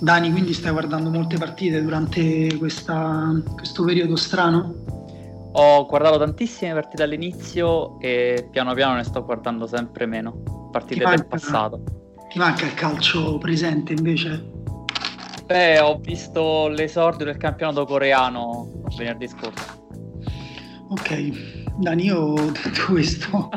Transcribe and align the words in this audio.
Dani, 0.00 0.30
quindi 0.30 0.54
stai 0.54 0.72
guardando 0.72 1.10
molte 1.10 1.36
partite 1.36 1.82
durante 1.82 2.56
questa, 2.56 3.38
questo 3.54 3.84
periodo 3.84 4.16
strano? 4.16 4.74
Ho 5.52 5.84
guardato 5.84 6.18
tantissime 6.18 6.72
partite 6.72 7.02
all'inizio 7.02 8.00
e 8.00 8.48
piano 8.50 8.72
piano 8.72 8.94
ne 8.94 9.04
sto 9.04 9.22
guardando 9.24 9.66
sempre 9.66 10.06
meno. 10.06 10.68
Partite 10.72 11.02
manca, 11.02 11.18
del 11.18 11.26
passato. 11.26 11.82
Ti 12.30 12.38
manca 12.38 12.64
il 12.64 12.74
calcio 12.74 13.36
presente 13.36 13.92
invece? 13.92 14.50
Beh, 15.44 15.80
ho 15.80 15.98
visto 15.98 16.68
l'esordio 16.68 17.26
del 17.26 17.36
campionato 17.36 17.84
coreano 17.84 18.82
venerdì 18.96 19.28
scorso. 19.28 19.78
Ok, 20.88 21.74
Dani, 21.76 22.04
io 22.04 22.34
detto 22.34 22.86
questo 22.88 23.50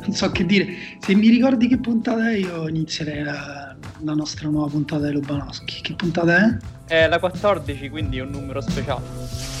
non 0.00 0.12
so 0.12 0.30
che 0.30 0.44
dire. 0.44 0.66
Se 0.98 1.14
mi 1.14 1.28
ricordi 1.28 1.68
che 1.68 1.78
puntata 1.78 2.30
è, 2.30 2.36
io 2.36 2.68
inizierei 2.68 3.22
la, 3.22 3.65
la 4.00 4.14
nostra 4.14 4.48
nuova 4.48 4.68
puntata 4.68 5.06
di 5.06 5.12
Lobanowski. 5.12 5.80
Che 5.80 5.94
puntata 5.94 6.36
è? 6.36 6.56
È 6.86 7.08
la 7.08 7.18
14, 7.18 7.88
quindi 7.88 8.18
è 8.18 8.22
un 8.22 8.30
numero 8.30 8.60
speciale. 8.60 9.55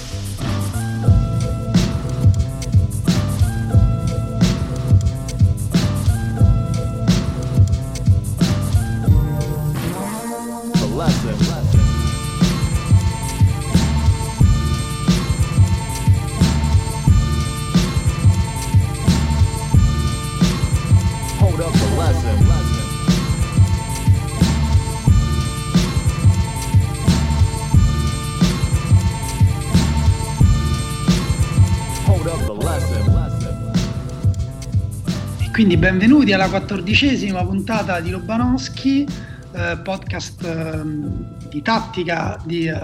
Quindi 35.56 35.78
benvenuti 35.78 36.34
alla 36.34 36.50
quattordicesima 36.50 37.42
puntata 37.42 37.98
di 38.00 38.10
Lobanowski, 38.10 39.06
eh, 39.54 39.78
podcast 39.82 40.44
eh, 40.44 41.48
di 41.48 41.62
tattica, 41.62 42.38
di, 42.44 42.66
eh, 42.66 42.74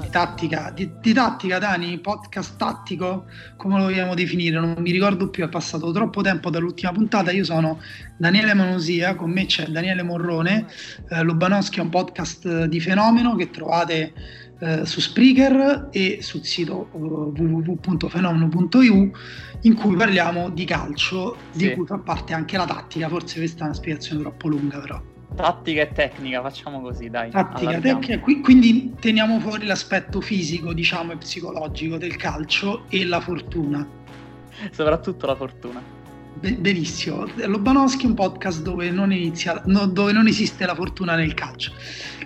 di 0.00 0.08
tattica, 0.10 0.72
di, 0.74 0.90
di, 1.00 1.12
tattica 1.12 1.60
Dani, 1.60 1.96
podcast 2.00 2.56
tattico, 2.56 3.26
come 3.56 3.76
lo 3.76 3.84
vogliamo 3.84 4.14
definire, 4.14 4.58
non 4.58 4.74
mi 4.78 4.90
ricordo 4.90 5.28
più, 5.28 5.44
è 5.44 5.48
passato 5.48 5.92
troppo 5.92 6.20
tempo 6.20 6.50
dall'ultima 6.50 6.90
puntata, 6.90 7.30
io 7.30 7.44
sono 7.44 7.78
Daniele 8.16 8.52
Manosia, 8.52 9.14
con 9.14 9.30
me 9.30 9.46
c'è 9.46 9.66
Daniele 9.66 10.02
Morrone, 10.02 10.66
eh, 11.10 11.22
Lobanowski 11.22 11.78
è 11.78 11.82
un 11.82 11.90
podcast 11.90 12.64
di 12.64 12.80
fenomeno 12.80 13.36
che 13.36 13.50
trovate 13.50 14.12
eh, 14.60 14.84
su 14.84 15.00
Spreaker 15.00 15.88
e 15.92 16.18
sul 16.20 16.44
sito 16.44 16.88
uh, 16.92 17.32
www.fenomeno.eu 17.36 19.10
in 19.62 19.74
cui 19.74 19.96
parliamo 19.96 20.50
di 20.50 20.64
calcio, 20.64 21.36
sì. 21.50 21.68
di 21.68 21.74
cui 21.74 21.86
fa 21.86 21.98
parte 21.98 22.34
anche 22.34 22.56
la 22.56 22.66
tattica, 22.66 23.08
forse 23.08 23.38
questa 23.38 23.62
è 23.62 23.64
una 23.66 23.74
spiegazione 23.74 24.20
troppo 24.20 24.48
lunga 24.48 24.78
però. 24.78 25.00
Tattica 25.34 25.82
e 25.82 25.92
tecnica, 25.92 26.40
facciamo 26.42 26.80
così, 26.80 27.08
dai. 27.10 27.30
Tattica, 27.30 27.78
tecnica, 27.78 28.18
quindi 28.18 28.94
teniamo 28.98 29.38
fuori 29.40 29.66
l'aspetto 29.66 30.20
fisico, 30.20 30.72
diciamo, 30.72 31.12
e 31.12 31.16
psicologico 31.18 31.96
del 31.96 32.16
calcio 32.16 32.84
e 32.88 33.04
la 33.04 33.20
fortuna. 33.20 33.86
Soprattutto 34.72 35.26
la 35.26 35.36
fortuna. 35.36 35.80
benissimo. 36.40 37.26
Lobanowski 37.36 38.04
è 38.04 38.08
un 38.08 38.14
podcast 38.14 38.62
dove 38.62 38.90
non, 38.90 39.12
inizia, 39.12 39.62
no, 39.66 39.86
dove 39.86 40.12
non 40.12 40.26
esiste 40.26 40.66
la 40.66 40.74
fortuna 40.74 41.14
nel 41.14 41.34
calcio. 41.34 41.72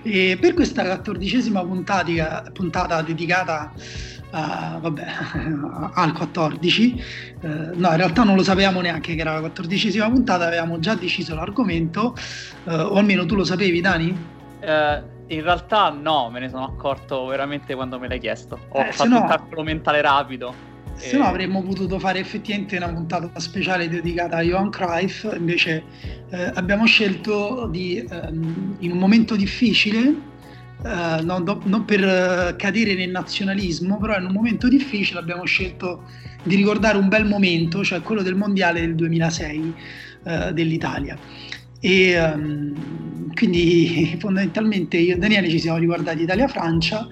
E 0.03 0.37
per 0.41 0.55
questa 0.55 0.83
quattordicesima 0.85 1.65
puntata 1.65 3.03
dedicata 3.03 3.73
uh, 4.33 4.81
vabbè, 4.81 5.07
al 5.95 6.13
14. 6.13 7.05
Uh, 7.41 7.47
eh, 7.47 7.49
no, 7.75 7.91
in 7.91 7.97
realtà 7.97 8.25
non 8.25 8.37
lo 8.37 8.43
sapevamo 8.43 8.81
neanche 8.81 9.15
che 9.15 9.21
era 9.21 9.35
la 9.35 9.41
quattordicesima 9.41 10.09
puntata, 10.11 10.47
avevamo 10.47 10.79
già 10.79 10.95
deciso 10.95 11.35
l'argomento, 11.35 12.17
uh, 12.65 12.71
o 12.71 12.95
almeno 12.95 13.27
tu 13.27 13.35
lo 13.35 13.45
sapevi, 13.45 13.81
Dani? 13.81 14.31
in 15.27 15.43
realtà 15.43 15.91
no, 15.91 16.31
me 16.31 16.39
ne 16.39 16.49
sono 16.49 16.65
accorto 16.65 17.25
veramente 17.27 17.75
quando 17.75 17.99
me 17.99 18.07
l'hai 18.07 18.21
chiesto. 18.21 18.59
Ho 18.69 18.81
eh, 18.81 18.93
fatto 18.93 19.09
no... 19.09 19.21
un 19.23 19.27
calcolo 19.27 19.63
mentale 19.63 20.01
rapido. 20.01 20.71
Se 20.95 21.17
no 21.17 21.25
avremmo 21.25 21.63
potuto 21.63 21.99
fare 21.99 22.21
effettivamente 22.21 22.77
una 22.77 22.93
puntata 22.93 23.31
speciale 23.41 23.89
dedicata 23.89 24.37
a 24.37 24.43
Johan 24.43 24.71
Cruyff, 24.71 25.27
invece 25.37 25.83
eh, 26.31 26.51
abbiamo 26.55 26.87
scelto 26.87 27.69
di, 27.71 27.99
ehm, 28.09 28.77
in 28.81 28.93
un 28.93 28.99
momento 28.99 29.37
difficile, 29.37 30.31
Uh, 30.83 31.25
non, 31.25 31.45
non, 31.67 31.85
per 31.85 32.01
uh, 32.01 32.57
cadere 32.57 32.97
nel 32.97 33.11
nazionalismo, 33.11 33.99
però 33.99 34.19
in 34.19 34.25
un 34.25 34.33
momento 34.33 34.67
difficile 34.67 35.21
abbiamo 35.21 35.45
scelto 35.45 36.03
di 36.43 36.57
ricordare 36.57 36.99
un 36.99 37.07
bel 37.07 37.25
momento, 37.25 37.85
cioè 37.85 38.01
quello 38.01 38.23
del 38.23 38.35
mondiale 38.35 38.81
del 38.81 38.97
2006 38.97 39.75
uh, 40.25 40.51
dell'Italia. 40.51 41.17
E 41.79 42.19
um, 42.19 43.33
quindi 43.35 44.17
fondamentalmente 44.21 44.97
io 44.97 45.15
e 45.15 45.19
Daniele 45.19 45.49
ci 45.49 45.59
siamo 45.59 45.79
riguardati 45.79 46.23
Italia-Francia, 46.23 47.07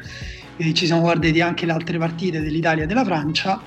e 0.61 0.75
ci 0.75 0.85
siamo 0.85 1.01
guardati 1.01 1.41
anche 1.41 1.65
le 1.65 1.73
altre 1.73 1.97
partite 1.97 2.43
dell'Italia 2.43 2.85
e 2.85 2.87
della 2.87 3.05
Francia 3.05 3.61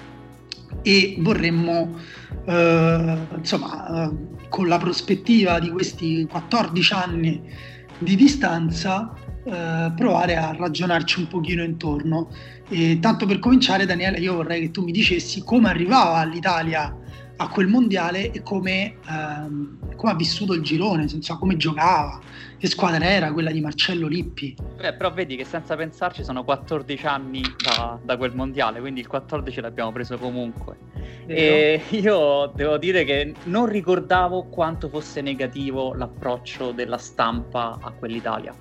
e 0.84 1.16
vorremmo 1.20 1.98
insomma 2.46 4.12
con 4.50 4.68
la 4.68 4.78
prospettiva 4.78 5.59
di 5.59 5.70
questi 5.72 6.28
14 6.30 6.94
anni 6.94 7.42
di 7.98 8.16
distanza 8.16 9.14
eh, 9.46 9.92
provare 9.96 10.36
a 10.36 10.54
ragionarci 10.54 11.20
un 11.20 11.28
pochino 11.28 11.64
intorno. 11.64 12.30
E 12.70 13.00
tanto 13.02 13.25
per 13.25 13.40
cominciare, 13.40 13.86
Daniele, 13.86 14.20
io 14.20 14.36
vorrei 14.36 14.62
che 14.62 14.72
tu 14.72 14.84
mi 14.84 14.92
dicessi 14.92 15.44
come 15.44 15.70
arrivava 15.70 16.24
l'Italia 16.24 16.96
a 17.36 17.48
quel 17.50 17.68
mondiale 17.68 18.31
e 18.31 18.42
come, 18.44 18.98
ehm, 19.06 19.78
come 19.96 20.12
ha 20.12 20.16
vissuto 20.16 20.54
il 20.54 20.62
girone, 20.62 21.08
senza 21.08 21.36
come 21.36 21.58
giocava, 21.58 22.20
che 22.58 22.68
squadra 22.68 23.06
era 23.06 23.31
quella 23.31 23.52
di 23.52 23.62
Marcello 23.62 24.08
Lippi. 24.08 24.56
Beh, 24.78 24.94
però 24.94 25.12
vedi 25.12 25.36
che 25.36 25.46
senza 25.46 25.76
pensarci 25.76 26.24
sono 26.24 26.44
14 26.44 27.06
anni 27.06 27.42
da, 27.64 28.00
da 28.04 28.18
quel 28.18 28.36
mondiale, 28.36 28.80
quindi 28.80 29.02
il 29.02 29.08
14 29.08 29.62
l'abbiamo 29.62 29.92
preso 29.92 30.18
comunque. 30.18 30.78
E 31.26 31.81
io 31.90 32.52
devo 32.54 32.78
dire 32.78 33.04
che 33.04 33.34
non 33.46 33.66
ricordavo 33.68 34.46
quanto 34.46 34.90
fosse 34.90 35.22
negativo 35.22 35.94
l'approccio 35.94 36.72
della 36.72 36.98
stampa 36.98 37.78
a 37.81 37.92
quell'Italia 37.92 38.54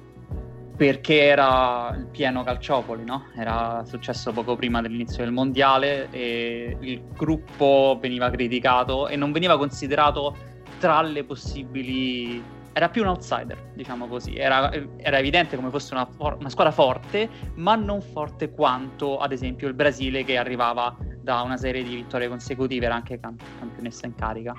perché 0.74 1.20
era 1.20 1.94
il 1.96 2.06
pieno 2.06 2.42
Calciopoli, 2.42 3.04
no? 3.04 3.26
Era 3.36 3.84
successo 3.86 4.32
poco 4.32 4.56
prima 4.56 4.80
dell'inizio 4.80 5.22
del 5.22 5.32
mondiale 5.32 6.08
e 6.10 6.76
il 6.80 7.02
gruppo 7.14 7.98
veniva 8.00 8.30
criticato 8.30 9.06
e 9.06 9.14
non 9.14 9.30
veniva 9.30 9.56
considerato 9.58 10.34
tra 10.82 11.00
le 11.00 11.22
possibili. 11.22 12.42
Era 12.72 12.88
più 12.88 13.02
un 13.02 13.08
outsider, 13.08 13.70
diciamo 13.74 14.08
così. 14.08 14.34
Era, 14.34 14.72
era 14.96 15.18
evidente 15.18 15.54
come 15.54 15.70
fosse 15.70 15.94
una, 15.94 16.06
for- 16.06 16.38
una, 16.40 16.48
squadra 16.48 16.72
forte, 16.72 17.28
ma 17.54 17.76
non 17.76 18.00
forte 18.00 18.50
quanto, 18.50 19.18
ad 19.18 19.30
esempio, 19.30 19.68
il 19.68 19.74
Brasile 19.74 20.24
che 20.24 20.36
arrivava 20.36 20.96
da 21.20 21.42
una 21.42 21.56
serie 21.56 21.84
di 21.84 21.94
vittorie 21.94 22.26
consecutive, 22.26 22.86
era 22.86 22.96
anche 22.96 23.20
camp- 23.20 23.42
campionessa 23.60 24.06
in 24.06 24.16
carica. 24.16 24.56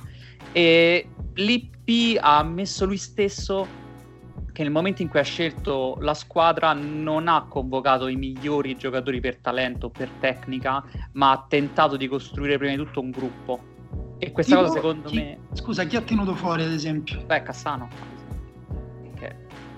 E 0.54 1.10
Lippi 1.34 2.18
ha 2.22 2.42
messo 2.44 2.86
lui 2.86 2.98
stesso 2.98 3.68
che 4.54 4.64
nel 4.64 4.72
momento 4.72 5.02
in 5.02 5.10
cui 5.10 5.20
ha 5.20 5.24
scelto 5.24 5.98
la 6.00 6.14
squadra 6.14 6.72
non 6.72 7.28
ha 7.28 7.48
convocato 7.50 8.08
i 8.08 8.16
migliori 8.16 8.78
giocatori 8.78 9.20
per 9.20 9.40
talento, 9.40 9.90
per 9.90 10.10
tecnica, 10.22 10.82
ma 11.14 11.32
ha 11.32 11.46
tentato 11.50 11.98
di 11.98 12.08
costruire 12.08 12.58
prima 12.58 12.76
di 12.76 12.78
tutto 12.78 13.02
un 13.02 13.10
gruppo. 13.10 13.73
E 14.24 14.32
questa 14.32 14.56
tipo, 14.56 14.68
cosa 14.68 14.80
secondo 14.80 15.10
chi, 15.10 15.16
me... 15.16 15.38
Scusa, 15.52 15.84
chi 15.84 15.98
ha 15.98 16.02
tenuto 16.02 16.34
fuori 16.34 16.64
ad 16.64 16.72
esempio? 16.72 17.22
Beh, 17.26 17.44
Cassano. 17.44 17.90
Che 19.16 19.36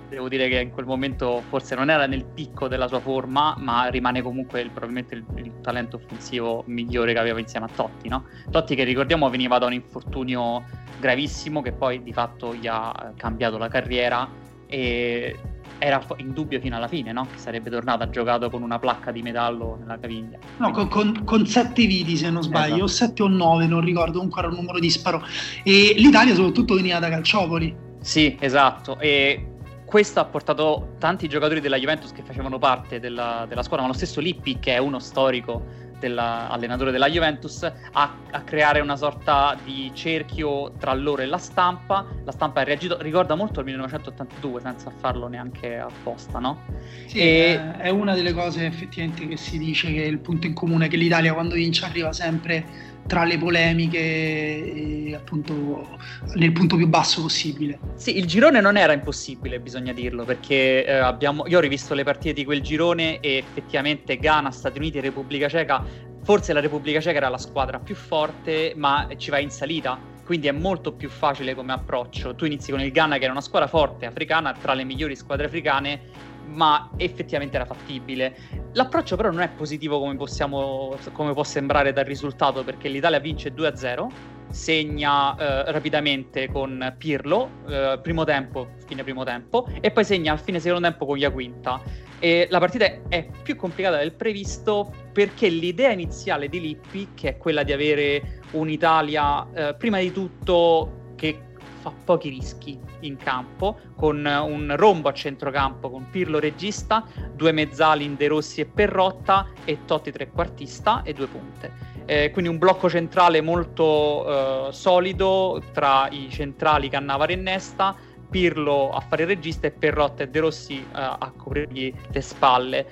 devo 0.10 0.30
dire 0.30 0.48
che 0.50 0.60
in 0.60 0.72
quel 0.72 0.86
momento 0.86 1.42
forse 1.50 1.74
non 1.74 1.90
era 1.90 2.06
nel 2.06 2.26
picco 2.26 2.68
della 2.68 2.88
sua 2.88 3.00
forma, 3.00 3.56
ma 3.58 3.88
rimane 3.88 4.22
comunque 4.22 4.62
il, 4.62 4.70
probabilmente 4.70 5.16
il, 5.16 5.26
il, 5.36 5.52
talento 5.62 5.96
offensivo 5.96 6.64
migliore 6.68 7.14
che 7.14 7.20
aveva 7.20 7.40
insieme 7.40 7.66
a 7.66 7.70
Totti, 7.76 8.08
no? 8.08 8.26
Totti 8.52 8.76
che 8.76 8.84
ricordiamo 8.84 9.30
veniva 9.30 9.58
da 9.58 9.66
un 9.66 9.74
infortunio 9.74 10.64
gravissimo 11.00 11.62
che 11.64 11.72
poi 11.72 12.04
di 12.04 12.14
fatto 12.14 12.54
gli 12.54 12.68
ha 12.68 13.14
cambiato 13.18 13.58
la 13.58 13.68
carriera 13.68 14.30
e 14.68 15.38
era 15.80 16.04
in 16.18 16.34
dubbio 16.34 16.60
fino 16.60 16.76
alla 16.76 16.88
fine, 16.88 17.12
no? 17.12 17.28
Che 17.32 17.38
sarebbe 17.38 17.70
tornato, 17.70 18.04
ha 18.04 18.10
giocato 18.10 18.50
con 18.50 18.62
una 18.62 18.80
placca 18.80 19.12
di 19.12 19.22
metallo 19.22 19.78
nella 19.80 20.00
caviglia. 20.00 20.38
No, 20.58 20.72
con, 20.72 20.88
con, 20.88 21.24
con 21.24 21.46
sette 21.46 21.86
viti 21.86 22.18
se 22.18 22.30
non 22.30 22.44
sbaglio, 22.44 22.84
esatto. 22.84 22.84
o 22.84 22.88
sette 22.88 23.24
o 23.24 23.28
nove, 23.28 23.68
non 23.68 23.82
ricordo, 23.82 24.14
comunque 24.14 24.42
era 24.42 24.50
un 24.50 24.56
numero 24.56 24.80
disparo. 24.80 25.24
E 25.64 25.94
l'Italia 25.98 26.34
soprattutto 26.34 26.76
veniva 26.76 27.00
da 27.00 27.10
Calciopoli. 27.10 27.76
Sì, 28.02 28.38
esatto, 28.40 29.00
e 29.00 29.50
questo 29.86 30.20
ha 30.20 30.26
portato 30.26 30.96
tanti 31.00 31.28
giocatori 31.28 31.60
della 31.60 31.78
Juventus 31.78 32.12
che 32.12 32.24
facevano 32.24 32.58
parte 32.58 33.00
della, 33.00 33.46
della 33.48 33.64
squadra, 33.64 33.86
ma 33.86 33.92
lo 33.92 33.98
stesso 33.98 34.20
Lippi, 34.20 34.60
che 34.60 34.74
è 34.74 34.78
uno 34.78 35.00
storico 35.00 35.84
dell'allenatore 36.00 36.92
della 36.92 37.10
Juventus, 37.10 37.64
a, 37.64 38.16
a, 38.32 38.42
creare 38.42 38.80
una 38.80 38.96
sorta 38.96 39.58
di 39.64 39.92
cerchio 39.94 40.74
tra 40.78 40.94
loro 40.94 41.22
e 41.22 41.26
la 41.26 41.38
stampa. 41.38 42.06
La 42.24 42.32
stampa 42.32 42.62
ha 42.62 42.64
reagito, 42.64 42.98
ricorda 43.02 43.36
molto 43.36 43.60
il 43.60 43.66
1982 43.66 44.62
senza 44.62 44.92
farlo 45.00 45.28
neanche 45.28 45.78
apposta, 45.78 46.40
no? 46.40 46.62
Sì, 47.08 47.20
e... 47.20 47.78
è 47.78 47.90
una 47.90 48.14
delle 48.14 48.34
cose 48.34 48.66
effettivamente 48.66 49.28
che 49.28 49.38
si 49.38 49.58
dice 49.58 49.92
che 49.92 50.04
è 50.04 50.08
il 50.08 50.20
punto 50.20 50.48
in 50.48 50.54
comune, 50.54 50.88
che 50.88 50.98
l'Italia 50.98 51.34
quando 51.34 51.56
vince 51.56 51.86
arriva 51.86 52.12
sempre 52.14 52.94
tra 53.08 53.24
le 53.24 53.38
polemiche 53.38 55.14
appunto 55.16 55.98
nel 56.36 56.52
punto 56.52 56.76
più 56.76 56.88
basso 56.88 57.22
possibile. 57.22 57.80
Sì, 57.96 58.18
il 58.18 58.26
girone 58.26 58.62
non 58.62 58.78
era 58.78 58.94
impossibile, 58.94 59.60
bisogna 59.60 59.94
dirlo, 59.94 60.24
perché 60.24 60.86
eh, 60.86 60.94
abbiamo, 60.94 61.46
io 61.48 61.58
ho 61.58 61.62
rivisto 61.62 61.94
le 61.94 62.04
partite 62.04 62.34
di 62.34 62.46
quel 62.46 62.62
girone 62.62 63.20
e 63.20 63.38
effettivamente 63.38 64.18
Ghana, 64.18 64.52
Stati 64.52 64.78
Uniti 64.78 64.98
e 64.98 65.02
Repubblica 65.02 65.48
Ceca, 65.48 65.84
forse 66.24 66.54
la 66.54 66.60
Repubblica 66.60 67.00
Ceca 67.00 67.18
era 67.18 67.30
la 67.30 67.38
squadra 67.38 67.80
più 67.80 67.96
forte, 67.96 68.74
ma 68.76 69.08
ci 69.18 69.30
va 69.30 69.40
in 69.40 69.52
salita, 69.52 70.00
quindi 70.26 70.48
è 70.48 70.52
molto 70.52 70.94
più 70.94 71.10
facile 71.10 71.54
come 71.54 71.74
approccio. 71.74 72.34
Tu 72.34 72.46
inizi 72.46 72.72
con 72.72 72.82
il 72.82 72.92
Ghana 72.92 73.18
che 73.18 73.24
era 73.24 73.32
una 73.32 73.42
squadra 73.42 73.68
forte 73.68 74.08
africana, 74.08 74.54
tra 74.54 74.74
le 74.74 74.84
migliori 74.84 75.16
squadre 75.16 75.46
africane, 75.46 76.34
ma 76.48 76.90
effettivamente 76.98 77.56
era 77.56 77.66
fattibile. 77.66 78.36
L'approccio 78.74 79.16
però 79.16 79.32
non 79.32 79.42
è 79.42 79.50
positivo 79.50 80.00
come, 80.00 80.16
possiamo, 80.16 80.96
come 81.12 81.34
può 81.34 81.44
sembrare 81.44 81.94
dal 81.94 82.06
risultato, 82.06 82.64
perché 82.64 82.90
l'Italia 82.90 83.20
vince 83.20 83.54
2-0, 83.54 84.08
segna 84.50 85.36
eh, 85.36 85.72
rapidamente 85.72 86.50
con 86.50 86.96
Pirlo, 86.98 87.50
eh, 87.68 88.00
primo 88.02 88.24
tempo, 88.24 88.70
fine 88.86 89.04
primo 89.04 89.24
tempo, 89.24 89.68
e 89.82 89.92
poi 89.92 90.06
segna 90.06 90.34
a 90.34 90.38
fine 90.38 90.60
secondo 90.60 90.88
tempo 90.88 91.06
con 91.06 91.18
Iaquinta. 91.18 91.82
E 92.20 92.48
la 92.50 92.60
partita 92.60 92.86
è 93.10 93.28
più 93.44 93.56
complicata 93.56 93.98
del 93.98 94.14
previsto 94.14 94.92
perché 95.12 95.50
l'idea 95.50 95.92
iniziale 95.92 96.48
di 96.48 96.62
Lippi, 96.62 97.10
che 97.14 97.30
è 97.30 97.38
quella 97.38 97.64
di 97.64 97.74
avere 97.74 98.42
un'Italia, 98.52 99.48
eh, 99.54 99.76
prima 99.76 100.00
di 100.00 100.12
tutto, 100.12 101.14
che 101.16 101.54
fa 101.86 101.94
pochi 102.04 102.30
rischi 102.30 102.80
in 103.02 103.18
campo, 103.18 103.78
con 103.96 104.18
un 104.26 104.74
rombo 104.76 105.10
a 105.10 105.14
centrocampo 105.14 105.92
con 105.92 106.10
Pirlo 106.10 106.40
regista, 106.40 107.06
due 107.34 107.52
mezzali 107.52 108.04
in 108.04 108.16
De 108.16 108.28
Rossi 108.28 108.62
e 108.62 108.66
Perrotta 108.66 109.48
e 109.66 109.86
Totti 109.86 110.12
trequartista 110.12 111.04
e 111.04 111.14
due 111.14 111.28
punte. 111.28 111.94
Eh, 112.06 112.32
quindi 112.32 112.50
un 112.50 112.58
blocco 112.58 112.90
centrale 112.90 113.42
molto 113.42 114.68
eh, 114.68 114.74
solido 114.74 115.62
tra 115.74 116.08
i 116.10 116.28
centrali 116.30 116.90
Cannavaro 116.90 117.32
e 117.32 117.36
Nesta, 117.36 117.96
Pirlo 118.30 118.90
a 118.90 119.00
fare 119.02 119.26
regista 119.26 119.68
e 119.68 119.72
Perrotta 119.72 120.24
e 120.24 120.28
De 120.30 120.40
Rossi 120.40 120.78
eh, 120.78 120.84
a 120.92 121.32
coprirgli 121.38 121.94
le 122.12 122.22
spalle. 122.22 122.88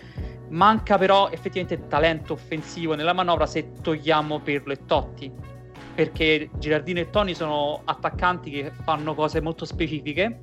Manca 0.49 0.99
però 0.99 1.29
effettivamente 1.31 1.87
talento 1.87 2.33
offensivo 2.33 2.93
nella 2.93 3.13
manovra 3.13 3.47
se 3.47 3.71
togliamo 3.81 4.39
Pirlo 4.39 4.73
e 4.73 4.85
Totti 4.85 5.52
perché 5.93 6.49
Girardino 6.57 6.99
e 6.99 7.09
Tony 7.09 7.33
sono 7.33 7.81
attaccanti 7.83 8.49
che 8.49 8.71
fanno 8.83 9.13
cose 9.13 9.41
molto 9.41 9.65
specifiche. 9.65 10.41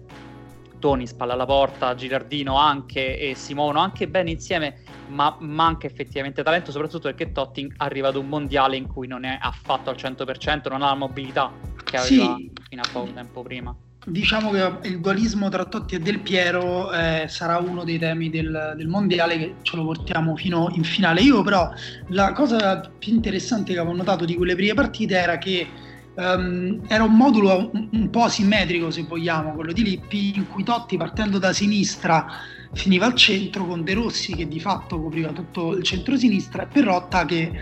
Tony 0.78 1.06
spalla 1.06 1.34
alla 1.34 1.44
porta, 1.44 1.94
Girardino 1.94 2.56
anche 2.56 3.18
e 3.18 3.34
si 3.34 3.52
muovono 3.52 3.80
anche 3.80 4.08
bene 4.08 4.30
insieme, 4.30 4.82
ma 5.08 5.36
manca 5.40 5.86
effettivamente 5.86 6.42
talento, 6.42 6.70
soprattutto 6.70 7.08
perché 7.08 7.32
Totti 7.32 7.70
arriva 7.78 8.08
ad 8.08 8.16
un 8.16 8.28
mondiale 8.28 8.76
in 8.76 8.86
cui 8.86 9.06
non 9.06 9.24
è 9.24 9.38
affatto 9.40 9.90
al 9.90 9.96
100%, 9.96 10.70
non 10.70 10.82
ha 10.82 10.86
la 10.86 10.94
mobilità 10.94 11.52
che 11.84 11.96
aveva 11.96 12.36
sì. 12.36 12.50
fino 12.68 12.82
a 12.82 12.88
poco 12.90 13.12
tempo 13.12 13.42
prima 13.42 13.76
diciamo 14.06 14.50
che 14.50 14.88
il 14.88 15.00
dualismo 15.00 15.48
tra 15.48 15.64
Totti 15.64 15.94
e 15.94 15.98
Del 15.98 16.20
Piero 16.20 16.92
eh, 16.92 17.26
sarà 17.28 17.58
uno 17.58 17.84
dei 17.84 17.98
temi 17.98 18.30
del, 18.30 18.74
del, 18.76 18.88
mondiale 18.88 19.36
che 19.36 19.54
ce 19.62 19.76
lo 19.76 19.84
portiamo 19.84 20.36
fino 20.36 20.70
in 20.74 20.84
finale. 20.84 21.20
Io 21.20 21.42
però 21.42 21.70
la 22.08 22.32
cosa 22.32 22.90
più 22.98 23.12
interessante 23.12 23.72
che 23.72 23.78
avevo 23.78 23.94
notato 23.94 24.24
di 24.24 24.34
quelle 24.34 24.54
prime 24.54 24.74
partite 24.74 25.16
era 25.16 25.38
che 25.38 25.66
um, 26.14 26.80
era 26.88 27.04
un 27.04 27.14
modulo 27.14 27.70
un, 27.72 27.88
un 27.92 28.10
po' 28.10 28.24
asimmetrico 28.24 28.90
se 28.90 29.02
vogliamo, 29.02 29.52
quello 29.52 29.72
di 29.72 29.82
Lippi, 29.82 30.36
in 30.36 30.48
cui 30.48 30.64
Totti 30.64 30.96
partendo 30.96 31.38
da 31.38 31.52
sinistra 31.52 32.26
finiva 32.72 33.06
al 33.06 33.14
centro 33.14 33.66
con 33.66 33.82
De 33.82 33.94
Rossi 33.94 34.34
che 34.34 34.46
di 34.46 34.60
fatto 34.60 35.00
copriva 35.00 35.30
tutto 35.32 35.76
il 35.76 35.82
centro-sinistra 35.82 36.62
e 36.62 36.66
Perrotta 36.66 37.24
che 37.24 37.52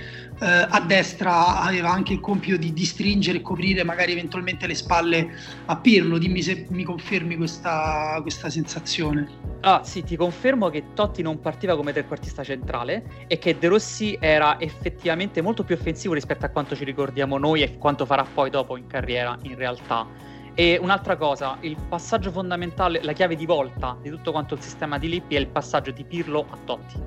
eh, 0.40 0.46
a 0.46 0.80
destra 0.80 1.60
aveva 1.60 1.90
anche 1.90 2.12
il 2.12 2.20
compito 2.20 2.56
di, 2.56 2.72
di 2.72 2.84
stringere 2.84 3.38
e 3.38 3.42
coprire 3.42 3.84
magari 3.84 4.12
eventualmente 4.12 4.66
le 4.66 4.74
spalle 4.74 5.34
a 5.66 5.76
Pirlo. 5.76 6.18
Dimmi 6.18 6.42
se 6.42 6.66
mi 6.70 6.84
confermi 6.84 7.36
questa, 7.36 8.18
questa 8.22 8.50
sensazione. 8.50 9.28
Ah 9.60 9.82
sì, 9.82 10.04
ti 10.04 10.16
confermo 10.16 10.68
che 10.68 10.92
Totti 10.94 11.22
non 11.22 11.40
partiva 11.40 11.74
come 11.74 11.92
trequartista 11.92 12.44
centrale 12.44 13.24
e 13.26 13.38
che 13.38 13.58
De 13.58 13.68
Rossi 13.68 14.16
era 14.20 14.60
effettivamente 14.60 15.40
molto 15.40 15.64
più 15.64 15.74
offensivo 15.74 16.14
rispetto 16.14 16.46
a 16.46 16.50
quanto 16.50 16.76
ci 16.76 16.84
ricordiamo 16.84 17.38
noi 17.38 17.62
e 17.62 17.76
quanto 17.78 18.06
farà 18.06 18.24
poi 18.24 18.50
dopo 18.50 18.76
in 18.76 18.86
carriera 18.86 19.36
in 19.42 19.56
realtà. 19.56 20.36
E 20.60 20.76
un'altra 20.76 21.14
cosa, 21.14 21.56
il 21.60 21.76
passaggio 21.88 22.32
fondamentale, 22.32 23.00
la 23.04 23.12
chiave 23.12 23.36
di 23.36 23.46
volta 23.46 23.96
di 24.02 24.10
tutto 24.10 24.32
quanto 24.32 24.54
il 24.54 24.60
sistema 24.60 24.98
di 24.98 25.08
Lippi 25.08 25.36
è 25.36 25.38
il 25.38 25.46
passaggio 25.46 25.92
di 25.92 26.02
Pirlo 26.02 26.46
a 26.50 26.58
Totti. 26.64 27.00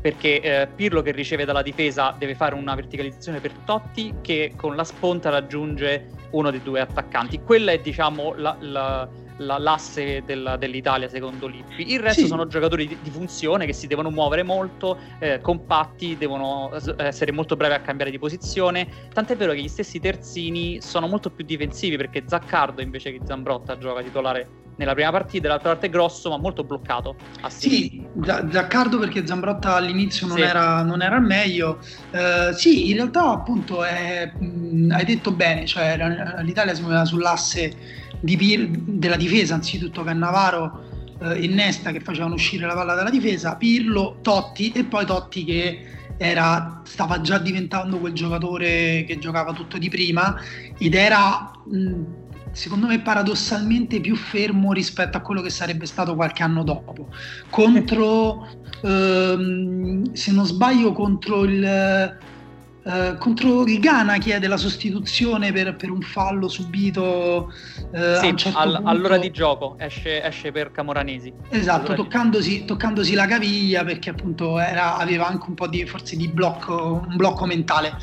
Perché 0.00 0.40
eh, 0.40 0.66
Pirlo 0.74 1.02
che 1.02 1.10
riceve 1.10 1.44
dalla 1.44 1.60
difesa 1.60 2.16
deve 2.18 2.34
fare 2.34 2.54
una 2.54 2.74
verticalizzazione 2.74 3.40
per 3.40 3.52
Totti 3.66 4.14
che 4.22 4.54
con 4.56 4.76
la 4.76 4.84
sponta 4.84 5.28
raggiunge 5.28 6.06
uno 6.30 6.50
dei 6.50 6.62
due 6.62 6.80
attaccanti. 6.80 7.42
Quella 7.42 7.72
è 7.72 7.80
diciamo 7.80 8.32
la, 8.34 8.56
la 8.60 9.06
la, 9.38 9.58
l'asse 9.58 10.22
del, 10.24 10.56
dell'Italia 10.58 11.08
secondo 11.08 11.46
Lippi. 11.46 11.92
Il 11.92 12.00
resto 12.00 12.22
sì. 12.22 12.26
sono 12.26 12.46
giocatori 12.46 12.86
di, 12.86 12.96
di, 13.02 13.10
funzione 13.10 13.66
che 13.66 13.72
si 13.72 13.86
devono 13.86 14.10
muovere 14.10 14.42
molto, 14.42 14.98
eh, 15.18 15.40
compatti, 15.40 16.16
devono 16.16 16.70
essere 16.98 17.32
molto 17.32 17.56
bravi 17.56 17.74
a 17.74 17.80
cambiare 17.80 18.10
di 18.10 18.18
posizione. 18.18 18.88
Tant'è 19.12 19.36
vero 19.36 19.52
che 19.52 19.60
gli 19.60 19.68
stessi 19.68 20.00
terzini 20.00 20.80
sono 20.80 21.06
molto 21.06 21.30
più 21.30 21.44
difensivi 21.44 21.96
perché 21.96 22.24
Zaccardo 22.26 22.80
invece 22.80 23.12
che 23.12 23.20
Zambrotta 23.24 23.78
gioca 23.78 24.02
titolare 24.02 24.64
nella 24.76 24.92
prima 24.92 25.10
partita, 25.10 25.48
l'altra 25.48 25.70
parte 25.70 25.86
è 25.86 25.90
grosso 25.90 26.28
ma 26.30 26.36
molto 26.36 26.62
bloccato. 26.62 27.16
Sì, 27.48 28.06
Zaccardo 28.50 28.98
perché 28.98 29.26
Zambrotta 29.26 29.74
all'inizio 29.74 30.26
non, 30.26 30.36
sì. 30.36 30.42
era, 30.42 30.82
non 30.82 31.02
era, 31.02 31.16
al 31.16 31.22
meglio. 31.22 31.78
Uh, 32.10 32.52
sì, 32.52 32.90
in 32.90 32.96
realtà 32.96 33.30
appunto 33.30 33.82
è, 33.82 34.30
mh, 34.38 34.90
hai 34.92 35.04
detto 35.04 35.32
bene, 35.32 35.66
cioè 35.66 35.96
l'Italia 36.42 36.74
si 36.74 36.82
muoveva 36.82 37.04
sull'asse 37.04 38.04
di 38.20 38.84
della 38.86 39.16
difesa, 39.16 39.54
anzitutto 39.54 40.02
Cannavaro 40.02 40.84
eh, 41.20 41.44
e 41.44 41.48
Nesta 41.48 41.92
che 41.92 42.00
facevano 42.00 42.34
uscire 42.34 42.66
la 42.66 42.74
palla 42.74 42.94
dalla 42.94 43.10
difesa, 43.10 43.56
Pirlo, 43.56 44.18
Totti 44.22 44.72
e 44.72 44.84
poi 44.84 45.06
Totti 45.06 45.44
che 45.44 45.80
era, 46.18 46.80
stava 46.84 47.20
già 47.20 47.38
diventando 47.38 47.98
quel 47.98 48.14
giocatore 48.14 49.04
che 49.06 49.18
giocava 49.18 49.52
tutto 49.52 49.76
di 49.76 49.90
prima 49.90 50.34
ed 50.78 50.94
era 50.94 51.50
mh, 51.64 52.02
secondo 52.52 52.86
me 52.86 53.00
paradossalmente 53.00 54.00
più 54.00 54.16
fermo 54.16 54.72
rispetto 54.72 55.18
a 55.18 55.20
quello 55.20 55.42
che 55.42 55.50
sarebbe 55.50 55.84
stato 55.84 56.14
qualche 56.14 56.42
anno 56.42 56.64
dopo. 56.64 57.08
Contro, 57.50 58.48
ehm, 58.82 60.12
se 60.12 60.32
non 60.32 60.46
sbaglio, 60.46 60.92
contro 60.92 61.44
il 61.44 62.16
Uh, 62.86 63.18
contro 63.18 63.66
il 63.66 63.80
Ghana 63.80 64.16
chiede 64.18 64.46
la 64.46 64.56
sostituzione 64.56 65.50
per, 65.50 65.74
per 65.74 65.90
un 65.90 66.02
fallo 66.02 66.46
subito 66.46 67.52
uh, 67.90 68.20
sì, 68.20 68.36
certo 68.36 68.56
al, 68.56 68.80
all'ora 68.84 69.18
di 69.18 69.32
gioco 69.32 69.74
esce, 69.76 70.22
esce 70.22 70.52
per 70.52 70.70
Camoranesi. 70.70 71.32
Esatto 71.48 71.94
toccandosi, 71.94 72.64
toccandosi, 72.64 73.14
la 73.14 73.26
caviglia 73.26 73.82
perché 73.82 74.10
appunto 74.10 74.60
era, 74.60 74.98
aveva 74.98 75.26
anche 75.26 75.46
un 75.48 75.54
po' 75.54 75.66
di 75.66 75.84
forse 75.84 76.14
di 76.14 76.28
blocco 76.28 77.04
un 77.08 77.16
blocco 77.16 77.44
mentale 77.44 77.98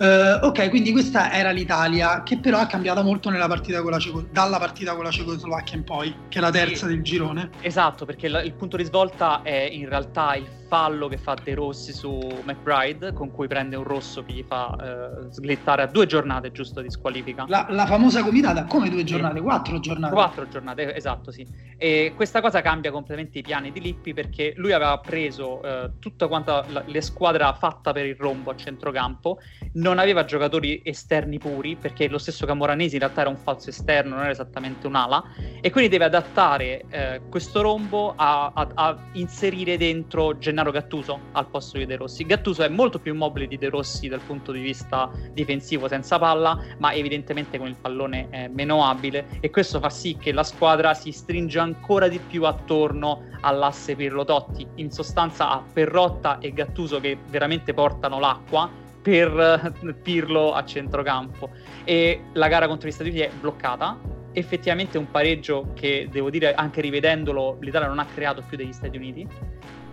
Uh, 0.00 0.46
ok, 0.46 0.70
quindi 0.70 0.92
questa 0.92 1.30
era 1.30 1.50
l'Italia, 1.50 2.22
che 2.22 2.38
però 2.38 2.58
è 2.62 2.66
cambiata 2.66 3.02
molto 3.02 3.28
partita 3.46 3.82
Ceco- 3.98 4.26
dalla 4.30 4.58
partita 4.58 4.94
con 4.94 5.04
la 5.04 5.10
Cecoslovacchia 5.10 5.76
in 5.76 5.84
poi, 5.84 6.14
che 6.30 6.38
è 6.38 6.40
la 6.40 6.50
terza 6.50 6.86
sì, 6.86 6.94
del 6.94 7.02
girone. 7.02 7.50
Esatto, 7.60 8.06
perché 8.06 8.28
la, 8.28 8.40
il 8.40 8.54
punto 8.54 8.78
di 8.78 8.84
svolta 8.84 9.42
è 9.42 9.68
in 9.70 9.86
realtà 9.86 10.36
il 10.36 10.48
fallo 10.70 11.08
che 11.08 11.18
fa 11.18 11.34
De 11.34 11.52
Rossi 11.52 11.92
su 11.92 12.16
McBride, 12.44 13.12
con 13.12 13.32
cui 13.32 13.48
prende 13.48 13.74
un 13.74 13.82
rosso 13.82 14.22
che 14.24 14.32
gli 14.32 14.44
fa 14.46 14.74
eh, 14.80 15.32
slittare 15.32 15.82
a 15.82 15.86
due 15.86 16.06
giornate 16.06 16.52
giusto 16.52 16.80
di 16.80 16.88
squalifica. 16.88 17.44
La, 17.48 17.66
la 17.68 17.86
famosa 17.86 18.22
comitata, 18.22 18.64
come 18.64 18.88
due 18.88 19.02
giornate? 19.02 19.38
Sì. 19.38 19.42
Quattro 19.42 19.80
giornate? 19.80 20.14
Quattro 20.14 20.48
giornate, 20.48 20.94
esatto, 20.94 21.32
sì. 21.32 21.44
E 21.76 22.12
questa 22.14 22.40
cosa 22.40 22.62
cambia 22.62 22.92
completamente 22.92 23.38
i 23.40 23.42
piani 23.42 23.72
di 23.72 23.80
Lippi 23.80 24.14
perché 24.14 24.54
lui 24.56 24.72
aveva 24.72 24.96
preso 24.98 25.60
eh, 25.62 25.90
tutta 25.98 26.28
quanta 26.28 26.64
la, 26.68 26.84
le 26.86 27.00
squadre 27.00 27.52
fatta 27.58 27.90
per 27.92 28.06
il 28.06 28.14
rombo 28.16 28.52
a 28.52 28.56
centrocampo, 28.56 29.38
non 29.72 29.89
non 29.90 29.98
aveva 29.98 30.24
giocatori 30.24 30.80
esterni 30.84 31.38
puri, 31.38 31.76
perché 31.76 32.08
lo 32.08 32.18
stesso 32.18 32.46
Camoranesi 32.46 32.94
in 32.94 33.00
realtà 33.00 33.22
era 33.22 33.30
un 33.30 33.36
falso 33.36 33.70
esterno, 33.70 34.10
non 34.14 34.20
era 34.20 34.30
esattamente 34.30 34.86
un'ala, 34.86 35.22
e 35.60 35.70
quindi 35.70 35.90
deve 35.90 36.04
adattare 36.04 36.84
eh, 36.88 37.20
questo 37.28 37.60
rombo 37.60 38.12
a, 38.16 38.52
a, 38.54 38.68
a, 38.74 38.98
inserire 39.12 39.76
dentro 39.76 40.38
Gennaro 40.38 40.70
Gattuso 40.70 41.18
al 41.32 41.48
posto 41.48 41.78
di 41.78 41.86
De 41.86 41.96
Rossi. 41.96 42.24
Gattuso 42.24 42.62
è 42.62 42.68
molto 42.68 43.00
più 43.00 43.12
immobile 43.12 43.48
di 43.48 43.58
De 43.58 43.68
Rossi 43.68 44.06
dal 44.06 44.20
punto 44.20 44.52
di 44.52 44.60
vista 44.60 45.10
difensivo 45.32 45.88
senza 45.88 46.18
palla, 46.18 46.58
ma 46.78 46.92
evidentemente 46.92 47.58
con 47.58 47.66
il 47.66 47.76
pallone 47.80 48.28
è 48.30 48.46
meno 48.46 48.84
abile 48.84 49.26
e 49.40 49.50
questo 49.50 49.80
fa 49.80 49.90
sì 49.90 50.16
che 50.16 50.32
la 50.32 50.44
squadra 50.44 50.94
si 50.94 51.10
stringe 51.10 51.58
ancora 51.58 52.06
di 52.06 52.20
più 52.20 52.44
attorno 52.44 53.24
all'asse 53.40 53.96
Pirlo 53.96 54.24
Totti, 54.24 54.66
in 54.76 54.90
sostanza 54.92 55.50
a 55.50 55.64
Perrotta 55.72 56.38
e 56.38 56.52
Gattuso 56.52 57.00
che 57.00 57.18
veramente 57.28 57.74
portano 57.74 58.20
l'acqua 58.20 58.88
per 59.02 59.94
Pirlo 60.02 60.52
a 60.52 60.64
centrocampo. 60.64 61.50
E 61.84 62.22
la 62.34 62.48
gara 62.48 62.66
contro 62.66 62.88
gli 62.88 62.92
Stati 62.92 63.10
Uniti 63.10 63.24
è 63.24 63.30
bloccata. 63.38 63.98
Effettivamente 64.32 64.98
un 64.98 65.10
pareggio 65.10 65.72
che 65.74 66.08
devo 66.10 66.30
dire 66.30 66.54
anche 66.54 66.80
rivedendolo 66.80 67.58
l'Italia 67.60 67.88
non 67.88 67.98
ha 67.98 68.06
creato 68.06 68.42
più 68.46 68.56
degli 68.56 68.72
Stati 68.72 68.96
Uniti. 68.96 69.26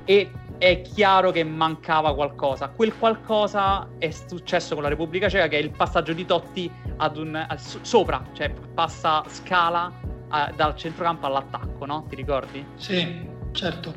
E 0.06 0.32
è 0.58 0.82
chiaro 0.82 1.32
che 1.32 1.44
mancava 1.44 2.14
qualcosa. 2.16 2.70
Quel 2.70 2.98
qualcosa 2.98 3.90
è 3.98 4.10
successo 4.10 4.74
con 4.74 4.84
la 4.84 4.90
Repubblica 4.90 5.30
Ceca 5.30 5.48
che 5.48 5.58
è 5.58 5.62
il 5.62 5.72
passaggio 5.72 6.14
di 6.14 6.26
Totti 6.26 6.72
ad 6.98 7.18
un, 7.18 7.36
al, 7.36 7.60
sopra 7.60 8.26
cioè 8.34 8.52
passa 8.74 9.24
scala 9.28 9.92
a, 10.30 10.52
dal 10.56 10.76
centrocampo 10.76 11.26
all'attacco 11.28 11.86
no? 11.86 12.06
ti 12.10 12.16
ricordi? 12.16 12.66
Sì 12.76 13.36
certo. 13.52 13.96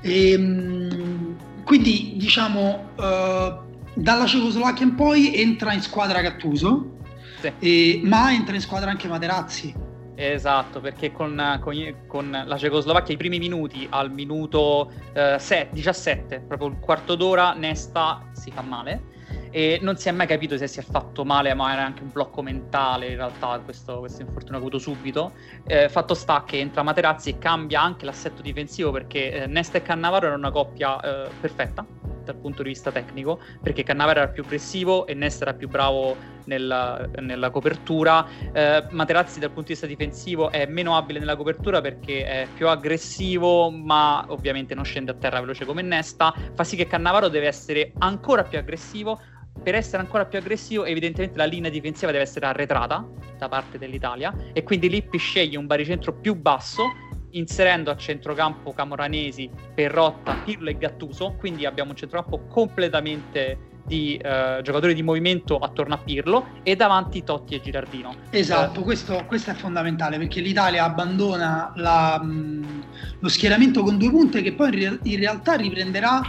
E, 0.00 0.32
ehm, 0.32 1.36
quindi 1.64 2.14
diciamo 2.16 2.90
uh 2.96 3.64
dalla 3.96 4.26
Cecoslovacchia 4.26 4.84
in 4.84 4.94
poi 4.94 5.34
entra 5.34 5.72
in 5.72 5.80
squadra 5.80 6.20
Gattuso, 6.20 6.98
sì. 7.40 7.52
e, 7.58 8.00
ma 8.04 8.32
entra 8.32 8.54
in 8.54 8.60
squadra 8.60 8.90
anche 8.90 9.08
Materazzi. 9.08 9.74
Esatto, 10.14 10.80
perché 10.80 11.12
con, 11.12 11.58
con, 11.60 11.94
con, 12.06 12.42
la 12.46 12.56
Cecoslovacchia 12.56 13.14
i 13.14 13.16
primi 13.16 13.38
minuti, 13.38 13.86
al 13.90 14.12
minuto 14.12 14.90
eh, 15.12 15.36
7, 15.38 15.74
17, 15.74 16.44
proprio 16.46 16.68
il 16.68 16.76
quarto 16.78 17.14
d'ora, 17.14 17.52
Nesta 17.52 18.22
si 18.32 18.50
fa 18.50 18.62
male 18.62 19.14
e 19.56 19.78
non 19.80 19.96
si 19.96 20.10
è 20.10 20.12
mai 20.12 20.26
capito 20.26 20.58
se 20.58 20.66
si 20.66 20.80
è 20.80 20.82
fatto 20.82 21.24
male, 21.24 21.54
ma 21.54 21.72
era 21.72 21.82
anche 21.82 22.02
un 22.02 22.10
blocco 22.12 22.42
mentale 22.42 23.06
in 23.06 23.16
realtà 23.16 23.58
questo, 23.64 24.00
questo 24.00 24.20
infortunio 24.20 24.58
avuto 24.58 24.78
subito. 24.78 25.32
Eh, 25.66 25.88
fatto 25.88 26.12
sta 26.12 26.44
che 26.44 26.58
entra 26.58 26.82
Materazzi 26.82 27.30
e 27.30 27.38
cambia 27.38 27.80
anche 27.80 28.04
l'assetto 28.04 28.42
difensivo 28.42 28.90
perché 28.90 29.32
eh, 29.32 29.46
Nesta 29.46 29.78
e 29.78 29.82
Cannavaro 29.82 30.26
erano 30.26 30.42
una 30.42 30.50
coppia 30.50 31.00
eh, 31.00 31.30
perfetta 31.40 31.86
dal 32.22 32.36
punto 32.36 32.62
di 32.62 32.68
vista 32.68 32.92
tecnico, 32.92 33.40
perché 33.62 33.82
Cannavaro 33.82 34.20
era 34.20 34.28
più 34.28 34.42
aggressivo 34.42 35.06
e 35.06 35.14
Nesta 35.14 35.44
era 35.44 35.54
più 35.54 35.68
bravo 35.68 36.34
nella, 36.44 37.08
nella 37.20 37.48
copertura. 37.48 38.26
Eh, 38.52 38.84
Materazzi 38.90 39.40
dal 39.40 39.52
punto 39.52 39.68
di 39.68 39.72
vista 39.72 39.86
difensivo 39.86 40.50
è 40.50 40.66
meno 40.66 40.96
abile 40.96 41.18
nella 41.18 41.36
copertura 41.36 41.80
perché 41.80 42.26
è 42.26 42.46
più 42.52 42.68
aggressivo, 42.68 43.70
ma 43.70 44.22
ovviamente 44.28 44.74
non 44.74 44.84
scende 44.84 45.12
a 45.12 45.14
terra 45.14 45.40
veloce 45.40 45.64
come 45.64 45.80
Nesta. 45.80 46.34
Fa 46.52 46.62
sì 46.62 46.76
che 46.76 46.86
Cannavaro 46.86 47.28
deve 47.28 47.46
essere 47.46 47.92
ancora 48.00 48.42
più 48.42 48.58
aggressivo. 48.58 49.18
Per 49.66 49.74
essere 49.74 50.00
ancora 50.00 50.26
più 50.26 50.38
aggressivo, 50.38 50.84
evidentemente 50.84 51.36
la 51.36 51.44
linea 51.44 51.68
difensiva 51.68 52.12
deve 52.12 52.22
essere 52.22 52.46
arretrata 52.46 53.04
da 53.36 53.48
parte 53.48 53.78
dell'Italia 53.78 54.32
e 54.52 54.62
quindi 54.62 54.88
Lippi 54.88 55.18
sceglie 55.18 55.58
un 55.58 55.66
baricentro 55.66 56.12
più 56.12 56.36
basso 56.36 56.84
inserendo 57.30 57.90
a 57.90 57.96
centrocampo 57.96 58.72
Camoranesi, 58.72 59.50
Perrotta, 59.74 60.36
Pirlo 60.36 60.70
e 60.70 60.78
Gattuso, 60.78 61.32
quindi 61.32 61.66
abbiamo 61.66 61.90
un 61.90 61.96
centrocampo 61.96 62.46
completamente 62.46 63.65
di 63.86 64.16
eh, 64.16 64.60
giocatori 64.62 64.94
di 64.94 65.02
movimento 65.02 65.58
attorno 65.58 65.94
a 65.94 65.98
Pirlo 65.98 66.48
e 66.62 66.76
davanti 66.76 67.22
Totti 67.22 67.54
e 67.54 67.60
Girardino. 67.60 68.14
Esatto, 68.30 68.80
eh. 68.80 68.82
questo, 68.82 69.24
questo, 69.26 69.50
è 69.50 69.54
fondamentale 69.54 70.18
perché 70.18 70.40
l'Italia 70.40 70.84
abbandona 70.84 71.72
la, 71.76 72.20
mh, 72.20 72.84
lo 73.20 73.28
schieramento 73.28 73.82
con 73.82 73.96
due 73.96 74.10
punte 74.10 74.42
che 74.42 74.52
poi 74.52 74.68
in, 74.68 74.74
re- 74.74 74.98
in 75.02 75.18
realtà 75.18 75.54
riprenderà 75.54 76.20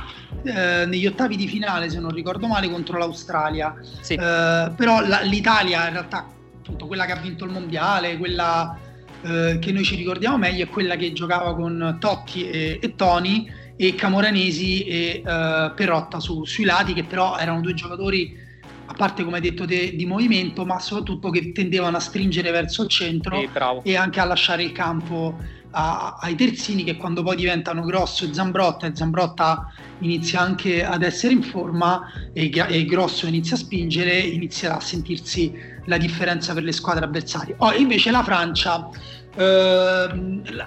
eh, 0.43 0.85
negli 0.85 1.07
ottavi 1.07 1.35
di 1.35 1.47
finale, 1.47 1.89
se 1.89 1.99
non 1.99 2.11
ricordo 2.11 2.47
male, 2.47 2.69
contro 2.69 2.97
l'Australia. 2.97 3.75
Sì. 4.01 4.13
Eh, 4.13 4.71
però 4.75 5.05
la, 5.05 5.21
l'Italia 5.21 5.87
in 5.87 5.93
realtà, 5.93 6.27
appunto, 6.59 6.85
quella 6.85 7.05
che 7.05 7.13
ha 7.13 7.17
vinto 7.17 7.43
il 7.43 7.51
mondiale, 7.51 8.17
quella 8.17 8.77
eh, 9.23 9.57
che 9.59 9.71
noi 9.71 9.83
ci 9.83 9.95
ricordiamo 9.95 10.37
meglio 10.37 10.65
è 10.65 10.69
quella 10.69 10.95
che 10.95 11.11
giocava 11.11 11.55
con 11.55 11.97
Totti 11.99 12.47
e, 12.49 12.79
e 12.79 12.95
Toni 12.95 13.51
e 13.77 13.95
Camoranesi 13.95 14.83
e 14.83 15.21
uh, 15.23 15.73
Perotta 15.75 16.19
su, 16.19 16.43
sui 16.43 16.65
lati 16.65 16.93
che 16.93 17.03
però 17.03 17.37
erano 17.37 17.61
due 17.61 17.75
giocatori 17.75 18.45
a 18.89 18.93
parte 18.93 19.23
come 19.23 19.35
hai 19.37 19.41
detto 19.41 19.65
te, 19.65 19.95
di 19.95 20.05
movimento 20.05 20.65
ma 20.65 20.79
soprattutto 20.79 21.29
che 21.29 21.51
tendevano 21.51 21.97
a 21.97 21.99
stringere 21.99 22.51
verso 22.51 22.83
il 22.83 22.89
centro 22.89 23.39
sì, 23.39 23.49
e 23.83 23.95
anche 23.95 24.19
a 24.19 24.25
lasciare 24.25 24.63
il 24.63 24.71
campo 24.71 25.35
a, 25.71 26.17
ai 26.19 26.35
terzini 26.35 26.83
che 26.83 26.95
quando 26.95 27.21
poi 27.21 27.35
diventano 27.35 27.83
Grosso 27.83 28.25
e 28.25 28.33
Zambrotta 28.33 28.87
e 28.87 28.95
Zambrotta 28.95 29.71
inizia 29.99 30.39
anche 30.39 30.83
ad 30.83 31.03
essere 31.03 31.33
in 31.33 31.43
forma 31.43 32.11
e, 32.33 32.49
e 32.49 32.85
Grosso 32.85 33.27
inizia 33.27 33.55
a 33.55 33.59
spingere 33.59 34.17
inizierà 34.17 34.77
a 34.77 34.81
sentirsi 34.81 35.53
la 35.85 35.97
differenza 35.97 36.53
per 36.53 36.63
le 36.63 36.71
squadre 36.71 37.05
avversarie. 37.05 37.55
Oh, 37.59 37.73
invece 37.73 38.11
la 38.11 38.23
Francia, 38.23 38.89
eh, 39.35 40.07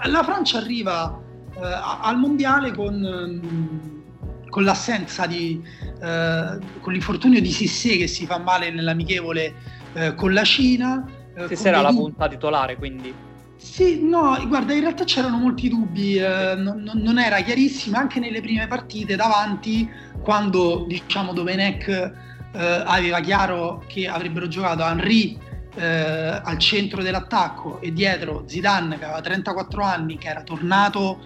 la 0.04 0.22
Francia 0.22 0.58
arriva 0.58 1.28
eh, 1.60 1.80
al 2.02 2.18
mondiale 2.18 2.72
con, 2.72 3.04
ehm, 3.04 4.48
con 4.48 4.64
l'assenza 4.64 5.26
di, 5.26 5.62
eh, 6.02 6.58
con 6.80 6.92
l'infortunio 6.92 7.40
di 7.40 7.50
Sissé 7.50 7.96
che 7.96 8.06
si 8.06 8.26
fa 8.26 8.38
male 8.38 8.70
nell'amichevole 8.70 9.54
eh, 9.92 10.14
con 10.14 10.32
la 10.32 10.44
Cina. 10.44 11.04
Eh, 11.34 11.58
era 11.62 11.80
la 11.80 11.90
punta 11.90 12.28
titolare 12.28 12.76
quindi. 12.76 13.28
Sì, 13.56 14.02
no, 14.02 14.42
guarda, 14.48 14.72
in 14.72 14.80
realtà 14.80 15.04
c'erano 15.04 15.36
molti 15.36 15.68
dubbi, 15.68 16.16
eh, 16.16 16.54
non, 16.56 16.90
non, 16.94 17.18
era 17.18 17.42
chiarissimo 17.42 17.98
anche 17.98 18.18
nelle 18.18 18.40
prime 18.40 18.66
partite 18.66 19.16
davanti, 19.16 19.88
quando 20.22 20.86
diciamo 20.88 21.34
Domenech 21.34 21.88
eh, 21.88 22.12
aveva 22.86 23.20
chiaro 23.20 23.84
che 23.86 24.08
avrebbero 24.08 24.48
giocato 24.48 24.82
Henry 24.82 25.38
eh, 25.74 26.40
al 26.42 26.58
centro 26.58 27.02
dell'attacco 27.02 27.82
e 27.82 27.92
dietro 27.92 28.44
Zidane 28.46 28.98
che 28.98 29.04
aveva 29.04 29.20
34 29.20 29.82
anni, 29.82 30.16
che 30.16 30.28
era 30.28 30.42
tornato 30.42 31.20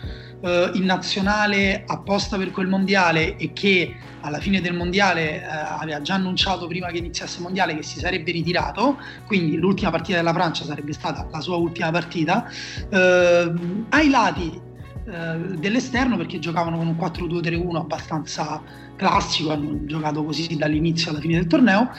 eh, 0.45 0.71
in 0.75 0.85
nazionale 0.85 1.85
apposta 1.87 2.37
per 2.37 2.51
quel 2.51 2.67
mondiale 2.67 3.37
e 3.37 3.53
che 3.55 3.97
alla 4.21 4.39
fine 4.39 4.61
del 4.61 4.75
mondiale 4.75 5.41
eh, 5.41 5.47
aveva 5.47 6.03
già 6.03 6.15
annunciato 6.15 6.67
prima 6.67 6.89
che 6.89 6.99
iniziasse 6.99 7.39
il 7.39 7.45
mondiale 7.45 7.75
che 7.75 7.83
si 7.83 7.99
sarebbe 7.99 8.31
ritirato, 8.31 8.99
quindi 9.27 9.57
l'ultima 9.57 9.91
partita 9.91 10.19
della 10.19 10.33
Francia 10.33 10.65
sarebbe 10.65 10.93
stata 10.93 11.27
la 11.31 11.41
sua 11.41 11.57
ultima 11.57 11.91
partita. 11.91 12.47
Eh, 12.91 13.53
ai 13.89 14.11
lati 14.11 14.61
eh, 15.07 15.37
dell'esterno 15.59 16.17
perché 16.17 16.39
giocavano 16.39 16.77
con 16.77 16.87
un 16.87 16.97
4-2-3-1 16.97 17.77
abbastanza 17.77 18.63
classico, 18.97 19.53
hanno 19.53 19.85
giocato 19.85 20.25
così 20.25 20.57
dall'inizio 20.57 21.11
alla 21.11 21.21
fine 21.21 21.35
del 21.35 21.47
torneo, 21.47 21.91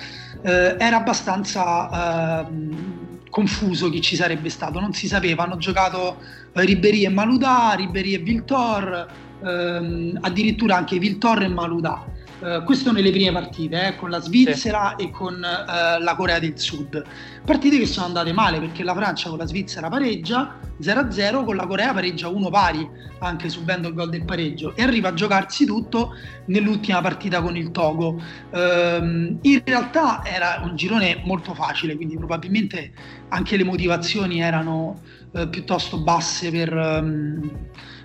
eh, 0.42 0.76
era 0.78 0.98
abbastanza 0.98 2.48
eh, 2.48 3.05
confuso 3.36 3.90
chi 3.90 4.00
ci 4.00 4.16
sarebbe 4.16 4.48
stato, 4.48 4.80
non 4.80 4.94
si 4.94 5.08
sapeva, 5.08 5.44
hanno 5.44 5.58
giocato 5.58 6.20
Ribéry 6.54 7.04
e 7.04 7.10
Maludà, 7.10 7.74
Ribéry 7.76 8.14
e 8.14 8.20
Viltor, 8.20 9.08
ehm, 9.44 10.20
addirittura 10.22 10.78
anche 10.78 10.98
Viltor 10.98 11.44
e 11.44 11.50
Maludà. 11.50 12.02
Uh, 12.46 12.64
questo 12.64 12.92
nelle 12.92 13.10
prime 13.10 13.32
partite, 13.32 13.88
eh, 13.88 13.96
con 13.96 14.12
la 14.12 14.20
Svizzera 14.20 14.94
sì. 14.96 15.06
e 15.06 15.10
con 15.10 15.34
uh, 15.34 16.04
la 16.04 16.14
Corea 16.16 16.38
del 16.38 16.60
Sud. 16.60 17.04
Partite 17.44 17.80
che 17.80 17.88
sono 17.88 18.06
andate 18.06 18.34
male 18.34 18.60
perché 18.60 18.84
la 18.84 18.94
Francia 18.94 19.30
con 19.30 19.40
la 19.40 19.48
Svizzera 19.48 19.90
pareggia 19.90 20.60
0-0, 20.80 21.44
con 21.44 21.56
la 21.56 21.66
Corea 21.66 21.92
pareggia 21.92 22.28
1 22.28 22.50
pari, 22.52 22.88
anche 23.18 23.50
subendo 23.50 23.88
il 23.88 23.96
gol 23.96 24.12
del 24.12 24.26
pareggio, 24.26 24.76
e 24.76 24.84
arriva 24.84 25.10
a 25.10 25.14
giocarsi 25.16 25.66
tutto 25.66 26.14
nell'ultima 26.46 27.02
partita 27.02 27.42
con 27.42 27.58
il 27.58 27.72
Togo. 27.72 28.22
Uh, 28.52 29.40
in 29.42 29.62
realtà 29.64 30.24
era 30.24 30.62
un 30.64 30.76
girone 30.76 31.24
molto 31.26 31.56
facile, 31.56 31.96
quindi 31.96 32.16
probabilmente 32.16 32.92
anche 33.30 33.58
le 33.58 33.64
motivazioni 33.64 34.40
erano 34.40 35.02
piuttosto 35.50 35.98
basse 35.98 36.52
per, 36.52 36.72
um, 36.74 37.52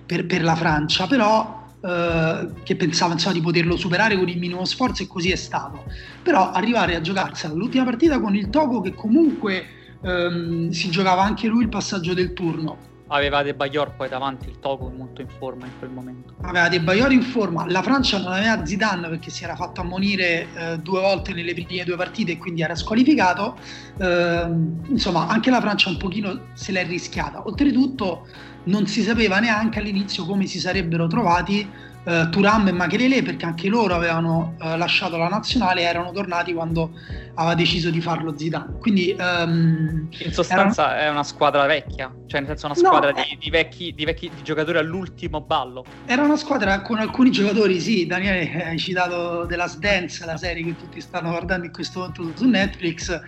per, 0.07 0.25
per 0.25 0.43
la 0.43 0.57
Francia, 0.57 1.07
però 1.07 1.60
eh, 1.83 2.49
che 2.63 2.77
pensava 2.77 3.15
insomma, 3.15 3.35
di 3.35 3.41
poterlo 3.41 3.77
superare 3.77 4.17
con 4.17 4.29
il 4.29 4.39
minimo 4.39 4.65
sforzo 4.65 5.03
e 5.03 5.07
così 5.07 5.31
è 5.31 5.37
stato. 5.37 5.85
Però 6.23 6.51
arrivare 6.51 6.95
a 6.95 7.01
giocarsi 7.01 7.47
all'ultima 7.47 7.85
partita 7.85 8.21
con 8.21 8.35
il 8.37 8.51
Togo 8.51 8.81
che 8.81 8.95
comunque 8.95 9.67
ehm, 10.03 10.71
si 10.71 10.91
giocava 10.91 11.23
anche 11.23 11.49
lui 11.49 11.63
il 11.63 11.69
passaggio 11.69 12.13
del 12.13 12.33
turno. 12.35 12.89
Aveva 13.13 13.43
De 13.43 13.55
Bayor 13.55 13.97
poi 13.97 14.09
davanti, 14.09 14.49
il 14.49 14.61
Togo 14.61 14.89
molto 14.89 15.21
in 15.21 15.27
forma 15.27 15.67
in 15.67 15.73
quel 15.79 15.91
momento. 15.91 16.35
Aveva 16.43 16.69
De 16.69 16.81
Bayor 16.81 17.11
in 17.11 17.23
forma, 17.23 17.65
la 17.69 17.83
Francia 17.83 18.19
non 18.19 18.33
aveva 18.33 18.65
Zidane 18.65 19.09
perché 19.09 19.31
si 19.31 19.43
era 19.43 19.57
fatto 19.57 19.81
ammonire 19.81 20.47
eh, 20.55 20.79
due 20.79 21.01
volte 21.01 21.33
nelle 21.33 21.53
prime 21.53 21.83
due 21.83 21.97
partite 21.97 22.33
e 22.33 22.39
quindi 22.39 22.63
era 22.63 22.77
squalificato. 22.77 23.57
Eh, 23.99 24.49
insomma, 24.91 25.27
anche 25.27 25.51
la 25.51 25.61
Francia 25.61 25.89
un 25.89 25.97
pochino 25.97 26.41
se 26.53 26.71
l'è 26.71 26.87
rischiata. 26.87 27.45
Oltretutto 27.45 28.29
non 28.64 28.87
si 28.87 29.02
sapeva 29.02 29.38
neanche 29.38 29.79
all'inizio 29.79 30.26
come 30.26 30.47
si 30.47 30.61
sarebbero 30.61 31.07
trovati 31.07 31.69
eh, 32.05 32.29
Turam 32.31 32.67
e 32.69 32.73
Makelele 32.73 33.23
perché 33.23 33.45
anche 33.45 33.69
loro 33.69 33.95
avevano 33.95 34.55
eh, 34.61 34.76
lasciato 34.76 35.17
la 35.17 35.29
nazionale 35.29 35.83
e 35.83 35.85
erano 35.85 36.12
tornati 36.12 36.55
quando 36.55 36.93
aveva 37.35 37.55
deciso 37.55 37.90
di 37.90 38.00
farlo 38.00 38.37
Zidane. 38.37 38.79
Quindi, 38.79 39.14
um, 39.19 40.09
in 40.11 40.33
sostanza 40.33 40.93
erano... 40.93 41.09
è 41.09 41.11
una 41.11 41.25
squadra 41.25 41.67
vecchia, 41.67 42.12
cioè 42.26 42.40
nel 42.40 42.49
senso 42.49 42.67
una 42.67 42.75
squadra 42.75 43.11
no, 43.11 43.23
di, 43.23 43.37
di, 43.38 43.50
vecchi, 43.50 43.93
di, 43.95 44.05
vecchi 44.05 44.31
di 44.35 44.43
giocatori 44.43 44.79
all'ultimo 44.79 45.40
ballo. 45.40 45.85
Era 46.07 46.23
una 46.23 46.37
squadra 46.37 46.81
con 46.81 46.99
alcuni 46.99 47.31
giocatori, 47.31 47.79
sì, 47.81 48.07
Daniele 48.07 48.64
hai 48.64 48.79
citato 48.79 49.47
The 49.47 49.57
Last 49.57 49.79
Dance, 49.79 50.25
la 50.25 50.37
serie 50.37 50.64
che 50.64 50.76
tutti 50.76 51.00
stanno 51.00 51.31
guardando 51.31 51.67
in 51.67 51.73
questo 51.73 52.00
momento 52.00 52.33
su 52.35 52.49
Netflix 52.49 53.21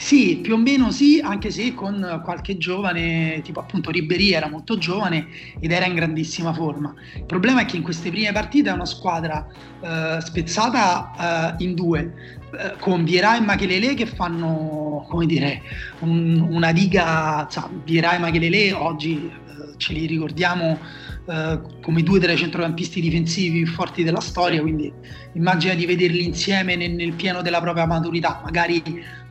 sì, 0.00 0.38
più 0.40 0.54
o 0.54 0.56
meno 0.58 0.92
sì, 0.92 1.20
anche 1.20 1.50
se 1.50 1.74
con 1.74 2.20
qualche 2.22 2.56
giovane, 2.56 3.40
tipo 3.42 3.58
appunto 3.58 3.90
Ribery 3.90 4.30
era 4.30 4.48
molto 4.48 4.78
giovane 4.78 5.26
ed 5.58 5.72
era 5.72 5.86
in 5.86 5.96
grandissima 5.96 6.52
forma. 6.52 6.94
Il 7.16 7.24
problema 7.24 7.62
è 7.62 7.64
che 7.64 7.76
in 7.76 7.82
queste 7.82 8.08
prime 8.08 8.30
partite 8.30 8.70
è 8.70 8.72
una 8.72 8.86
squadra 8.86 9.44
eh, 9.80 10.20
spezzata 10.20 11.56
eh, 11.58 11.64
in 11.64 11.74
due, 11.74 12.38
eh, 12.52 12.76
con 12.78 13.02
Vierà 13.02 13.38
e 13.38 13.40
Machelele 13.40 13.94
che 13.94 14.06
fanno, 14.06 15.04
come 15.08 15.26
dire, 15.26 15.62
un, 15.98 16.46
una 16.48 16.70
diga, 16.70 17.48
cioè, 17.50 17.68
Vierà 17.82 18.14
e 18.14 18.18
Machelele 18.18 18.72
oggi 18.74 19.28
eh, 19.28 19.74
ce 19.78 19.92
li 19.94 20.06
ricordiamo 20.06 20.78
eh, 21.30 21.60
come 21.82 22.02
due 22.02 22.18
dei 22.18 22.38
centrocampisti 22.38 23.02
difensivi 23.02 23.62
più 23.62 23.70
forti 23.70 24.02
della 24.02 24.20
storia, 24.20 24.62
quindi 24.62 24.90
immagina 25.34 25.74
di 25.74 25.84
vederli 25.84 26.24
insieme 26.24 26.74
nel, 26.74 26.92
nel, 26.92 27.12
pieno 27.12 27.42
della 27.42 27.60
propria 27.60 27.84
maturità, 27.84 28.40
magari 28.42 28.82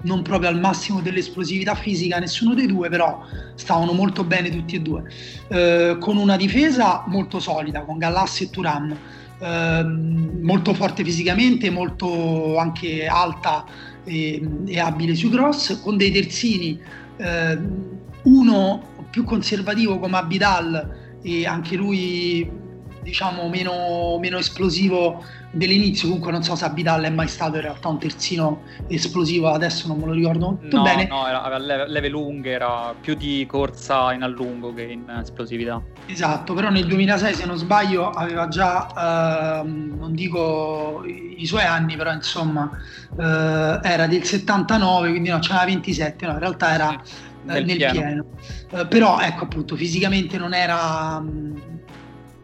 non 0.03 0.21
proprio 0.21 0.49
al 0.49 0.59
massimo 0.59 1.01
dell'esplosività 1.01 1.73
fisica 1.73 2.19
nessuno 2.19 2.53
dei 2.53 2.67
due, 2.67 2.89
però 2.89 3.25
stavano 3.55 3.93
molto 3.93 4.23
bene 4.23 4.51
tutti 4.51 4.75
e 4.75 4.79
due, 4.81 5.01
uh, 5.47 5.97
con 5.97 6.17
una 6.17 6.35
difesa 6.35 7.03
molto 7.07 7.39
solida, 7.39 7.81
con 7.81 7.97
Gallassi 7.97 8.43
e 8.43 8.49
Turam. 8.51 8.97
Uh, 9.39 10.41
molto 10.41 10.73
forte 10.75 11.03
fisicamente, 11.03 11.71
molto 11.71 12.57
anche 12.57 13.07
alta 13.07 13.65
e, 14.03 14.41
e 14.65 14.79
abile 14.79 15.15
sui 15.15 15.29
cross, 15.29 15.81
con 15.81 15.97
dei 15.97 16.11
terzini, 16.11 16.79
uno 18.23 19.05
più 19.09 19.23
conservativo 19.23 19.97
come 19.97 20.17
Abidal 20.17 21.05
e 21.21 21.45
anche 21.45 21.75
lui 21.75 22.65
diciamo 23.07 23.47
meno, 23.47 24.17
meno, 24.19 24.37
esplosivo 24.37 25.23
dell'inizio. 25.51 26.07
Comunque 26.07 26.31
non 26.31 26.43
so 26.43 26.55
se 26.55 26.65
Abidal 26.65 27.03
è 27.03 27.09
mai 27.09 27.29
stato 27.29 27.55
in 27.55 27.61
realtà 27.61 27.87
un 27.87 27.99
terzino 27.99 28.63
esplosivo 28.87 29.47
adesso 29.47 29.87
non 29.87 29.97
me 29.97 30.07
lo 30.07 30.11
ricordo. 30.11 30.57
Molto 30.59 30.75
no, 30.75 30.83
bene? 30.83 31.07
no 31.07 31.23
aveva 31.23 31.57
leve, 31.57 31.87
leve 31.87 32.09
lunghe 32.09 32.51
era 32.51 32.93
più 32.99 33.15
di 33.15 33.45
corsa 33.47 34.11
in 34.11 34.23
allungo 34.23 34.73
che 34.73 34.83
in 34.83 35.09
esplosività. 35.09 35.81
Esatto 36.05 36.53
però 36.53 36.69
nel 36.69 36.85
2006 36.85 37.33
se 37.33 37.45
non 37.45 37.57
sbaglio 37.57 38.09
aveva 38.09 38.49
già 38.49 39.61
eh, 39.61 39.63
non 39.63 40.13
dico 40.13 41.03
i, 41.05 41.35
i, 41.41 41.45
suoi 41.45 41.63
anni 41.63 41.95
però 41.95 42.11
insomma 42.11 42.69
eh, 43.17 43.79
era 43.83 44.05
del 44.07 44.23
79 44.23 45.09
quindi 45.09 45.29
no 45.29 45.39
c'era 45.39 45.63
27 45.65 46.25
no 46.25 46.33
in 46.33 46.39
realtà 46.39 46.73
era 46.73 47.01
sì 47.03 47.27
nel, 47.53 47.65
nel 47.65 47.77
pieno, 47.77 47.91
pieno. 47.91 48.25
Uh, 48.71 48.87
però 48.87 49.19
ecco 49.19 49.45
appunto 49.45 49.75
fisicamente 49.75 50.37
non 50.37 50.53
era 50.53 51.23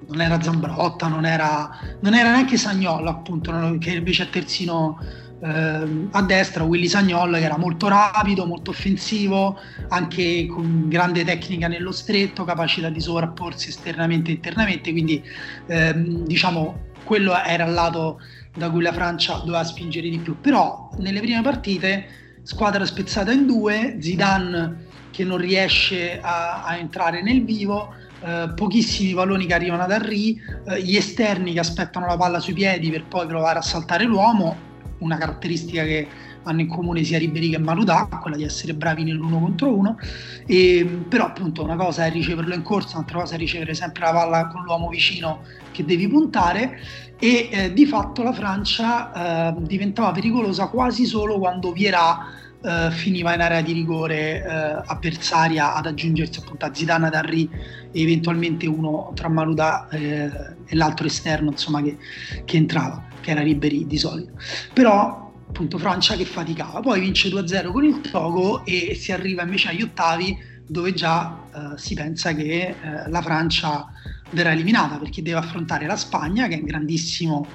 non 0.08 0.22
era 0.22 0.42
Zambrotta 0.42 1.08
non 1.08 1.26
era, 1.26 1.70
non 2.02 2.14
era 2.14 2.32
neanche 2.32 2.58
Sagnol 2.58 3.08
appunto 3.08 3.78
che 3.80 3.92
invece 3.92 4.24
è 4.24 4.30
terzino 4.30 5.00
uh, 5.40 6.08
a 6.12 6.22
destra 6.24 6.64
Willy 6.64 6.88
Sagnol 6.88 7.34
che 7.34 7.44
era 7.44 7.58
molto 7.58 7.88
rapido 7.88 8.46
molto 8.46 8.72
offensivo 8.72 9.60
anche 9.90 10.46
con 10.48 10.88
grande 10.88 11.24
tecnica 11.24 11.68
nello 11.68 11.92
stretto 11.92 12.44
capacità 12.44 12.90
di 12.90 13.00
sovrapporsi 13.00 13.70
esternamente 13.70 14.32
e 14.32 14.36
internamente 14.36 14.92
quindi 14.92 15.24
uh, 15.68 16.24
diciamo 16.26 16.92
quello 17.04 17.34
era 17.42 17.66
il 17.66 17.74
lato 17.74 18.20
da 18.56 18.70
cui 18.70 18.82
la 18.82 18.94
Francia 18.94 19.38
doveva 19.38 19.64
spingere 19.64 20.10
di 20.10 20.20
più 20.20 20.40
però 20.40 20.90
nelle 20.98 21.20
prime 21.20 21.42
partite 21.42 22.06
squadra 22.44 22.86
spezzata 22.86 23.32
in 23.32 23.46
due 23.46 23.98
Zidane 24.00 24.83
che 25.14 25.24
non 25.24 25.38
riesce 25.38 26.20
a, 26.20 26.64
a 26.64 26.76
entrare 26.76 27.22
nel 27.22 27.46
vivo, 27.46 27.94
eh, 28.26 28.52
pochissimi 28.56 29.14
palloni 29.14 29.46
che 29.46 29.54
arrivano 29.54 29.84
ad 29.84 29.92
Henry, 29.92 30.42
eh, 30.68 30.82
gli 30.82 30.96
esterni 30.96 31.54
che 31.54 31.60
aspettano 31.60 32.08
la 32.08 32.18
palla 32.18 32.40
sui 32.40 32.54
piedi 32.54 32.90
per 32.90 33.06
poi 33.06 33.28
provare 33.28 33.60
a 33.60 33.62
saltare 33.62 34.06
l'uomo, 34.06 34.58
una 34.98 35.16
caratteristica 35.18 35.84
che 35.84 36.08
hanno 36.42 36.62
in 36.62 36.68
comune 36.68 37.04
sia 37.04 37.20
Ribéry 37.20 37.50
che 37.52 37.60
Malutà, 37.60 38.08
quella 38.22 38.36
di 38.36 38.44
essere 38.44 38.74
bravi 38.74 39.04
nell'uno 39.04 39.40
contro 39.40 39.76
uno, 39.76 39.98
e, 40.48 41.06
però 41.08 41.26
appunto 41.26 41.64
una 41.64 41.76
cosa 41.76 42.06
è 42.06 42.12
riceverlo 42.12 42.56
in 42.56 42.64
corsa, 42.64 42.96
un'altra 42.96 43.20
cosa 43.20 43.36
è 43.36 43.38
ricevere 43.38 43.76
sempre 43.76 44.02
la 44.06 44.12
palla 44.12 44.48
con 44.48 44.64
l'uomo 44.64 44.90
vicino 44.90 45.42
che 45.72 45.86
devi 45.86 46.08
puntare. 46.08 46.80
E 47.20 47.50
eh, 47.52 47.74
di 47.74 47.86
fatto 47.86 48.24
la 48.24 48.34
Francia 48.34 49.54
eh, 49.54 49.56
diventava 49.60 50.12
pericolosa 50.12 50.68
quasi 50.68 51.06
solo 51.06 51.40
quando 51.40 51.72
Vierà 51.72 52.42
Uh, 52.64 52.90
finiva 52.92 53.34
in 53.34 53.42
area 53.42 53.60
di 53.60 53.74
rigore 53.74 54.42
uh, 54.42 54.84
avversaria 54.86 55.76
ad 55.76 55.86
aggiungersi 55.86 56.40
appunto 56.40 56.64
a 56.64 56.74
Zidane, 56.74 57.08
ad 57.08 57.14
Henry 57.14 57.50
e 57.92 58.02
eventualmente 58.02 58.68
uno 58.68 59.12
tra 59.16 59.28
Maluda 59.28 59.90
eh, 59.90 60.32
e 60.66 60.74
l'altro 60.74 61.06
esterno 61.06 61.52
insomma 61.52 61.82
che, 61.82 61.98
che, 62.46 62.56
entrava, 62.56 63.06
che 63.20 63.32
era 63.32 63.42
Ribery 63.42 63.86
di 63.86 63.98
solito. 63.98 64.32
Però 64.72 65.34
appunto 65.46 65.78
Francia 65.78 66.16
che 66.16 66.24
faticava, 66.24 66.80
poi 66.80 67.02
vince 67.02 67.28
2-0 67.28 67.70
con 67.70 67.84
il 67.84 68.00
Togo 68.00 68.64
e 68.66 68.96
si 68.98 69.12
arriva 69.12 69.44
invece 69.44 69.68
agli 69.68 69.82
ottavi 69.82 70.38
dove 70.66 70.94
già 70.94 71.38
uh, 71.54 71.76
si 71.76 71.96
pensa 71.96 72.34
che 72.34 72.76
la 73.08 73.22
Francia 73.22 73.92
verrà 74.30 74.54
eliminata 74.54 74.96
perché 75.00 75.22
deve 75.22 75.40
affrontare 75.40 75.86
la 75.86 75.98
Spagna 75.98 76.48
che 76.48 76.56
è 76.56 76.62
grandissimo, 76.62 77.46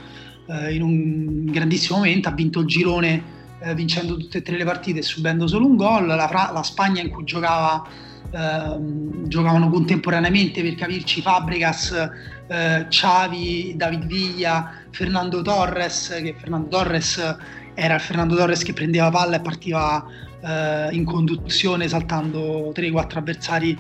in 0.71 0.83
un 0.83 1.45
grandissimo 1.47 1.97
momento, 1.97 2.29
ha 2.29 2.33
vinto 2.33 2.61
il 2.61 2.67
girone 2.67 3.37
eh, 3.61 3.75
vincendo 3.75 4.17
tutte 4.17 4.39
e 4.39 4.43
tre 4.43 4.57
le 4.57 4.65
partite 4.65 5.01
e 5.01 5.03
subendo 5.03 5.47
solo 5.47 5.67
un 5.67 5.77
gol, 5.77 6.07
la, 6.07 6.51
la 6.53 6.63
Spagna 6.63 7.01
in 7.01 7.09
cui 7.09 7.25
giocava, 7.25 7.87
eh, 8.31 8.79
giocavano 9.27 9.69
contemporaneamente 9.69 10.63
per 10.63 10.75
capirci 10.75 11.21
Fabregas, 11.21 12.11
eh, 12.47 12.87
Xavi, 12.89 13.75
David 13.77 14.07
Villa, 14.07 14.73
Fernando 14.91 15.43
Torres, 15.43 16.09
che 16.23 16.35
Fernando 16.39 16.69
Torres 16.69 17.37
era 17.75 17.95
il 17.95 18.01
Fernando 18.01 18.35
Torres 18.35 18.65
che 18.65 18.73
prendeva 18.73 19.11
palla 19.11 19.37
e 19.37 19.41
partiva 19.41 20.05
eh, 20.41 20.89
in 20.93 21.05
conduzione 21.05 21.87
saltando 21.89 22.73
3-4 22.75 23.19
avversari 23.19 23.79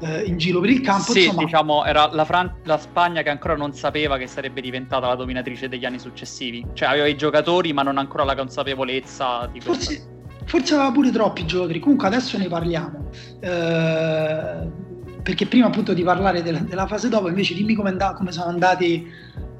eh, 0.00 0.24
in 0.24 0.36
giro 0.36 0.60
per 0.60 0.70
il 0.70 0.80
campo. 0.80 1.12
Sì, 1.12 1.24
insomma... 1.24 1.44
diciamo, 1.44 1.84
era 1.84 2.08
la, 2.12 2.24
Fran- 2.24 2.54
la, 2.64 2.78
Spagna 2.78 3.22
che 3.22 3.30
ancora 3.30 3.56
non 3.56 3.72
sapeva 3.72 4.16
che 4.16 4.26
sarebbe 4.26 4.60
diventata 4.60 5.06
la 5.06 5.14
dominatrice 5.14 5.68
degli 5.68 5.84
anni 5.84 5.98
successivi. 5.98 6.64
Cioè 6.72 6.88
aveva 6.88 7.06
i 7.06 7.16
giocatori 7.16 7.72
ma 7.72 7.82
non 7.82 7.98
ancora 7.98 8.24
la 8.24 8.34
consapevolezza 8.34 9.48
di. 9.52 9.60
Forse, 9.60 10.06
forse 10.44 10.74
aveva 10.74 10.92
pure 10.92 11.10
troppi 11.10 11.46
giocatori, 11.46 11.78
comunque 11.80 12.06
adesso 12.06 12.38
ne 12.38 12.48
parliamo. 12.48 13.10
Eh, 13.40 14.86
perché 15.22 15.46
prima 15.46 15.66
appunto 15.66 15.92
di 15.92 16.02
parlare 16.02 16.42
della, 16.42 16.60
della 16.60 16.86
fase 16.86 17.08
dopo 17.08 17.28
invece 17.28 17.54
dimmi 17.54 17.74
come, 17.74 17.90
and- 17.90 18.14
come 18.14 18.32
sono 18.32 18.50
andati... 18.50 19.06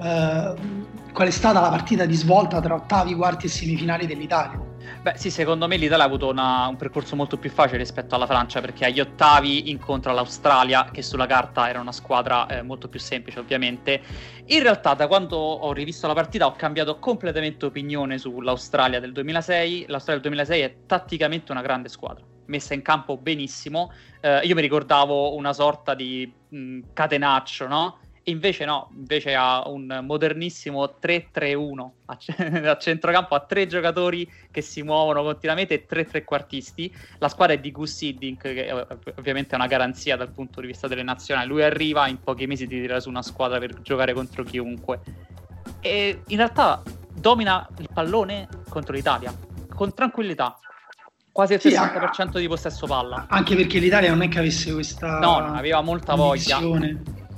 Eh, 0.00 0.86
qual 1.10 1.26
è 1.26 1.32
stata 1.32 1.60
la 1.60 1.70
partita 1.70 2.04
di 2.04 2.14
svolta 2.14 2.60
tra 2.60 2.74
ottavi, 2.74 3.12
quarti 3.14 3.46
e 3.46 3.48
semifinali 3.48 4.06
dell'Italia? 4.06 4.67
Beh, 5.00 5.14
sì, 5.16 5.30
secondo 5.30 5.68
me 5.68 5.76
l'Italia 5.76 6.04
ha 6.04 6.06
avuto 6.06 6.28
una, 6.28 6.66
un 6.66 6.76
percorso 6.76 7.14
molto 7.14 7.36
più 7.36 7.50
facile 7.50 7.78
rispetto 7.78 8.14
alla 8.14 8.26
Francia 8.26 8.60
perché 8.60 8.84
agli 8.84 9.00
ottavi 9.00 9.70
incontra 9.70 10.12
l'Australia, 10.12 10.90
che 10.92 11.02
sulla 11.02 11.26
carta 11.26 11.68
era 11.68 11.80
una 11.80 11.92
squadra 11.92 12.46
eh, 12.46 12.62
molto 12.62 12.88
più 12.88 12.98
semplice, 12.98 13.38
ovviamente. 13.38 14.02
In 14.46 14.62
realtà, 14.62 14.94
da 14.94 15.06
quando 15.06 15.36
ho 15.36 15.72
rivisto 15.72 16.06
la 16.06 16.14
partita, 16.14 16.46
ho 16.46 16.56
cambiato 16.56 16.98
completamente 16.98 17.66
opinione 17.66 18.18
sull'Australia 18.18 18.98
del 18.98 19.12
2006. 19.12 19.86
L'Australia 19.88 20.20
del 20.20 20.32
2006 20.32 20.60
è 20.60 20.76
tatticamente 20.86 21.52
una 21.52 21.62
grande 21.62 21.88
squadra, 21.88 22.24
messa 22.46 22.74
in 22.74 22.82
campo 22.82 23.16
benissimo. 23.16 23.92
Eh, 24.20 24.40
io 24.44 24.54
mi 24.54 24.60
ricordavo 24.60 25.34
una 25.36 25.52
sorta 25.52 25.94
di 25.94 26.32
mh, 26.48 26.80
catenaccio, 26.92 27.66
no? 27.68 27.98
Invece 28.28 28.66
no, 28.66 28.90
invece 28.94 29.34
ha 29.34 29.66
un 29.68 30.00
modernissimo 30.02 30.96
3-3-1 31.00 31.88
a, 32.68 32.76
centrocampo, 32.76 33.34
ha 33.34 33.40
tre 33.40 33.66
giocatori 33.66 34.30
che 34.50 34.60
si 34.60 34.82
muovono 34.82 35.22
continuamente 35.22 35.74
e 35.74 35.86
tre 35.86 36.04
trequartisti. 36.04 36.94
La 37.18 37.28
squadra 37.28 37.54
è 37.54 37.58
di 37.58 37.70
Gus 37.70 38.00
Hiddink, 38.02 38.42
che 38.42 38.86
ovviamente 39.16 39.52
è 39.52 39.54
una 39.54 39.66
garanzia 39.66 40.16
dal 40.16 40.30
punto 40.30 40.60
di 40.60 40.66
vista 40.66 40.86
delle 40.86 41.02
nazionali. 41.02 41.48
Lui 41.48 41.62
arriva, 41.62 42.06
in 42.06 42.20
pochi 42.20 42.46
mesi 42.46 42.66
ti 42.66 42.78
tira 42.78 43.00
su 43.00 43.08
una 43.08 43.22
squadra 43.22 43.58
per 43.58 43.80
giocare 43.80 44.12
contro 44.12 44.42
chiunque. 44.42 45.00
E 45.80 46.20
in 46.26 46.36
realtà 46.36 46.82
domina 47.14 47.66
il 47.78 47.88
pallone 47.92 48.46
contro 48.68 48.92
l'Italia, 48.92 49.32
con 49.74 49.94
tranquillità. 49.94 50.58
Quasi 51.32 51.54
il 51.54 51.60
60% 51.62 52.32
sì, 52.32 52.40
di 52.40 52.48
possesso 52.48 52.86
palla. 52.86 53.26
Anche 53.28 53.54
perché 53.54 53.78
l'Italia 53.78 54.10
non 54.10 54.20
è 54.22 54.28
che 54.28 54.40
avesse 54.40 54.72
questa... 54.72 55.18
No, 55.18 55.38
non 55.38 55.54
aveva 55.54 55.80
molta 55.80 56.14
voglia. 56.14 56.58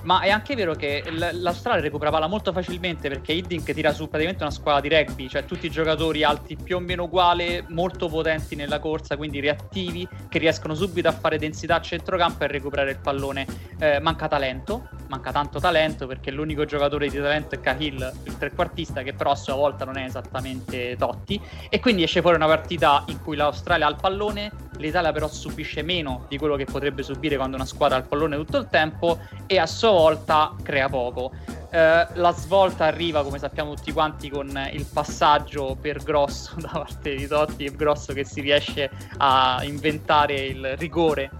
Ma 0.03 0.21
è 0.21 0.31
anche 0.31 0.55
vero 0.55 0.75
che 0.75 1.05
l'Australia 1.11 1.83
recupera 1.83 2.11
palla 2.11 2.27
molto 2.27 2.53
facilmente 2.53 3.09
perché 3.09 3.33
Hiddink 3.33 3.73
tira 3.73 3.93
su 3.93 4.09
praticamente 4.09 4.43
una 4.43 4.53
squadra 4.53 4.81
di 4.81 4.89
rugby, 4.89 5.29
cioè 5.29 5.45
tutti 5.45 5.67
i 5.67 5.71
giocatori 5.71 6.25
alti 6.25 6.57
più 6.57 6.77
o 6.77 6.81
meno 6.81 7.05
uguali, 7.05 7.63
molto 7.69 8.09
potenti 8.09 8.55
nella 8.55 8.79
corsa, 8.79 9.17
quindi 9.17 9.41
reattivi, 9.41 10.09
che 10.29 10.39
riescono 10.39 10.75
subito 10.75 11.09
a 11.09 11.13
fare 11.13 11.39
densità 11.39 11.77
a 11.77 11.81
centrocampo 11.81 12.45
e 12.45 12.47
recuperare 12.47 12.93
il 12.93 12.99
pallone. 12.99 13.47
Eh, 13.79 14.01
manca 14.01 14.27
talento, 14.27 14.89
manca 15.09 15.33
tanto 15.33 15.61
talento 15.61 16.07
perché 16.07 16.31
l'unico 16.31 16.65
giocatore 16.65 17.09
di 17.09 17.19
talento 17.19 17.55
è 17.55 17.61
Cahill, 17.61 18.13
il 18.25 18.39
trequartista, 18.39 19.03
che 19.03 19.13
però 19.13 19.33
a 19.33 19.37
sua 19.37 19.55
volta 19.55 19.85
non 19.85 19.99
è 19.99 20.05
esattamente 20.05 20.97
Totti. 20.97 21.41
E 21.69 21.79
quindi 21.79 22.03
esce 22.03 22.21
fuori 22.21 22.37
una 22.37 22.47
partita 22.47 23.05
in 23.09 23.21
cui 23.21 23.37
l'Australia 23.37 23.87
ha 23.87 23.91
il 23.91 23.97
pallone, 24.01 24.51
l'Italia 24.81 25.13
però 25.13 25.29
subisce 25.29 25.83
meno 25.83 26.25
di 26.29 26.39
quello 26.39 26.57
che 26.57 26.65
potrebbe 26.65 27.03
subire 27.03 27.37
quando 27.37 27.57
una 27.57 27.67
squadra 27.67 27.97
ha 27.97 28.01
il 28.01 28.07
pallone 28.07 28.37
tutto 28.37 28.57
il 28.57 28.69
tempo 28.69 29.19
e 29.47 29.59
a 29.59 29.67
sua 29.67 29.91
volta 29.91 30.55
crea 30.63 30.89
poco. 30.89 31.33
Eh, 31.71 32.07
la 32.15 32.33
svolta 32.33 32.87
arriva, 32.87 33.23
come 33.23 33.39
sappiamo 33.39 33.75
tutti 33.75 33.93
quanti, 33.93 34.29
con 34.29 34.69
il 34.73 34.87
passaggio 34.93 35.77
per 35.81 36.03
Grosso 36.03 36.55
da 36.59 36.69
parte 36.69 37.15
di 37.15 37.27
Totti 37.27 37.65
e 37.65 37.77
Grosso 37.77 38.13
che 38.13 38.25
si 38.25 38.41
riesce 38.41 38.91
a 39.19 39.61
inventare 39.63 40.47
il 40.47 40.77
rigore 40.77 41.31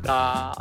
da, 0.00 0.54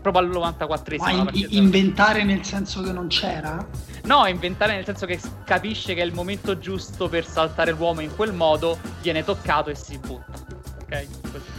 proprio 0.00 0.24
al 0.24 0.30
94esimo. 0.30 1.24
Ma 1.24 1.30
in, 1.32 1.46
inventare 1.50 2.24
nel 2.24 2.44
senso 2.44 2.82
che 2.82 2.92
non 2.92 3.08
c'era? 3.08 3.66
No, 4.04 4.26
inventare 4.26 4.74
nel 4.74 4.84
senso 4.84 5.06
che 5.06 5.20
capisce 5.44 5.94
che 5.94 6.00
è 6.00 6.04
il 6.04 6.14
momento 6.14 6.58
giusto 6.58 7.08
per 7.08 7.26
saltare 7.26 7.72
l'uomo 7.72 8.00
in 8.00 8.14
quel 8.14 8.32
modo, 8.32 8.78
viene 9.02 9.24
toccato 9.24 9.70
e 9.70 9.74
si 9.74 9.98
butta. 9.98 10.32
Ok? 10.82 11.06
Così. 11.32 11.55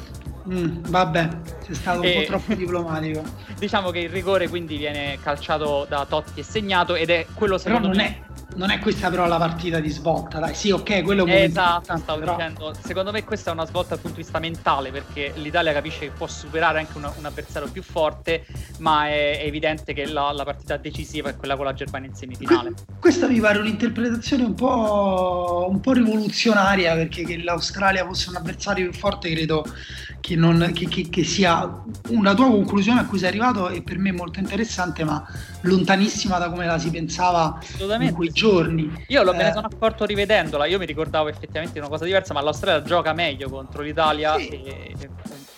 Mm, 0.49 0.77
vabbè, 0.87 1.29
sei 1.65 1.75
stato 1.75 2.01
e... 2.01 2.15
un 2.15 2.21
po' 2.21 2.27
troppo 2.27 2.53
diplomatico. 2.53 3.23
diciamo 3.57 3.89
che 3.89 3.99
il 3.99 4.09
rigore 4.09 4.47
quindi 4.47 4.77
viene 4.77 5.17
calciato 5.21 5.85
da 5.89 6.05
Totti 6.05 6.39
e 6.39 6.43
segnato 6.43 6.95
ed 6.95 7.09
è 7.09 7.25
quello 7.33 7.57
secondo 7.57 7.89
Però 7.89 7.99
non 7.99 8.05
me... 8.05 8.19
È 8.21 8.25
non 8.57 8.71
è 8.71 8.79
questa 8.79 9.09
però 9.09 9.27
la 9.27 9.37
partita 9.37 9.79
di 9.79 9.89
svolta, 9.89 10.39
dai. 10.39 10.55
Sì, 10.55 10.71
ok, 10.71 11.03
quello 11.03 11.25
è 11.25 11.43
Esatto, 11.43 11.95
stavo 11.97 12.19
però... 12.19 12.35
dicendo. 12.35 12.73
Secondo 12.79 13.11
me 13.11 13.23
questa 13.23 13.51
è 13.51 13.53
una 13.53 13.65
svolta 13.65 13.89
dal 13.89 13.99
punto 13.99 14.17
di 14.17 14.23
vista 14.23 14.39
mentale, 14.39 14.89
perché 14.89 15.31
l'Italia 15.35 15.71
capisce 15.73 15.99
che 15.99 16.09
può 16.09 16.25
superare 16.25 16.79
anche 16.79 16.97
una, 16.97 17.13
un 17.15 17.25
avversario 17.25 17.69
più 17.69 17.83
forte, 17.83 18.45
ma 18.79 19.07
è, 19.09 19.41
è 19.41 19.45
evidente 19.45 19.93
che 19.93 20.07
la, 20.07 20.31
la, 20.31 20.43
partita 20.43 20.75
decisiva 20.77 21.29
è 21.29 21.35
quella 21.35 21.55
con 21.55 21.65
la 21.65 21.73
Germania 21.73 22.09
in 22.09 22.15
semifinale. 22.15 22.71
Que- 22.71 22.95
questa 22.99 23.27
mi 23.27 23.39
pare 23.39 23.59
un'interpretazione 23.59 24.43
un 24.43 24.55
po', 24.55 25.67
un 25.69 25.79
po 25.79 25.93
rivoluzionaria, 25.93 26.95
perché 26.95 27.23
che 27.23 27.37
l'Australia 27.37 28.05
fosse 28.05 28.29
un 28.29 28.37
avversario 28.37 28.89
più 28.89 28.97
forte, 28.97 29.29
credo 29.29 29.65
che, 30.27 30.35
non, 30.35 30.71
che, 30.73 30.89
che, 30.89 31.07
che 31.07 31.23
sia 31.23 31.81
una 32.09 32.33
tua 32.33 32.47
conclusione 32.47 32.99
a 32.99 33.05
cui 33.05 33.17
sei 33.17 33.29
arrivato 33.29 33.69
e 33.69 33.81
per 33.81 33.97
me 33.97 34.11
molto 34.11 34.39
interessante, 34.39 35.05
ma 35.05 35.25
lontanissima 35.61 36.37
da 36.37 36.49
come 36.49 36.65
la 36.65 36.77
si 36.77 36.89
pensava 36.89 37.57
in 38.01 38.13
quei 38.13 38.31
giorni. 38.31 38.91
Io 39.07 39.23
lo, 39.23 39.31
eh, 39.31 39.37
me 39.37 39.43
ne 39.43 39.53
sono 39.53 39.67
accorto 39.67 40.03
rivedendola, 40.03 40.65
io 40.65 40.79
mi 40.79 40.85
ricordavo 40.85 41.29
effettivamente 41.29 41.79
una 41.79 41.87
cosa 41.87 42.03
diversa, 42.03 42.33
ma 42.33 42.41
l'Australia 42.41 42.83
gioca 42.85 43.13
meglio 43.13 43.49
contro 43.49 43.81
l'Italia 43.81 44.37
sì. 44.37 44.49
e, 44.49 44.95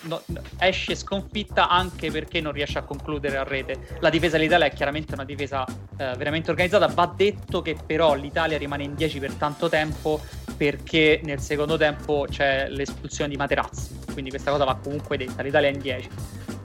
no, 0.02 0.22
esce 0.58 0.94
sconfitta 0.94 1.68
anche 1.68 2.12
perché 2.12 2.40
non 2.40 2.52
riesce 2.52 2.78
a 2.78 2.82
concludere 2.82 3.38
a 3.38 3.42
rete. 3.42 3.96
La 3.98 4.08
difesa 4.08 4.36
dell'Italia 4.36 4.66
è 4.66 4.72
chiaramente 4.72 5.14
una 5.14 5.24
difesa 5.24 5.64
eh, 5.66 6.14
veramente 6.16 6.50
organizzata, 6.50 6.86
va 6.86 7.12
detto 7.14 7.60
che 7.60 7.76
però 7.84 8.14
l'Italia 8.14 8.56
rimane 8.56 8.84
in 8.84 8.94
10 8.94 9.18
per 9.18 9.32
tanto 9.34 9.68
tempo 9.68 10.20
perché 10.60 11.22
nel 11.24 11.40
secondo 11.40 11.78
tempo 11.78 12.26
c'è 12.28 12.68
l'espulsione 12.68 13.30
di 13.30 13.38
Materazzi, 13.38 13.96
quindi 14.12 14.28
questa 14.28 14.50
cosa 14.50 14.64
va 14.64 14.74
comunque 14.74 15.16
detta, 15.16 15.40
l'Italia 15.40 15.70
è 15.70 15.72
in 15.72 15.80
10. 15.80 16.08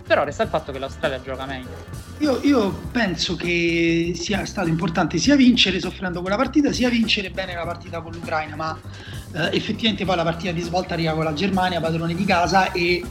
Però 0.06 0.26
resta 0.26 0.44
il 0.44 0.50
fatto 0.50 0.74
che 0.74 0.80
l'Australia 0.80 1.22
gioca 1.22 1.46
meglio. 1.46 1.70
Io, 2.18 2.42
io, 2.44 2.72
penso 2.92 3.38
che 3.38 4.12
sia 4.14 4.44
stato 4.44 4.68
importante 4.68 5.18
sia 5.18 5.38
vincere 5.38 5.80
soffrendo 5.80 6.20
quella 6.20 6.36
partita, 6.36 6.74
sia 6.74 6.90
vincere 6.90 7.30
bene 7.30 7.56
la 7.56 7.64
partita 7.64 8.02
con 8.02 8.12
l'Ucraina, 8.12 8.58
ma 8.58 8.78
eh, 9.32 9.56
effettivamente 9.56 10.04
poi 10.04 10.18
la 10.18 10.24
partita 10.24 10.52
di 10.52 10.62
svolta 10.62 10.94
arriva 10.94 11.14
con 11.14 11.24
la 11.24 11.34
Germania, 11.34 11.80
padrone 11.80 12.16
di 12.16 12.26
casa, 12.26 12.74
e 12.74 13.02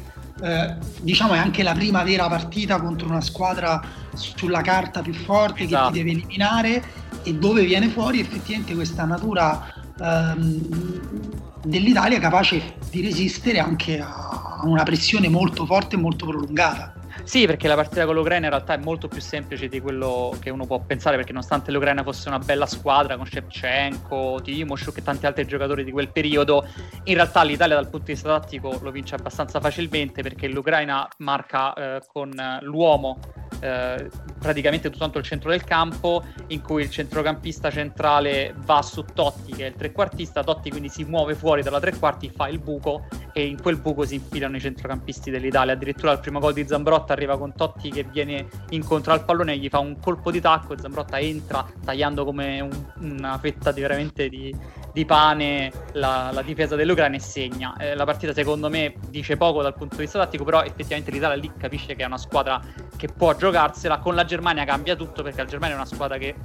eh, 0.43 0.75
diciamo 1.01 1.33
è 1.33 1.39
anche 1.39 1.63
la 1.63 1.73
prima 1.73 2.03
vera 2.03 2.29
partita 2.29 2.79
contro 2.79 3.09
una 3.09 3.23
squadra 3.23 3.83
sulla 4.13 4.61
carta 4.61 5.01
più 5.01 5.15
forte 5.15 5.63
esatto. 5.63 5.87
che 5.87 5.93
ti 5.93 5.99
deve 6.05 6.11
eliminare 6.11 6.85
e 7.23 7.33
dove 7.33 7.65
viene 7.65 7.89
fuori 7.89 8.21
effettivamente 8.21 8.75
questa 8.75 9.05
natura 9.07 9.84
ehm, 10.01 11.61
dell'Italia 11.65 12.19
capace 12.19 12.77
di 12.91 13.03
resistere 13.03 13.59
anche 13.59 14.01
a 14.01 14.61
una 14.65 14.83
pressione 14.83 15.29
molto 15.29 15.67
forte 15.67 15.97
e 15.97 15.99
molto 15.99 16.27
prolungata. 16.27 16.95
Sì, 17.23 17.47
perché 17.47 17.69
la 17.69 17.75
partita 17.75 18.05
con 18.05 18.15
l'Ucraina 18.17 18.47
in 18.47 18.51
realtà 18.51 18.75
è 18.75 18.77
molto 18.77 19.09
più 19.09 19.21
semplice 19.21 19.69
di 19.69 19.81
quello 19.81 20.37
che 20.41 20.51
uno 20.51 20.67
può 20.67 20.81
pensare, 20.81 21.17
perché 21.17 21.33
nonostante 21.33 21.71
l'Ucraina 21.71 22.03
fosse 22.03 22.29
una 22.29 22.39
bella 22.39 22.67
squadra 22.67 23.17
con 23.17 23.25
Shevchenko, 23.25 24.41
Timoshuk 24.43 24.99
e 24.99 25.03
tanti 25.03 25.25
altri 25.25 25.47
giocatori 25.47 25.85
di 25.85 25.93
quel 25.93 26.11
periodo, 26.11 26.67
in 27.05 27.15
realtà 27.15 27.43
l'Italia 27.43 27.77
dal 27.77 27.89
punto 27.89 28.07
di 28.07 28.13
vista 28.13 28.29
tattico 28.29 28.79
lo 28.83 28.91
vince 28.91 29.15
abbastanza 29.15 29.61
facilmente 29.61 30.23
perché 30.23 30.49
l'Ucraina 30.49 31.09
marca 31.19 31.73
eh, 31.73 32.03
con 32.07 32.31
l'uomo 32.61 33.19
eh, 33.61 34.11
praticamente 34.39 34.91
tutto 34.91 35.19
il 35.19 35.25
centro 35.25 35.51
del 35.51 35.65
campo, 35.65 36.23
in 36.49 36.61
cui 36.61 36.83
il 36.83 36.91
centrocampista 36.91 37.71
centrale 37.71 38.55
va 38.65 38.83
su 38.83 39.05
Totti, 39.05 39.53
che 39.53 39.67
è 39.67 39.69
il 39.69 39.75
trequartista, 39.75 40.43
Totti 40.43 40.71
quindi 40.71 40.89
si 40.89 41.05
muove 41.05 41.35
fuori 41.35 41.63
dalla 41.63 41.81
tre 41.81 41.97
quarti, 41.97 42.31
fa 42.31 42.49
il 42.49 42.59
buco 42.59 43.07
e 43.33 43.47
in 43.47 43.61
quel 43.61 43.77
buco 43.77 44.05
si 44.05 44.15
infilano 44.15 44.57
i 44.57 44.61
centrocampisti 44.61 45.31
dell'Italia. 45.31 45.73
Addirittura 45.75 46.13
al 46.13 46.21
primo 46.21 46.39
gol 46.39 46.53
di 46.53 46.67
Zambrotta 46.67 47.13
arriva 47.13 47.39
con 47.39 47.55
Totti 47.55 47.91
che 47.91 48.05
viene 48.05 48.47
incontro 48.71 49.13
al 49.13 49.25
pallone, 49.25 49.59
gli 49.59 49.69
fa 49.69 49.79
un 49.79 49.99
colpo 49.99 50.31
di 50.31 50.41
tacco 50.41 50.79
Zambrotta 50.79 51.19
entra 51.19 51.67
tagliando 51.85 52.25
come 52.25 52.61
un, 52.61 52.71
una 53.01 53.39
fetta 53.39 53.73
di, 53.73 53.81
veramente 53.81 54.29
di, 54.29 54.55
di 54.95 55.05
pane 55.05 55.73
la, 55.95 56.31
la, 56.33 56.43
difesa 56.43 56.77
dell'Ucraina 56.77 57.17
e 57.17 57.21
segna. 57.21 57.75
Eh, 57.77 57.97
la 57.97 58.05
partita 58.05 58.33
secondo 58.33 58.71
me 58.71 58.95
dice 59.09 59.37
poco 59.37 59.61
dal 59.61 59.75
punto 59.75 59.97
di 59.97 60.03
vista 60.03 60.21
tattico, 60.21 60.45
però 60.45 60.63
effettivamente 60.63 61.11
l'Italia 61.11 61.37
lì 61.37 61.51
capisce 61.59 61.97
che 61.97 62.05
è 62.05 62.07
una 62.07 62.17
squadra 62.17 62.61
che 62.97 63.09
può 63.09 63.35
giocarsela. 63.35 63.99
Con 63.99 64.15
la 64.15 64.25
Germania 64.25 64.65
cambia 64.65 64.95
tutto 64.95 65.25
perché 65.25 65.43
la 65.43 65.49
Germania 65.49 65.75
è 65.75 65.79
una 65.79 65.87
squadra 65.87 66.17
che 66.17 66.37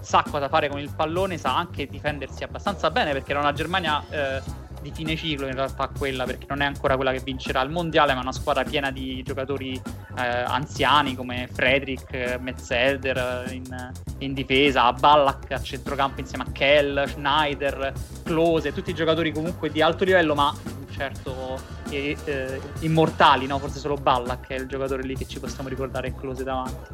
sa 0.00 0.24
cosa 0.28 0.48
fare 0.48 0.70
con 0.70 0.80
il 0.80 0.90
pallone, 0.96 1.36
sa 1.36 1.54
anche 1.54 1.86
difendersi 1.86 2.44
abbastanza 2.44 2.90
bene 2.90 3.12
perché 3.12 3.32
era 3.32 3.40
una 3.40 3.52
Germania 3.52 4.02
eh, 4.08 4.40
di 4.88 4.92
fine 4.94 5.16
ciclo 5.16 5.46
in 5.46 5.54
realtà 5.54 5.88
quella 5.96 6.24
perché 6.24 6.46
non 6.48 6.62
è 6.62 6.64
ancora 6.64 6.96
quella 6.96 7.12
che 7.12 7.20
vincerà 7.20 7.60
il 7.62 7.70
mondiale 7.70 8.14
ma 8.14 8.20
è 8.20 8.22
una 8.22 8.32
squadra 8.32 8.64
piena 8.64 8.90
di 8.90 9.22
giocatori 9.22 9.80
eh, 10.16 10.22
anziani 10.22 11.14
come 11.14 11.48
Frederick, 11.52 12.38
Metzelder 12.40 13.46
in, 13.52 13.92
in, 14.18 14.32
difesa, 14.32 14.92
Ballack 14.92 15.52
a 15.52 15.60
centrocampo 15.60 16.20
insieme 16.20 16.44
a 16.48 16.52
Kell, 16.52 17.06
Schneider, 17.06 17.92
Klose, 18.24 18.72
tutti 18.72 18.94
giocatori 18.94 19.32
comunque 19.32 19.70
di 19.70 19.82
alto 19.82 20.04
livello 20.04 20.34
ma 20.34 20.54
certo 20.90 21.60
eh, 21.90 22.16
eh, 22.24 22.60
immortali, 22.80 23.46
no? 23.46 23.58
forse 23.58 23.78
solo 23.78 23.94
Ballack 23.94 24.48
è 24.48 24.54
il 24.54 24.66
giocatore 24.66 25.02
lì 25.02 25.16
che 25.16 25.26
ci 25.26 25.38
possiamo 25.38 25.68
ricordare 25.68 26.14
Close 26.14 26.42
davanti. 26.42 26.92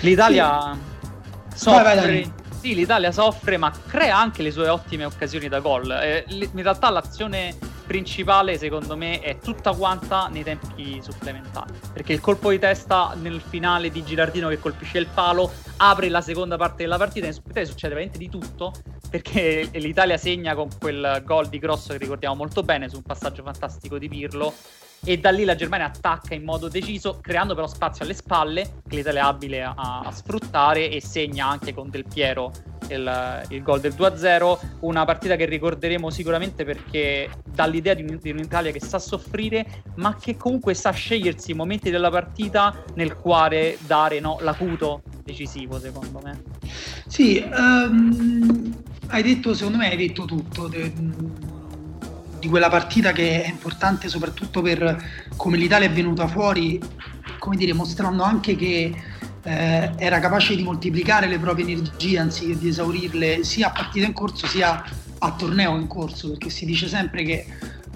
L'Italia 0.00 0.76
sì. 1.52 1.58
soffre, 1.58 1.82
vai, 1.82 1.96
vai, 1.96 2.32
sì, 2.64 2.74
l'Italia 2.74 3.12
soffre 3.12 3.58
ma 3.58 3.70
crea 3.70 4.16
anche 4.16 4.42
le 4.42 4.50
sue 4.50 4.68
ottime 4.68 5.04
occasioni 5.04 5.48
da 5.48 5.60
gol. 5.60 5.90
Eh, 5.90 6.24
in 6.28 6.62
realtà 6.62 6.88
l'azione 6.88 7.54
principale 7.86 8.56
secondo 8.56 8.96
me 8.96 9.20
è 9.20 9.36
tutta 9.36 9.74
quanta 9.74 10.28
nei 10.28 10.42
tempi 10.42 10.98
supplementari 11.02 11.74
perché 11.92 12.14
il 12.14 12.20
colpo 12.20 12.48
di 12.48 12.58
testa 12.58 13.14
nel 13.20 13.42
finale 13.46 13.90
di 13.90 14.02
Girardino 14.02 14.48
che 14.48 14.58
colpisce 14.58 14.96
il 14.96 15.06
palo 15.12 15.52
apre 15.76 16.08
la 16.08 16.22
seconda 16.22 16.56
parte 16.56 16.84
della 16.84 16.96
partita 16.96 17.26
in 17.26 17.34
supplementare 17.34 17.66
succede 17.66 17.92
veramente 17.92 18.16
di 18.16 18.30
tutto 18.30 18.72
perché 19.10 19.68
l'Italia 19.74 20.16
segna 20.16 20.54
con 20.54 20.70
quel 20.80 21.20
gol 21.26 21.48
di 21.48 21.58
Grosso 21.58 21.92
che 21.92 21.98
ricordiamo 21.98 22.34
molto 22.34 22.62
bene 22.62 22.88
su 22.88 22.96
un 22.96 23.02
passaggio 23.02 23.42
fantastico 23.42 23.98
di 23.98 24.08
Pirlo 24.08 24.54
e 25.04 25.18
da 25.18 25.30
lì 25.30 25.44
la 25.44 25.54
Germania 25.54 25.86
attacca 25.86 26.34
in 26.34 26.44
modo 26.44 26.68
deciso, 26.68 27.18
creando 27.20 27.54
però 27.54 27.66
spazio 27.66 28.04
alle 28.04 28.14
spalle, 28.14 28.80
che 28.88 28.96
l'Italia 28.96 29.20
è 29.20 29.24
abile 29.24 29.62
a, 29.62 29.74
a 29.74 30.10
sfruttare 30.10 30.90
e 30.90 31.00
segna 31.00 31.46
anche 31.46 31.74
con 31.74 31.90
Del 31.90 32.04
Piero 32.04 32.52
il, 32.88 33.46
il 33.48 33.62
gol 33.62 33.80
del 33.80 33.94
2-0, 33.96 34.58
una 34.80 35.04
partita 35.04 35.36
che 35.36 35.44
ricorderemo 35.46 36.10
sicuramente 36.10 36.64
perché 36.64 37.30
dà 37.44 37.66
l'idea 37.66 37.94
di, 37.94 38.18
di, 38.20 38.30
un'Italia 38.30 38.72
che 38.72 38.80
sa 38.80 38.98
soffrire, 38.98 39.82
ma 39.96 40.16
che 40.16 40.36
comunque 40.36 40.74
sa 40.74 40.90
scegliersi 40.90 41.52
i 41.52 41.54
momenti 41.54 41.90
della 41.90 42.10
partita 42.10 42.84
nel 42.94 43.16
quale 43.16 43.78
dare 43.86 44.20
no, 44.20 44.38
l'acuto 44.40 45.02
decisivo, 45.22 45.78
secondo 45.78 46.20
me. 46.22 46.42
Sì, 47.06 47.44
um, 47.50 48.74
hai 49.08 49.22
detto, 49.22 49.54
secondo 49.54 49.78
me 49.78 49.90
hai 49.90 49.96
detto 49.96 50.24
tutto. 50.24 50.68
De, 50.68 50.92
di 52.44 52.50
quella 52.50 52.68
partita 52.68 53.12
che 53.12 53.42
è 53.42 53.48
importante 53.48 54.08
soprattutto 54.08 54.60
per 54.60 55.02
come 55.34 55.56
l'Italia 55.56 55.88
è 55.88 55.90
venuta 55.90 56.26
fuori, 56.26 56.78
come 57.38 57.56
dire, 57.56 57.72
mostrando 57.72 58.22
anche 58.22 58.54
che 58.54 58.92
eh, 59.42 59.90
era 59.96 60.18
capace 60.20 60.54
di 60.54 60.62
moltiplicare 60.62 61.26
le 61.26 61.38
proprie 61.38 61.64
energie 61.64 62.18
anziché 62.18 62.58
di 62.58 62.68
esaurirle 62.68 63.44
sia 63.44 63.68
a 63.68 63.70
partita 63.70 64.06
in 64.06 64.12
corso 64.12 64.46
sia 64.46 64.84
a 65.18 65.32
torneo 65.32 65.76
in 65.78 65.86
corso, 65.86 66.30
perché 66.30 66.50
si 66.50 66.66
dice 66.66 66.86
sempre 66.86 67.22
che 67.22 67.46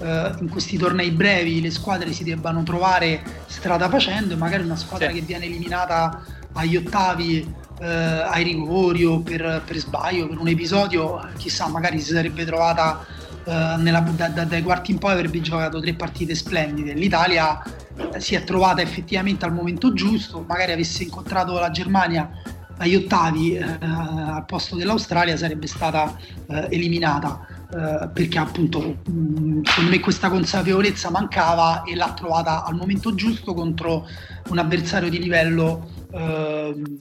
eh, 0.00 0.32
in 0.40 0.48
questi 0.48 0.78
tornei 0.78 1.10
brevi 1.10 1.60
le 1.60 1.70
squadre 1.70 2.12
si 2.12 2.24
debbano 2.24 2.62
trovare 2.62 3.22
strada 3.48 3.90
facendo 3.90 4.32
e 4.32 4.36
magari 4.38 4.62
una 4.62 4.76
squadra 4.76 5.08
sì. 5.08 5.16
che 5.16 5.20
viene 5.20 5.44
eliminata 5.44 6.24
agli 6.54 6.76
ottavi 6.76 7.54
eh, 7.80 7.86
ai 7.86 8.44
rigori 8.44 9.04
o 9.04 9.20
per, 9.20 9.62
per 9.66 9.76
sbaglio, 9.76 10.26
per 10.26 10.38
un 10.38 10.48
episodio, 10.48 11.20
chissà, 11.36 11.68
magari 11.68 12.00
si 12.00 12.12
sarebbe 12.12 12.46
trovata 12.46 13.04
nella, 13.48 14.00
da, 14.00 14.28
da, 14.28 14.44
dai 14.44 14.62
quarti 14.62 14.90
in 14.90 14.98
poi 14.98 15.12
avrebbe 15.12 15.40
giocato 15.40 15.80
tre 15.80 15.94
partite 15.94 16.34
splendide. 16.34 16.92
L'Italia 16.92 17.62
eh, 17.62 18.20
si 18.20 18.34
è 18.34 18.44
trovata 18.44 18.82
effettivamente 18.82 19.44
al 19.44 19.52
momento 19.52 19.92
giusto, 19.92 20.44
magari 20.46 20.72
avesse 20.72 21.02
incontrato 21.02 21.58
la 21.58 21.70
Germania 21.70 22.30
agli 22.78 22.94
ottavi 22.94 23.56
eh, 23.56 23.64
al 23.80 24.44
posto 24.46 24.76
dell'Australia 24.76 25.36
sarebbe 25.36 25.66
stata 25.66 26.16
eh, 26.46 26.68
eliminata 26.70 27.46
eh, 27.70 28.08
perché 28.08 28.38
appunto 28.38 28.80
mh, 29.04 29.62
secondo 29.64 29.90
me 29.90 30.00
questa 30.00 30.30
consapevolezza 30.30 31.10
mancava 31.10 31.82
e 31.82 31.94
l'ha 31.94 32.12
trovata 32.12 32.64
al 32.64 32.76
momento 32.76 33.14
giusto 33.14 33.52
contro 33.52 34.06
un 34.48 34.58
avversario 34.58 35.10
di 35.10 35.18
livello 35.18 35.90
ehm, 36.12 36.98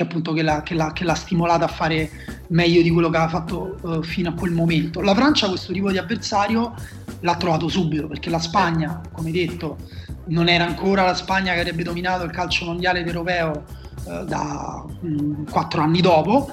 che, 0.00 0.02
appunto 0.02 0.32
che 0.32 0.42
l'ha, 0.42 0.62
che, 0.62 0.74
l'ha, 0.74 0.92
che 0.92 1.04
l'ha, 1.04 1.14
stimolata 1.14 1.66
a 1.66 1.68
fare 1.68 2.10
meglio 2.48 2.80
di 2.80 2.90
quello 2.90 3.10
che 3.10 3.16
aveva 3.16 3.30
fatto 3.30 3.76
uh, 3.82 4.02
fino 4.02 4.30
a 4.30 4.32
quel 4.32 4.52
momento. 4.52 5.00
La 5.02 5.14
Francia 5.14 5.48
questo 5.48 5.72
tipo 5.72 5.90
di 5.90 5.98
avversario 5.98 6.74
l'ha 7.20 7.36
trovato 7.36 7.68
subito 7.68 8.06
perché 8.06 8.30
la 8.30 8.38
Spagna, 8.38 9.00
come 9.12 9.30
detto, 9.30 9.76
non 10.26 10.48
era 10.48 10.64
ancora 10.64 11.04
la 11.04 11.14
Spagna 11.14 11.52
che 11.52 11.60
avrebbe 11.60 11.82
dominato 11.82 12.24
il 12.24 12.30
calcio 12.30 12.64
mondiale 12.64 13.00
ed 13.00 13.08
europeo 13.08 13.64
uh, 14.04 14.24
da 14.24 14.84
mh, 15.00 15.50
quattro 15.50 15.82
anni 15.82 16.00
dopo. 16.00 16.50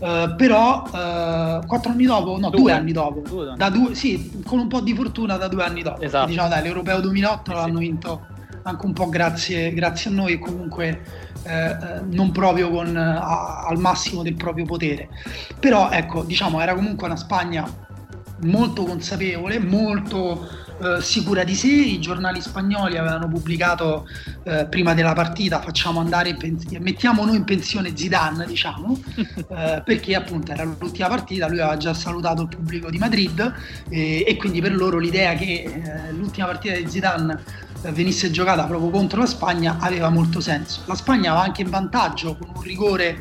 Uh, 0.00 0.36
però 0.36 0.82
quattro 1.66 1.90
anni 1.90 2.04
dopo, 2.04 2.38
no, 2.38 2.50
due, 2.50 2.60
due 2.60 2.72
anni 2.72 2.92
dopo, 2.92 3.20
due, 3.28 3.54
da 3.56 3.68
due, 3.68 3.96
sì, 3.96 4.40
con 4.44 4.60
un 4.60 4.68
po' 4.68 4.80
di 4.80 4.94
fortuna 4.94 5.36
da 5.36 5.48
due 5.48 5.64
anni 5.64 5.82
dopo. 5.82 6.00
Esatto. 6.00 6.28
Diciamo 6.28 6.48
dai, 6.48 6.62
l'Europeo 6.62 7.00
2008 7.00 7.50
sì. 7.50 7.56
l'hanno 7.56 7.78
vinto 7.78 8.26
anche 8.68 8.86
un 8.86 8.92
po' 8.92 9.08
grazie, 9.08 9.72
grazie 9.72 10.10
a 10.10 10.14
noi 10.14 10.34
e 10.34 10.38
comunque 10.38 11.02
eh, 11.42 11.76
non 12.10 12.30
proprio 12.32 12.70
con, 12.70 12.96
a, 12.96 13.64
al 13.66 13.78
massimo 13.78 14.22
del 14.22 14.34
proprio 14.34 14.64
potere. 14.64 15.08
Però 15.58 15.90
ecco, 15.90 16.22
diciamo, 16.22 16.60
era 16.60 16.74
comunque 16.74 17.06
una 17.06 17.16
Spagna 17.16 17.86
molto 18.40 18.84
consapevole, 18.84 19.58
molto 19.58 20.46
eh, 20.80 21.00
sicura 21.00 21.42
di 21.42 21.54
sé. 21.54 21.68
I 21.68 22.00
giornali 22.00 22.40
spagnoli 22.40 22.96
avevano 22.96 23.28
pubblicato 23.28 24.06
eh, 24.44 24.66
prima 24.66 24.94
della 24.94 25.12
partita 25.12 25.60
facciamo 25.60 26.00
andare 26.00 26.28
in 26.28 26.36
pensione, 26.36 26.78
mettiamo 26.78 27.24
noi 27.24 27.36
in 27.36 27.44
pensione 27.44 27.96
Zidane, 27.96 28.46
diciamo, 28.46 28.96
eh, 29.16 29.82
perché 29.84 30.14
appunto 30.14 30.52
era 30.52 30.62
l'ultima 30.62 31.08
partita, 31.08 31.48
lui 31.48 31.60
aveva 31.60 31.76
già 31.76 31.94
salutato 31.94 32.42
il 32.42 32.48
pubblico 32.48 32.90
di 32.90 32.98
Madrid 32.98 33.54
e 33.88 34.36
quindi 34.38 34.60
per 34.60 34.74
loro 34.74 34.98
l'idea 34.98 35.34
che 35.34 35.62
eh, 35.62 36.12
l'ultima 36.12 36.46
partita 36.46 36.76
di 36.76 36.88
Zidane 36.88 37.32
eh, 37.32 37.67
venisse 37.92 38.30
giocata 38.30 38.64
proprio 38.64 38.90
contro 38.90 39.20
la 39.20 39.26
Spagna 39.26 39.76
aveva 39.80 40.08
molto 40.08 40.40
senso. 40.40 40.82
La 40.86 40.94
Spagna 40.94 41.32
va 41.32 41.42
anche 41.42 41.62
in 41.62 41.70
vantaggio 41.70 42.36
con 42.36 42.50
un 42.54 42.62
rigore 42.62 43.16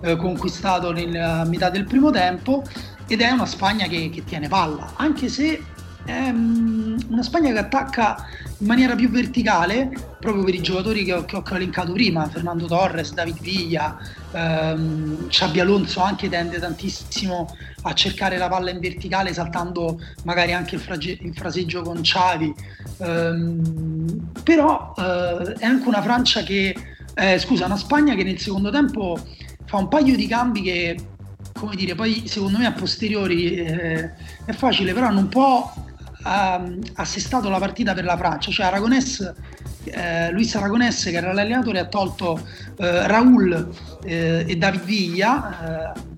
eh, 0.00 0.16
conquistato 0.16 0.92
nella 0.92 1.44
metà 1.44 1.70
del 1.70 1.84
primo 1.84 2.10
tempo 2.10 2.64
ed 3.06 3.20
è 3.20 3.30
una 3.30 3.46
Spagna 3.46 3.86
che, 3.86 4.10
che 4.10 4.24
tiene 4.24 4.48
palla, 4.48 4.92
anche 4.96 5.28
se 5.28 5.62
è 6.04 6.28
um, 6.30 6.96
una 7.08 7.22
Spagna 7.22 7.52
che 7.52 7.58
attacca 7.58 8.26
in 8.60 8.66
maniera 8.66 8.96
più 8.96 9.08
verticale, 9.08 9.90
proprio 10.18 10.42
per 10.42 10.54
i 10.54 10.60
giocatori 10.60 11.04
che 11.04 11.12
ho, 11.12 11.24
che 11.24 11.36
ho 11.36 11.44
elencato 11.52 11.92
prima, 11.92 12.28
Fernando 12.28 12.66
Torres, 12.66 13.12
David 13.14 13.40
Villa, 13.40 13.96
ehm, 14.32 15.28
Xabi 15.28 15.60
Alonso 15.60 16.00
anche 16.00 16.28
tende 16.28 16.58
tantissimo 16.58 17.54
a 17.82 17.92
cercare 17.92 18.36
la 18.36 18.48
palla 18.48 18.70
in 18.70 18.80
verticale 18.80 19.32
saltando 19.32 20.00
magari 20.24 20.52
anche 20.52 20.74
il, 20.74 20.80
frage- 20.80 21.18
il 21.20 21.34
fraseggio 21.34 21.82
con 21.82 22.00
Xavi, 22.00 22.54
ehm, 22.98 24.30
però 24.42 24.92
eh, 24.96 25.52
è 25.58 25.64
anche 25.64 25.86
una 25.86 26.02
Francia 26.02 26.42
che, 26.42 26.74
eh, 27.14 27.38
scusa, 27.38 27.66
una 27.66 27.76
Spagna 27.76 28.16
che 28.16 28.24
nel 28.24 28.40
secondo 28.40 28.70
tempo 28.70 29.18
fa 29.66 29.76
un 29.76 29.88
paio 29.88 30.16
di 30.16 30.26
cambi 30.26 30.62
che 30.62 30.96
come 31.52 31.74
dire, 31.74 31.94
poi 31.94 32.22
secondo 32.26 32.58
me 32.58 32.66
a 32.66 32.72
posteriori 32.72 33.56
eh, 33.56 34.10
è 34.44 34.52
facile, 34.52 34.92
però 34.92 35.08
un 35.08 35.28
po' 35.28 35.72
ehm, 36.24 36.80
assestato 36.94 37.48
la 37.48 37.58
partita 37.58 37.94
per 37.94 38.04
la 38.04 38.16
Francia, 38.16 38.50
cioè 38.50 38.66
Aragonès, 38.66 39.34
eh, 39.84 40.30
Luis 40.32 40.54
Aragonès 40.54 41.04
che 41.04 41.16
era 41.16 41.32
l'allenatore 41.32 41.78
ha 41.78 41.86
tolto 41.86 42.40
eh, 42.76 43.06
Raul 43.06 43.68
eh, 44.04 44.44
e 44.46 44.56
David 44.56 44.84
Viglia, 44.84 45.94
eh, 45.94 46.16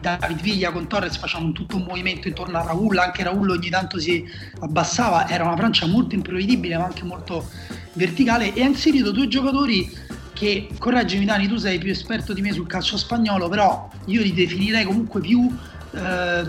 David 0.00 0.40
Viglia 0.40 0.72
con 0.72 0.88
Torres 0.88 1.16
facevano 1.16 1.52
tutto 1.52 1.76
un 1.76 1.84
movimento 1.84 2.26
intorno 2.26 2.58
a 2.58 2.62
Raul, 2.62 2.98
anche 2.98 3.22
Raul 3.22 3.50
ogni 3.50 3.70
tanto 3.70 3.98
si 3.98 4.24
abbassava, 4.60 5.28
era 5.28 5.44
una 5.44 5.56
Francia 5.56 5.86
molto 5.86 6.14
imprevedibile 6.14 6.76
ma 6.76 6.84
anche 6.84 7.04
molto 7.04 7.48
verticale 7.94 8.52
e 8.54 8.62
ha 8.62 8.66
inserito 8.66 9.12
due 9.12 9.28
giocatori 9.28 9.90
che, 10.32 10.68
correggimi 10.76 11.24
Dani, 11.24 11.46
tu 11.46 11.56
sei 11.56 11.78
più 11.78 11.92
esperto 11.92 12.32
di 12.32 12.40
me 12.40 12.52
sul 12.52 12.66
calcio 12.66 12.96
spagnolo, 12.96 13.48
però 13.48 13.88
io 14.06 14.22
li 14.22 14.32
definirei 14.32 14.84
comunque 14.84 15.20
più, 15.20 15.48
eh, 15.94 16.44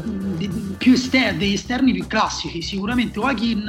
più 0.77 0.93
esterni, 0.93 1.37
degli 1.37 1.53
esterni 1.53 1.93
più 1.93 2.07
classici. 2.07 2.61
Sicuramente 2.61 3.19
Joaquin 3.19 3.67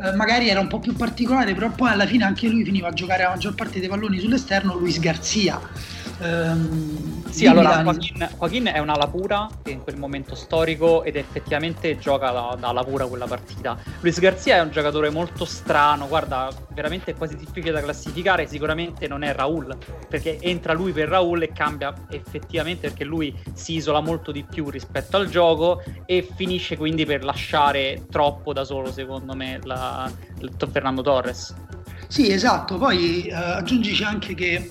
eh, 0.00 0.12
magari 0.12 0.48
era 0.48 0.60
un 0.60 0.68
po' 0.68 0.78
più 0.78 0.94
particolare, 0.94 1.54
però 1.54 1.70
poi 1.70 1.90
alla 1.90 2.06
fine 2.06 2.24
anche 2.24 2.48
lui 2.48 2.64
finiva 2.64 2.88
a 2.88 2.92
giocare 2.92 3.24
la 3.24 3.30
maggior 3.30 3.54
parte 3.54 3.80
dei 3.80 3.88
palloni 3.88 4.18
sull'esterno, 4.18 4.76
Luis 4.76 4.98
Garzia 4.98 5.60
Ehm, 6.20 7.30
sì, 7.30 7.46
allora 7.46 7.82
Joaquin, 7.82 8.28
Joaquin, 8.38 8.66
è 8.66 8.78
un'ala 8.78 9.06
pura 9.06 9.48
in 9.66 9.82
quel 9.82 9.96
momento 9.96 10.34
storico 10.34 11.04
ed 11.04 11.16
effettivamente 11.16 11.98
gioca 11.98 12.30
da, 12.30 12.56
da 12.58 12.68
ala 12.68 12.82
pura 12.82 13.06
quella 13.06 13.26
partita. 13.26 13.78
Luis 14.00 14.18
Garzia 14.18 14.56
è 14.56 14.60
un 14.60 14.70
giocatore 14.70 15.10
molto 15.10 15.44
strano, 15.44 16.08
guarda, 16.08 16.48
veramente 16.74 17.14
quasi 17.14 17.36
difficile 17.36 17.72
da 17.72 17.80
classificare, 17.80 18.46
sicuramente 18.46 19.06
non 19.06 19.22
è 19.22 19.32
Raul, 19.32 19.76
perché 20.08 20.38
entra 20.40 20.72
lui 20.72 20.92
per 20.92 21.08
Raul 21.08 21.42
e 21.42 21.52
cambia 21.52 21.94
effettivamente 22.10 22.88
perché 22.88 23.04
lui 23.04 23.34
si 23.54 23.74
isola 23.74 24.00
molto 24.00 24.32
di 24.32 24.44
più 24.44 24.70
rispetto 24.70 25.16
al 25.16 25.28
gioco 25.28 25.82
e 26.06 26.26
finisce 26.34 26.76
quindi 26.76 27.06
per 27.06 27.22
lasciare 27.24 28.06
troppo 28.10 28.52
da 28.52 28.64
solo, 28.64 28.90
secondo 28.90 29.34
me, 29.34 29.60
la, 29.62 30.10
Fernando 30.70 31.02
Torres. 31.02 31.54
Sì, 32.08 32.30
esatto, 32.30 32.78
poi 32.78 33.24
eh, 33.24 33.34
aggiungici 33.34 34.02
anche 34.02 34.34
che 34.34 34.70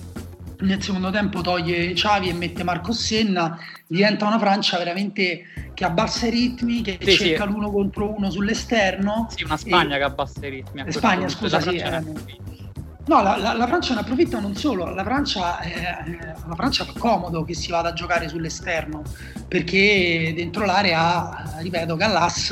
nel 0.60 0.82
secondo 0.82 1.10
tempo 1.10 1.40
toglie 1.40 1.92
Xavi 1.92 2.28
e 2.28 2.32
mette 2.32 2.64
Marco 2.64 2.92
Senna, 2.92 3.58
diventa 3.86 4.26
una 4.26 4.38
Francia 4.38 4.78
veramente 4.78 5.44
che 5.74 5.84
abbassa 5.84 6.26
i 6.26 6.30
ritmi, 6.30 6.82
che 6.82 6.98
sì, 7.00 7.12
cerca 7.12 7.44
sì. 7.44 7.50
l'uno 7.50 7.70
contro 7.70 8.14
uno 8.16 8.30
sull'esterno. 8.30 9.28
Sì, 9.34 9.44
una 9.44 9.56
Spagna 9.56 9.96
e... 9.96 9.98
che 9.98 10.04
abbassa 10.04 10.46
i 10.46 10.50
ritmi. 10.50 10.92
Spagna, 10.92 11.28
scusa, 11.28 11.60
sì. 11.60 11.76
Eh... 11.76 12.57
No, 13.08 13.22
la, 13.22 13.38
la, 13.38 13.54
la, 13.54 13.66
Francia 13.66 13.94
ne 13.94 14.00
approfitta 14.00 14.38
non 14.38 14.54
solo, 14.54 14.92
la 14.92 15.02
Francia, 15.02 15.60
eh, 15.60 15.72
la 16.46 16.54
Francia 16.54 16.84
fa 16.84 16.92
comodo 16.98 17.42
che 17.42 17.54
si 17.54 17.70
vada 17.70 17.88
a 17.88 17.92
giocare 17.94 18.28
sull'esterno, 18.28 19.02
perché 19.48 20.34
dentro 20.36 20.66
l'area, 20.66 21.54
ripeto, 21.56 21.96
Gallas 21.96 22.50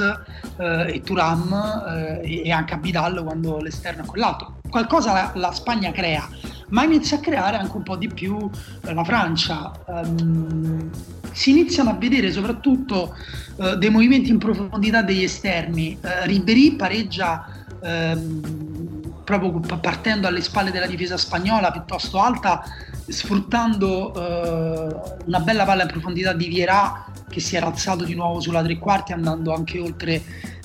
eh, 0.57 0.95
e 0.95 1.03
Turam 1.03 2.23
eh, 2.23 2.43
e 2.45 2.51
anche 2.51 2.73
Abidal 2.73 3.23
quando 3.23 3.59
l'esterno 3.59 4.05
è 4.05 4.07
quell'altro. 4.07 4.55
Qualcosa 4.71 5.13
la, 5.13 5.33
la 5.35 5.53
Spagna 5.53 5.93
crea, 5.93 6.27
ma 6.71 6.85
inizia 6.85 7.19
a 7.19 7.21
creare 7.21 7.59
anche 7.59 7.77
un 7.77 7.83
po' 7.83 7.97
di 7.97 8.09
più 8.09 8.49
eh, 8.87 8.95
la 8.95 9.05
Francia. 9.05 9.73
Um, 9.85 10.89
si 11.33 11.51
iniziano 11.51 11.91
a 11.91 11.93
vedere 11.93 12.33
soprattutto 12.33 13.15
uh, 13.57 13.75
dei 13.75 13.91
movimenti 13.91 14.31
in 14.31 14.39
profondità 14.39 15.03
degli 15.03 15.23
esterni. 15.23 15.99
Uh, 16.01 16.25
Ribéry 16.25 16.77
pareggia 16.77 17.47
um, 17.83 18.97
proprio 19.27 19.59
partendo 19.81 20.29
alle 20.29 20.41
spalle 20.41 20.71
della 20.71 20.87
difesa 20.87 21.17
spagnola 21.17 21.73
piuttosto 21.73 22.21
alta, 22.21 22.63
sfruttando 23.09 24.13
uh, 24.13 25.27
una 25.27 25.41
bella 25.41 25.65
palla 25.65 25.83
in 25.83 25.89
profondità 25.89 26.33
di 26.33 26.47
Vierà 26.47 27.07
che 27.29 27.41
si 27.41 27.57
era 27.57 27.67
alzato 27.67 28.05
di 28.05 28.15
nuovo 28.15 28.39
sulla 28.41 28.63
tre 28.63 28.79
quarti 28.79 29.13
andando 29.13 29.53
anche 29.53 29.81
oltre 29.81 30.23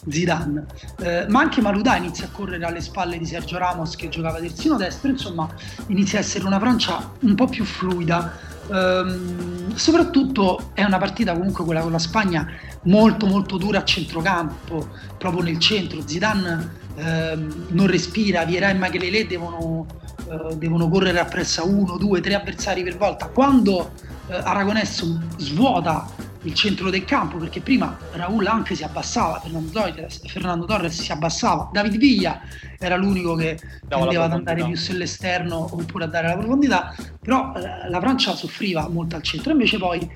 Zidane. 0.08 0.66
Eh, 1.00 1.26
ma 1.28 1.40
anche 1.42 1.60
Maluda 1.60 1.96
inizia 1.96 2.26
a 2.26 2.30
correre 2.30 2.64
alle 2.64 2.82
spalle 2.82 3.18
di 3.18 3.26
Sergio 3.26 3.58
Ramos 3.58 3.96
che 3.96 4.10
giocava 4.10 4.40
terzino 4.40 4.78
destro, 4.78 5.10
insomma 5.10 5.50
inizia 5.88 6.20
a 6.20 6.22
essere 6.22 6.46
una 6.46 6.60
Francia 6.60 7.12
un 7.22 7.34
po' 7.34 7.48
più 7.48 7.66
fluida. 7.66 8.32
Ehm, 8.72 9.74
soprattutto 9.76 10.70
è 10.74 10.84
una 10.84 11.00
partita 11.00 11.34
comunque 11.34 11.66
quella 11.66 11.82
con 11.82 11.92
la 11.92 12.00
Spagna 12.00 12.48
molto 12.84 13.26
molto 13.26 13.58
dura 13.58 13.80
a 13.80 13.84
centrocampo, 13.84 14.88
proprio 15.18 15.42
nel 15.42 15.58
centro. 15.58 16.02
Zidane 16.06 16.81
ehm, 16.96 17.68
non 17.70 17.88
respira, 17.88 18.44
Vieira 18.46 18.70
e 18.70 18.74
Makelele 18.74 19.28
devono, 19.28 19.86
eh, 20.30 20.56
devono 20.56 20.90
correre 20.90 21.20
a 21.20 21.26
pressa 21.26 21.64
uno, 21.64 21.98
due, 21.98 22.22
tre 22.22 22.36
avversari 22.36 22.84
per 22.84 22.98
volta. 22.98 23.28
Quando 23.28 23.92
eh, 24.28 24.36
Aragonés 24.36 25.04
svuota 25.38 26.30
il 26.44 26.54
centro 26.56 26.90
del 26.90 27.06
campo 27.06 27.38
perché 27.38 27.62
prima 27.62 27.98
Raul 28.14 28.46
anche 28.48 28.76
si 28.76 28.84
abbassava, 28.84 29.40
Fernando 29.40 29.70
Torres, 29.72 30.22
Fernando 30.28 30.66
Torres 30.66 31.00
si 31.00 31.12
abbassava, 31.12 31.70
David 31.72 31.98
Viglia 31.98 32.42
era 32.80 32.96
l'unico 32.96 33.36
che 33.36 33.60
tendeva 33.88 34.24
ad 34.24 34.32
andare 34.32 34.64
più 34.64 34.76
sull'esterno 34.76 35.70
oppure 35.72 36.06
a 36.06 36.08
dare 36.08 36.28
la 36.30 36.38
profondità, 36.38 36.96
però 37.20 37.54
eh, 37.56 37.90
la 37.90 38.00
Francia 38.00 38.34
soffriva 38.36 38.88
molto 38.90 39.16
al 39.16 39.22
centro, 39.22 39.52
invece 39.52 39.78
poi 39.78 40.10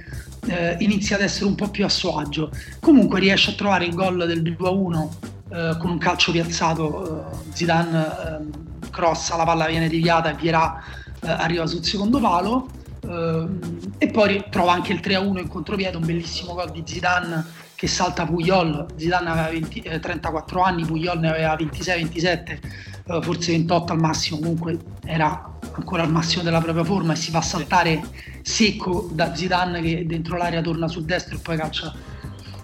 eh, 0.48 0.76
inizia 0.80 1.16
ad 1.16 1.22
essere 1.22 1.46
un 1.46 1.56
po' 1.56 1.70
più 1.70 1.86
a 1.86 1.90
suo 1.90 2.18
agio. 2.18 2.50
Comunque 2.80 3.20
riesce 3.20 3.52
a 3.52 3.54
trovare 3.54 3.86
il 3.86 3.94
gol 3.94 4.26
del 4.26 4.42
2-1 4.42 5.08
eh, 5.50 5.76
con 5.80 5.90
un 5.90 5.98
calcio 5.98 6.32
piazzato, 6.32 7.32
eh, 7.32 7.54
Zidane 7.54 8.06
eh, 8.06 8.90
crossa, 8.90 9.36
la 9.36 9.44
palla 9.44 9.68
viene 9.68 9.90
deviata 9.90 10.32
e 10.32 10.36
Vierà 10.36 10.82
eh, 11.22 11.30
arriva 11.30 11.66
sul 11.68 11.84
secondo 11.84 12.20
palo 12.20 12.68
Uh, 13.06 13.60
e 14.00 14.08
poi 14.08 14.46
trova 14.50 14.72
anche 14.74 14.92
il 14.92 15.00
3-1 15.00 15.38
in 15.38 15.48
contropiede, 15.48 15.96
un 15.96 16.06
bellissimo 16.06 16.56
gol 16.56 16.72
di 16.72 16.82
Zidane 16.84 17.46
che 17.76 17.88
salta 17.88 18.26
Puyol. 18.26 18.88
Zidane 18.96 19.30
aveva 19.30 19.50
20, 19.50 19.80
eh, 19.82 20.00
34 20.00 20.62
anni, 20.62 20.86
Puyol 20.86 21.20
ne 21.20 21.30
aveva 21.30 21.56
26-27, 21.56 22.60
uh, 23.06 23.14
eh, 23.14 23.22
forse 23.22 23.52
28 23.52 23.94
al 23.94 24.00
massimo, 24.00 24.40
comunque 24.40 24.80
era 25.06 25.54
ancora 25.76 26.02
al 26.02 26.12
massimo 26.12 26.42
della 26.42 26.62
propria 26.62 26.84
forma 26.84 27.14
e 27.14 27.16
si 27.16 27.30
fa 27.30 27.42
saltare 27.42 28.02
secco 28.42 29.10
da 29.12 29.36
Zidane 29.36 29.82
che 29.82 30.06
dentro 30.08 30.38
l'area 30.38 30.62
torna 30.62 30.88
sul 30.88 31.04
destro 31.04 31.36
e 31.36 31.40
poi 31.40 31.58
calcia 31.58 31.94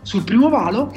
sul 0.01 0.23
primo 0.23 0.49
palo 0.49 0.91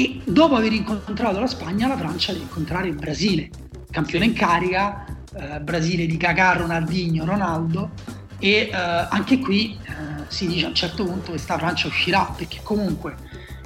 e 0.00 0.22
dopo 0.24 0.54
aver 0.56 0.72
incontrato 0.72 1.40
la 1.40 1.46
Spagna 1.46 1.86
la 1.86 1.98
Francia 1.98 2.32
deve 2.32 2.44
incontrare 2.44 2.88
il 2.88 2.94
Brasile. 2.94 3.50
Campione 3.90 4.24
in 4.24 4.32
carica 4.32 5.04
eh, 5.34 5.60
Brasile 5.60 6.06
di 6.06 6.16
Cacà, 6.16 6.54
Ronaldinho, 6.54 7.26
Ronaldo. 7.26 7.90
E 8.38 8.70
eh, 8.72 8.74
anche 8.74 9.38
qui 9.40 9.78
eh, 9.82 10.24
si 10.28 10.46
dice 10.46 10.64
a 10.64 10.68
un 10.68 10.74
certo 10.74 11.04
punto 11.04 11.32
questa 11.32 11.58
Francia 11.58 11.88
uscirà 11.88 12.32
perché 12.34 12.60
comunque 12.62 13.14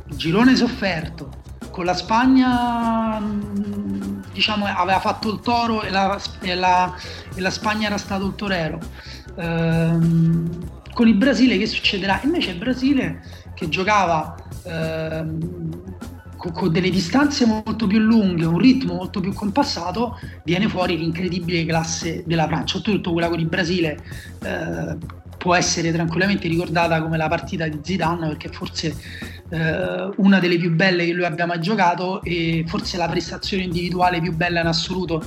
il 0.08 0.16
girone 0.16 0.56
sofferto 0.56 1.42
con 1.70 1.84
la 1.84 1.94
Spagna 1.94 3.20
mm, 3.20 4.22
diciamo 4.32 4.66
aveva 4.66 4.98
fatto 4.98 5.32
il 5.32 5.38
toro 5.38 5.82
e 5.82 5.90
la, 5.90 6.20
e 6.40 6.56
la, 6.56 6.92
e 7.32 7.40
la 7.40 7.50
Spagna 7.50 7.86
era 7.86 7.98
stato 7.98 8.26
il 8.26 8.34
torero. 8.34 8.80
Ehm, 9.36 10.48
con 10.92 11.06
il 11.06 11.14
Brasile 11.14 11.58
che 11.58 11.66
succederà? 11.66 12.20
invece 12.24 12.50
il 12.50 12.58
Brasile 12.58 13.22
che 13.54 13.68
giocava 13.68 14.34
ehm, 14.64 15.82
con, 16.52 16.72
delle 16.72 16.90
distanze 16.90 17.46
molto 17.46 17.86
più 17.86 17.98
lunghe, 17.98 18.44
un 18.44 18.58
ritmo 18.58 18.94
molto 18.94 19.20
più 19.20 19.32
compassato, 19.32 20.18
viene 20.44 20.68
fuori 20.68 20.96
l'incredibile 20.96 21.64
classe 21.64 22.22
della 22.26 22.46
Francia. 22.46 22.76
Oltretutto 22.76 23.12
quella 23.12 23.28
con 23.28 23.38
il 23.38 23.46
Brasile 23.46 23.98
eh, 24.42 24.96
può 25.36 25.54
essere 25.54 25.92
tranquillamente 25.92 26.48
ricordata 26.48 27.02
come 27.02 27.16
la 27.16 27.28
partita 27.28 27.68
di 27.68 27.78
Zidane 27.82 28.28
perché 28.28 28.48
forse 28.48 28.96
eh, 29.50 30.10
una 30.16 30.38
delle 30.38 30.56
più 30.56 30.74
belle 30.74 31.04
che 31.04 31.12
lui 31.12 31.24
abbia 31.24 31.46
mai 31.46 31.60
giocato 31.60 32.22
e 32.22 32.64
forse 32.66 32.96
la 32.96 33.08
prestazione 33.08 33.64
individuale 33.64 34.20
più 34.20 34.34
bella 34.34 34.60
in 34.60 34.66
assoluto 34.66 35.22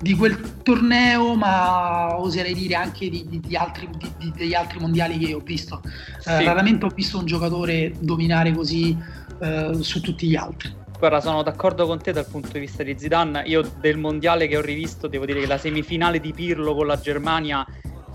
di 0.00 0.14
quel 0.14 0.62
torneo, 0.62 1.34
ma 1.36 2.18
oserei 2.18 2.54
dire 2.54 2.74
anche 2.74 3.08
di, 3.08 3.24
di, 3.28 3.40
di 3.40 3.56
altri, 3.56 3.88
di, 3.96 4.32
degli 4.36 4.54
altri 4.54 4.78
mondiali 4.78 5.16
che 5.16 5.32
ho 5.32 5.40
visto. 5.40 5.80
Eh, 5.84 6.20
sì. 6.20 6.44
raramente 6.44 6.84
ho 6.84 6.90
visto 6.94 7.18
un 7.18 7.24
giocatore 7.24 7.92
dominare 7.98 8.52
così 8.52 8.96
eh, 9.40 9.72
su 9.80 10.00
tutti 10.00 10.26
gli 10.26 10.36
altri. 10.36 10.74
Guarda, 10.98 11.20
sono 11.20 11.42
d'accordo 11.42 11.86
con 11.86 12.00
te 12.00 12.12
dal 12.12 12.26
punto 12.26 12.52
di 12.52 12.60
vista 12.60 12.82
di 12.82 12.98
Zidane. 12.98 13.42
Io 13.46 13.62
del 13.80 13.98
mondiale 13.98 14.48
che 14.48 14.56
ho 14.56 14.62
rivisto, 14.62 15.08
devo 15.08 15.26
dire 15.26 15.40
che 15.40 15.46
la 15.46 15.58
semifinale 15.58 16.20
di 16.20 16.32
Pirlo 16.32 16.74
con 16.74 16.86
la 16.86 16.98
Germania 16.98 17.66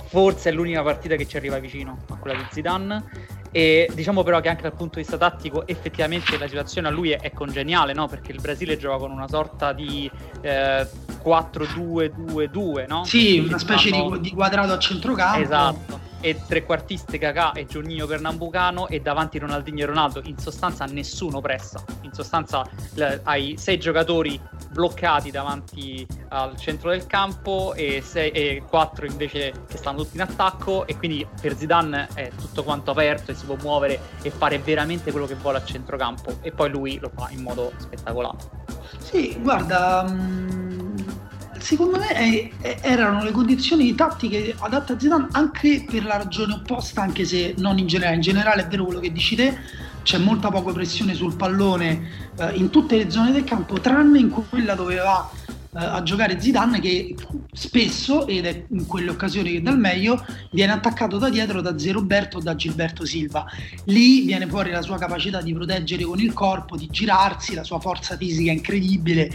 forse 0.08 0.50
è 0.50 0.52
l'unica 0.52 0.82
partita 0.84 1.16
che 1.16 1.26
ci 1.26 1.38
arriva 1.38 1.58
vicino 1.60 2.00
a 2.10 2.18
quella 2.18 2.38
di 2.38 2.46
Zidane 2.50 3.04
e 3.54 3.90
diciamo 3.94 4.24
però 4.24 4.40
che 4.40 4.48
anche 4.48 4.62
dal 4.62 4.74
punto 4.74 4.96
di 4.96 5.02
vista 5.02 5.18
tattico 5.18 5.68
effettivamente 5.68 6.38
la 6.38 6.48
situazione 6.48 6.88
a 6.88 6.92
lui 6.92 7.12
è, 7.12 7.20
è 7.20 7.32
congeniale, 7.32 7.94
no? 7.94 8.08
Perché 8.08 8.32
il 8.32 8.40
Brasile 8.40 8.78
gioca 8.78 8.98
con 8.98 9.12
una 9.12 9.28
sorta 9.28 9.74
di 9.74 10.10
eh, 10.42 10.88
4-2-2-2, 11.24 12.88
no? 12.88 13.04
Sì, 13.04 13.40
una 13.40 13.58
specie 13.58 13.90
fanno... 13.90 14.18
di, 14.18 14.22
di, 14.22 14.32
quadrato 14.32 14.72
a 14.72 14.80
centrocampo. 14.80 15.42
Esatto. 15.42 16.01
E 16.22 16.40
trequartiste 16.48 17.18
Kakà 17.18 17.54
e 17.54 17.66
Giornino 17.66 18.06
Pernambucano 18.06 18.88
e 18.88 19.00
davanti 19.00 19.40
Ronaldinho 19.40 19.84
e 19.84 19.86
Ronaldo. 19.86 20.22
In 20.26 20.38
sostanza 20.38 20.86
nessuno 20.86 21.42
pressa. 21.42 21.84
In 22.02 22.14
sostanza 22.14 22.66
l- 22.94 23.20
hai 23.24 23.56
sei 23.58 23.80
giocatori 23.80 24.40
bloccati 24.70 25.32
davanti 25.32 26.06
al 26.30 26.56
centro 26.58 26.92
del 26.92 27.06
campo 27.08 27.74
e, 27.74 28.02
sei, 28.02 28.32
e 28.32 28.64
quattro 28.68 29.06
invece 29.06 29.52
che 29.68 29.78
stanno 29.78 30.04
tutti 30.04 30.16
in 30.16 30.22
attacco 30.22 30.88
e 30.88 30.96
quindi 30.98 31.28
per 31.42 31.56
Zidane 31.58 32.08
è 32.14 32.32
tutto 32.38 32.64
quanto 32.64 32.92
aperto 32.92 33.32
e 33.32 33.36
si 33.36 33.46
può 33.46 33.58
muovere 33.62 34.00
e 34.22 34.30
fare 34.30 34.60
veramente 34.60 35.12
quello 35.12 35.26
che 35.26 35.36
vuole 35.36 35.58
a 35.58 35.66
centrocampo 35.66 36.38
e 36.42 36.52
poi 36.52 36.70
lui 36.70 37.00
lo 37.00 37.12
fa 37.14 37.30
in 37.32 37.42
modo 37.42 37.74
spettacolare. 37.78 38.38
Sì, 39.00 39.38
guarda, 39.42 40.06
mm, 40.10 40.61
secondo 41.62 41.98
me 42.00 42.08
è, 42.08 42.50
è, 42.60 42.80
erano 42.82 43.24
le 43.24 43.32
condizioni 43.32 43.94
tattiche 43.96 44.56
adatte 44.58 44.94
a 44.94 45.00
Zidane 45.00 45.28
anche 45.32 45.86
per 45.90 46.04
la 46.04 46.18
ragione 46.18 46.54
opposta, 46.54 47.02
anche 47.02 47.24
se 47.26 47.54
non 47.58 47.78
in 47.78 47.88
generale. 47.88 48.16
In 48.16 48.22
generale 48.22 48.64
è 48.64 48.68
vero 48.68 48.86
quello 48.86 49.00
che 49.00 49.12
dici 49.12 49.36
te, 49.36 49.58
c'è 50.04 50.18
molta 50.18 50.50
poca 50.50 50.72
pressione 50.72 51.14
sul 51.14 51.36
pallone 51.36 52.30
eh, 52.38 52.56
in 52.56 52.70
tutte 52.70 52.98
le 52.98 53.10
zone 53.10 53.32
del 53.32 53.44
campo, 53.44 53.80
tranne 53.80 54.20
in 54.20 54.30
quella 54.30 54.74
dove 54.74 54.96
va 54.96 55.30
a 55.74 56.04
giocare 56.04 56.40
Zidane 56.40 56.80
che 56.80 57.16
spesso, 57.54 58.28
ed 58.28 58.46
è 58.46 58.66
in 58.70 58.86
quelle 58.86 59.10
occasioni 59.10 59.54
che 59.54 59.62
dal 59.62 59.80
meglio, 59.80 60.24
viene 60.52 60.74
attaccato 60.74 61.18
da 61.18 61.30
dietro 61.30 61.62
da 61.62 61.78
Zeroberto 61.78 62.38
o 62.38 62.42
da 62.42 62.56
Gilberto 62.56 63.06
Silva. 63.06 63.46
Lì 63.86 64.22
viene 64.22 64.48
fuori 64.48 64.72
la 64.72 64.82
sua 64.82 64.98
capacità 64.98 65.42
di 65.42 65.54
proteggere 65.54 66.04
con 66.04 66.20
il 66.20 66.34
corpo, 66.34 66.76
di 66.76 66.88
girarsi, 66.90 67.54
la 67.54 67.64
sua 67.64 67.80
forza 67.80 68.18
fisica 68.18 68.52
incredibile. 68.52 69.32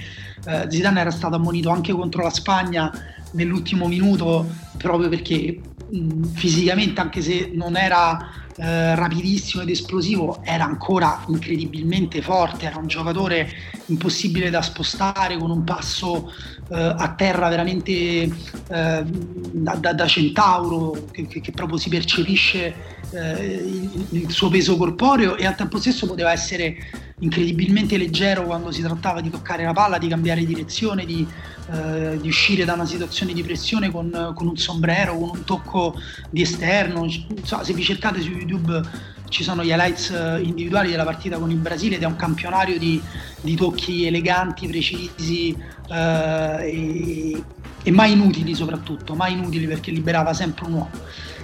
Eh, 0.46 0.66
Zidane 0.68 1.00
era 1.00 1.10
stato 1.10 1.36
ammonito 1.36 1.70
anche 1.70 1.92
contro 1.92 2.22
la 2.22 2.30
Spagna 2.30 2.92
nell'ultimo 3.32 3.88
minuto 3.88 4.46
proprio 4.76 5.08
perché 5.08 5.58
mh, 5.90 6.22
fisicamente, 6.34 7.00
anche 7.00 7.22
se 7.22 7.50
non 7.54 7.76
era 7.76 8.44
eh, 8.58 8.94
rapidissimo 8.94 9.62
ed 9.62 9.68
esplosivo, 9.68 10.40
era 10.42 10.64
ancora 10.64 11.22
incredibilmente 11.28 12.22
forte, 12.22 12.64
era 12.64 12.78
un 12.78 12.86
giocatore 12.86 13.48
impossibile 13.86 14.48
da 14.48 14.62
spostare 14.62 15.36
con 15.36 15.50
un 15.50 15.62
passo 15.62 16.32
eh, 16.70 16.94
a 16.96 17.14
terra 17.14 17.48
veramente 17.48 17.92
eh, 17.92 18.30
da, 18.68 19.74
da, 19.74 19.92
da, 19.92 20.06
centauro 20.06 21.06
che, 21.12 21.26
che, 21.26 21.52
proprio 21.52 21.78
si 21.78 21.90
percepisce 21.90 22.74
eh, 23.10 23.42
il, 23.42 24.06
il, 24.10 24.30
suo 24.30 24.48
peso 24.48 24.76
corporeo 24.76 25.36
e 25.36 25.44
al 25.44 25.54
tempo 25.54 25.78
stesso 25.78 26.06
poteva 26.06 26.32
essere 26.32 26.76
incredibilmente 27.20 27.96
leggero 27.96 28.44
quando 28.44 28.70
si 28.70 28.82
trattava 28.82 29.20
di 29.20 29.30
toccare 29.30 29.64
la 29.64 29.72
palla, 29.72 29.98
di 29.98 30.08
cambiare 30.08 30.44
direzione, 30.44 31.06
di, 31.06 31.26
eh, 31.72 32.18
di 32.20 32.28
uscire 32.28 32.64
da 32.64 32.74
una 32.74 32.84
situazione 32.84 33.32
di 33.32 33.42
pressione 33.42 33.90
con, 33.90 34.32
con, 34.34 34.46
un 34.46 34.56
sombrero, 34.56 35.16
con 35.16 35.30
un 35.30 35.44
tocco 35.44 35.94
di 36.30 36.42
esterno. 36.42 37.08
So, 37.42 37.64
se 37.64 37.72
vi 37.72 37.82
cercate 37.82 38.20
su 38.20 38.30
YouTube 38.30 38.82
ci 39.28 39.42
sono 39.42 39.64
gli 39.64 39.68
highlights 39.68 40.10
eh, 40.10 40.40
individuali 40.42 40.90
della 40.90 41.04
partita 41.04 41.38
con 41.38 41.50
il 41.50 41.56
Brasile 41.56 41.96
ed 41.96 42.02
è 42.02 42.06
un 42.06 42.16
campionario 42.16 42.78
di, 42.78 43.00
di 43.40 43.56
tocchi 43.56 44.06
eleganti, 44.06 44.66
precisi 44.68 45.56
eh, 45.88 46.58
e, 46.60 47.42
e, 47.82 47.90
mai 47.90 48.12
inutili 48.12 48.54
soprattutto, 48.54 49.14
mai 49.14 49.32
inutili 49.32 49.66
perché 49.66 49.90
liberava 49.90 50.32
sempre 50.34 50.66
un 50.66 50.72
uomo. 50.72 50.90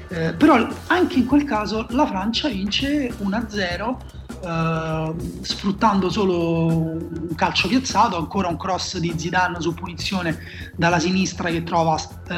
Eh, 0.08 0.34
però 0.34 0.68
anche 0.88 1.18
in 1.18 1.24
quel 1.24 1.44
caso 1.44 1.86
la 1.90 2.06
Francia 2.06 2.48
vince 2.48 3.10
1-0 3.22 3.96
Uh, 4.42 5.14
sfruttando 5.40 6.10
solo 6.10 6.66
un 6.66 7.34
calcio 7.36 7.68
piazzato, 7.68 8.16
ancora 8.16 8.48
un 8.48 8.56
cross 8.56 8.98
di 8.98 9.14
Zidane 9.16 9.60
su 9.60 9.72
punizione 9.72 10.36
dalla 10.74 10.98
sinistra 10.98 11.48
che 11.48 11.62
trova 11.62 11.94
uh, 11.94 12.32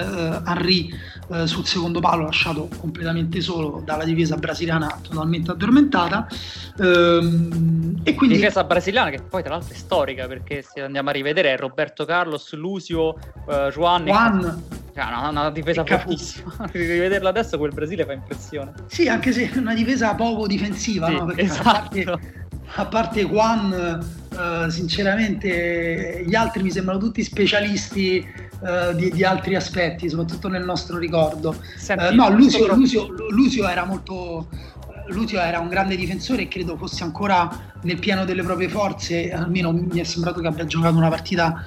Henry 0.47 0.93
uh, 1.29 1.47
sul 1.47 1.65
secondo 1.65 2.01
palo, 2.01 2.25
lasciato 2.25 2.69
completamente 2.79 3.41
solo 3.41 3.81
dalla 3.83 4.05
difesa 4.05 4.37
brasiliana 4.37 4.99
totalmente 5.01 5.53
addormentata. 5.53 6.27
Ehm, 6.79 8.01
e 8.03 8.15
quindi... 8.15 8.37
Difesa 8.37 8.65
brasiliana 8.65 9.09
che 9.09 9.23
poi 9.23 9.43
tra 9.43 9.55
l'altro 9.55 9.73
è 9.73 9.77
storica 9.77 10.27
perché 10.27 10.61
se 10.63 10.83
andiamo 10.83 11.09
a 11.09 11.13
rivedere 11.13 11.55
è 11.55 11.57
Roberto 11.57 12.05
Carlos, 12.05 12.53
Lucio, 12.53 13.19
Juan, 13.73 14.05
Juan 14.05 14.63
cioè, 14.95 15.05
una, 15.07 15.29
una 15.29 15.51
difesa 15.51 15.85
fortissima. 15.85 16.55
Rivederla 16.71 17.29
adesso 17.29 17.59
quel 17.59 17.73
Brasile 17.73 18.05
fa 18.05 18.13
impressione. 18.13 18.73
Sì, 18.87 19.09
anche 19.09 19.33
se 19.33 19.51
è 19.51 19.59
una 19.59 19.75
difesa 19.75 20.15
poco 20.15 20.47
difensiva, 20.47 21.09
sì, 21.09 21.13
no? 21.15 21.25
Perché 21.25 21.43
esatto. 21.43 21.69
a, 21.69 21.73
parte, 21.73 22.19
a 22.77 22.87
parte 22.87 23.25
Juan, 23.25 24.05
uh, 24.31 24.69
sinceramente, 24.71 26.23
gli 26.25 26.37
altri 26.37 26.63
mi 26.63 26.71
sembrano 26.71 27.01
tutti 27.01 27.25
specialisti 27.25 28.25
uh, 28.61 28.95
di, 28.95 29.11
di, 29.11 29.25
altri 29.25 29.57
aspetti, 29.57 30.09
soprattutto 30.09 30.47
nel 30.47 30.65
nostro 30.65 30.97
ricordo. 30.99 31.57
Senti, 31.77 32.05
uh, 32.05 32.15
no, 32.15 32.31
Lucio, 32.31 32.73
Lucio, 32.73 33.13
Lucio 33.31 33.69
era 33.69 33.85
molto. 33.85 34.47
Lucio 35.09 35.39
era 35.39 35.59
un 35.59 35.69
grande 35.69 35.97
difensore 35.97 36.43
e 36.43 36.49
credo 36.49 36.79
fosse 36.79 37.05
ancora 37.05 37.75
nel 37.83 37.99
pieno 37.99 38.25
delle 38.25 38.43
proprie 38.43 38.71
forze, 38.71 39.31
almeno 39.31 39.71
mi 39.71 40.01
è 40.01 40.05
sembrato 40.05 40.41
che 40.41 40.47
abbia 40.47 40.65
giocato 40.65 40.97
una 40.97 41.11
partita 41.11 41.63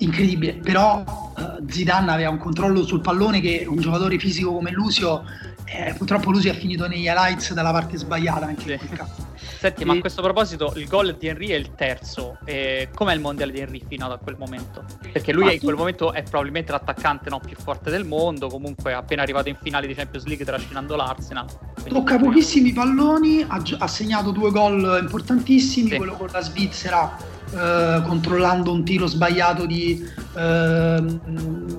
incredibile, 0.00 0.54
però 0.54 1.02
uh, 1.02 1.70
Zidane 1.70 2.10
aveva 2.10 2.30
un 2.30 2.38
controllo 2.38 2.84
sul 2.84 3.00
pallone 3.00 3.40
che 3.40 3.64
un 3.68 3.78
giocatore 3.78 4.18
fisico 4.18 4.52
come 4.52 4.70
Lucio, 4.70 5.24
eh, 5.64 5.94
purtroppo 5.96 6.30
Lucio 6.30 6.50
è 6.50 6.54
finito 6.54 6.86
negli 6.86 7.06
highlights 7.06 7.52
dalla 7.52 7.70
parte 7.70 7.96
sbagliata 7.96 8.46
anche 8.46 8.62
sì. 8.62 8.72
in 8.72 8.78
quel 8.78 8.98
caso. 8.98 9.28
Senti, 9.60 9.82
e... 9.82 9.84
ma 9.84 9.92
a 9.92 10.00
questo 10.00 10.22
proposito 10.22 10.72
il 10.76 10.86
gol 10.88 11.16
di 11.18 11.26
Henry 11.28 11.48
è 11.48 11.54
il 11.54 11.74
terzo, 11.74 12.38
eh, 12.44 12.88
com'è 12.94 13.14
il 13.14 13.20
mondiale 13.20 13.52
di 13.52 13.60
Henry 13.60 13.82
fino 13.86 14.06
a 14.06 14.18
quel 14.18 14.36
momento? 14.38 14.84
Perché 15.12 15.32
lui 15.32 15.54
in 15.54 15.60
quel 15.60 15.76
momento 15.76 16.12
è 16.12 16.22
probabilmente 16.22 16.72
l'attaccante 16.72 17.28
no, 17.28 17.40
più 17.40 17.56
forte 17.56 17.90
del 17.90 18.04
mondo, 18.06 18.48
comunque 18.48 18.94
appena 18.94 19.22
arrivato 19.22 19.48
in 19.48 19.56
finale 19.60 19.86
di 19.86 19.94
Champions 19.94 20.26
League 20.26 20.44
trascinando 20.44 20.96
l'Arsenal. 20.96 21.46
Tocca 21.86 22.18
pochissimi 22.18 22.72
palloni, 22.72 23.44
ha, 23.46 23.62
ha 23.78 23.86
segnato 23.86 24.30
due 24.30 24.50
gol 24.50 24.98
importantissimi, 25.00 25.90
sì. 25.90 25.96
quello 25.96 26.14
con 26.14 26.28
la 26.32 26.40
Svizzera 26.40 27.16
eh, 27.52 28.02
controllando 28.06 28.72
un 28.72 28.84
tiro 28.84 29.06
sbagliato 29.06 29.66
di, 29.66 30.04
eh, 30.36 31.18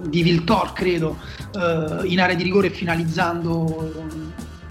di 0.07 0.21
Viltor, 0.21 0.73
credo, 0.73 1.17
eh, 1.55 2.07
in 2.07 2.19
area 2.19 2.35
di 2.35 2.43
rigore 2.43 2.67
e 2.67 2.71
finalizzando 2.71 3.91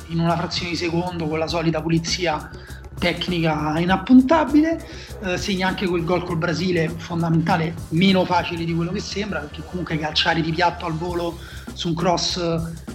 in 0.08 0.18
una 0.18 0.36
frazione 0.36 0.70
di 0.70 0.76
secondo 0.76 1.26
con 1.26 1.38
la 1.38 1.46
solita 1.46 1.80
pulizia 1.80 2.50
tecnica 2.98 3.78
inappuntabile, 3.78 4.86
eh, 5.22 5.38
segna 5.38 5.68
anche 5.68 5.86
quel 5.86 6.04
gol 6.04 6.22
col 6.22 6.36
Brasile 6.36 6.90
fondamentale, 6.90 7.74
meno 7.90 8.24
facile 8.24 8.64
di 8.64 8.74
quello 8.74 8.92
che 8.92 9.00
sembra, 9.00 9.40
perché 9.40 9.62
comunque 9.68 9.98
calciare 9.98 10.42
di 10.42 10.52
piatto 10.52 10.84
al 10.84 10.92
volo 10.92 11.38
su 11.72 11.88
un 11.88 11.94
cross 11.94 12.38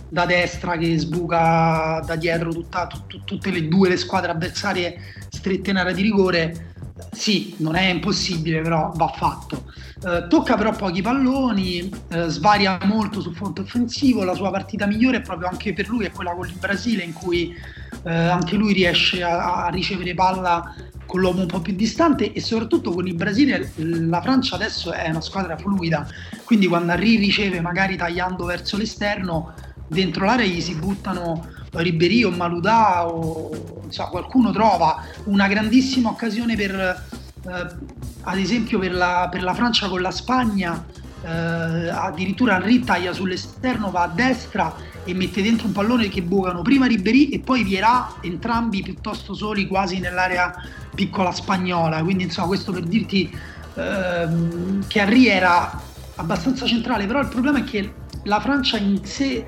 da 0.07 0.25
destra 0.25 0.77
che 0.77 0.97
sbuca 0.99 2.03
da 2.05 2.15
dietro 2.15 2.53
tutta, 2.53 2.85
tut, 2.85 3.23
tutte 3.23 3.49
le 3.49 3.67
due 3.67 3.89
le 3.89 3.97
squadre 3.97 4.31
avversarie 4.31 4.97
strette 5.29 5.71
in 5.71 5.77
area 5.77 5.93
di 5.93 6.03
rigore, 6.03 6.74
sì, 7.11 7.55
non 7.57 7.75
è 7.75 7.89
impossibile, 7.89 8.61
però 8.61 8.91
va 8.95 9.07
fatto. 9.07 9.65
Eh, 10.05 10.27
tocca 10.29 10.55
però 10.55 10.71
pochi 10.71 11.01
palloni, 11.01 11.91
eh, 12.09 12.29
svaria 12.29 12.77
molto 12.83 13.19
sul 13.21 13.35
fronte 13.35 13.61
offensivo, 13.61 14.23
la 14.23 14.33
sua 14.33 14.49
partita 14.49 14.85
migliore 14.85 15.17
è 15.17 15.21
proprio 15.21 15.49
anche 15.49 15.73
per 15.73 15.89
lui 15.89 16.05
è 16.05 16.11
quella 16.11 16.33
con 16.33 16.47
il 16.47 16.55
Brasile 16.57 17.03
in 17.03 17.13
cui 17.13 17.53
eh, 18.03 18.13
anche 18.13 18.55
lui 18.55 18.73
riesce 18.73 19.23
a, 19.23 19.65
a, 19.65 19.69
ricevere 19.69 20.13
palla 20.13 20.73
con 21.05 21.19
l'uomo 21.19 21.41
un 21.41 21.47
po' 21.47 21.59
più 21.59 21.73
distante 21.75 22.31
e 22.31 22.39
soprattutto 22.39 22.91
con 22.91 23.07
il 23.07 23.15
Brasile 23.15 23.71
la 23.75 24.21
Francia 24.21 24.55
adesso 24.55 24.91
è 24.91 25.09
una 25.09 25.21
squadra 25.21 25.57
fluida, 25.57 26.07
quindi 26.45 26.67
quando 26.67 26.93
Henry 26.93 27.17
riceve 27.17 27.59
magari 27.61 27.97
tagliando 27.97 28.45
verso 28.45 28.77
l'esterno 28.77 29.53
dentro 29.87 30.25
l'area 30.25 30.45
gli 30.45 30.61
si 30.61 30.75
buttano 30.75 31.47
Ribéry 31.75 32.23
o 32.23 32.31
Maludà 32.31 33.07
o 33.07 33.85
so, 33.89 34.07
qualcuno 34.09 34.51
trova 34.51 35.03
una 35.25 35.47
grandissima 35.47 36.09
occasione 36.09 36.55
per 36.55 36.73
eh, 37.47 37.75
ad 38.27 38.37
esempio 38.37 38.79
per 38.79 38.93
la, 38.93 39.27
per 39.31 39.43
la, 39.43 39.53
Francia 39.53 39.87
con 39.87 40.01
la 40.01 40.11
Spagna 40.11 40.85
eh, 41.23 41.89
addirittura 41.89 42.55
Henry 42.55 42.79
taglia 42.79 43.13
sull'esterno 43.13 43.91
va 43.91 44.03
a 44.03 44.07
destra 44.07 44.75
e 45.03 45.13
mette 45.13 45.41
dentro 45.41 45.67
un 45.67 45.73
pallone 45.73 46.09
che 46.09 46.21
bucano 46.21 46.61
prima 46.61 46.87
Ribéry 46.87 47.29
e 47.29 47.39
poi 47.39 47.63
Vierà 47.63 48.15
entrambi 48.21 48.81
piuttosto 48.81 49.33
soli 49.33 49.67
quasi 49.67 49.99
nell'area 49.99 50.53
piccola 50.95 51.31
spagnola. 51.31 52.01
Quindi 52.03 52.23
insomma 52.23 52.47
questo 52.47 52.71
per 52.71 52.83
dirti 52.83 53.31
ehm, 53.75 54.87
che 54.87 54.99
Henry 54.99 55.27
era 55.27 55.79
abbastanza 56.15 56.65
centrale 56.65 57.05
però 57.05 57.19
il 57.19 57.27
problema 57.27 57.59
è 57.59 57.63
che 57.63 57.93
la 58.23 58.39
Francia 58.39 58.77
in 58.77 59.03
sé 59.05 59.45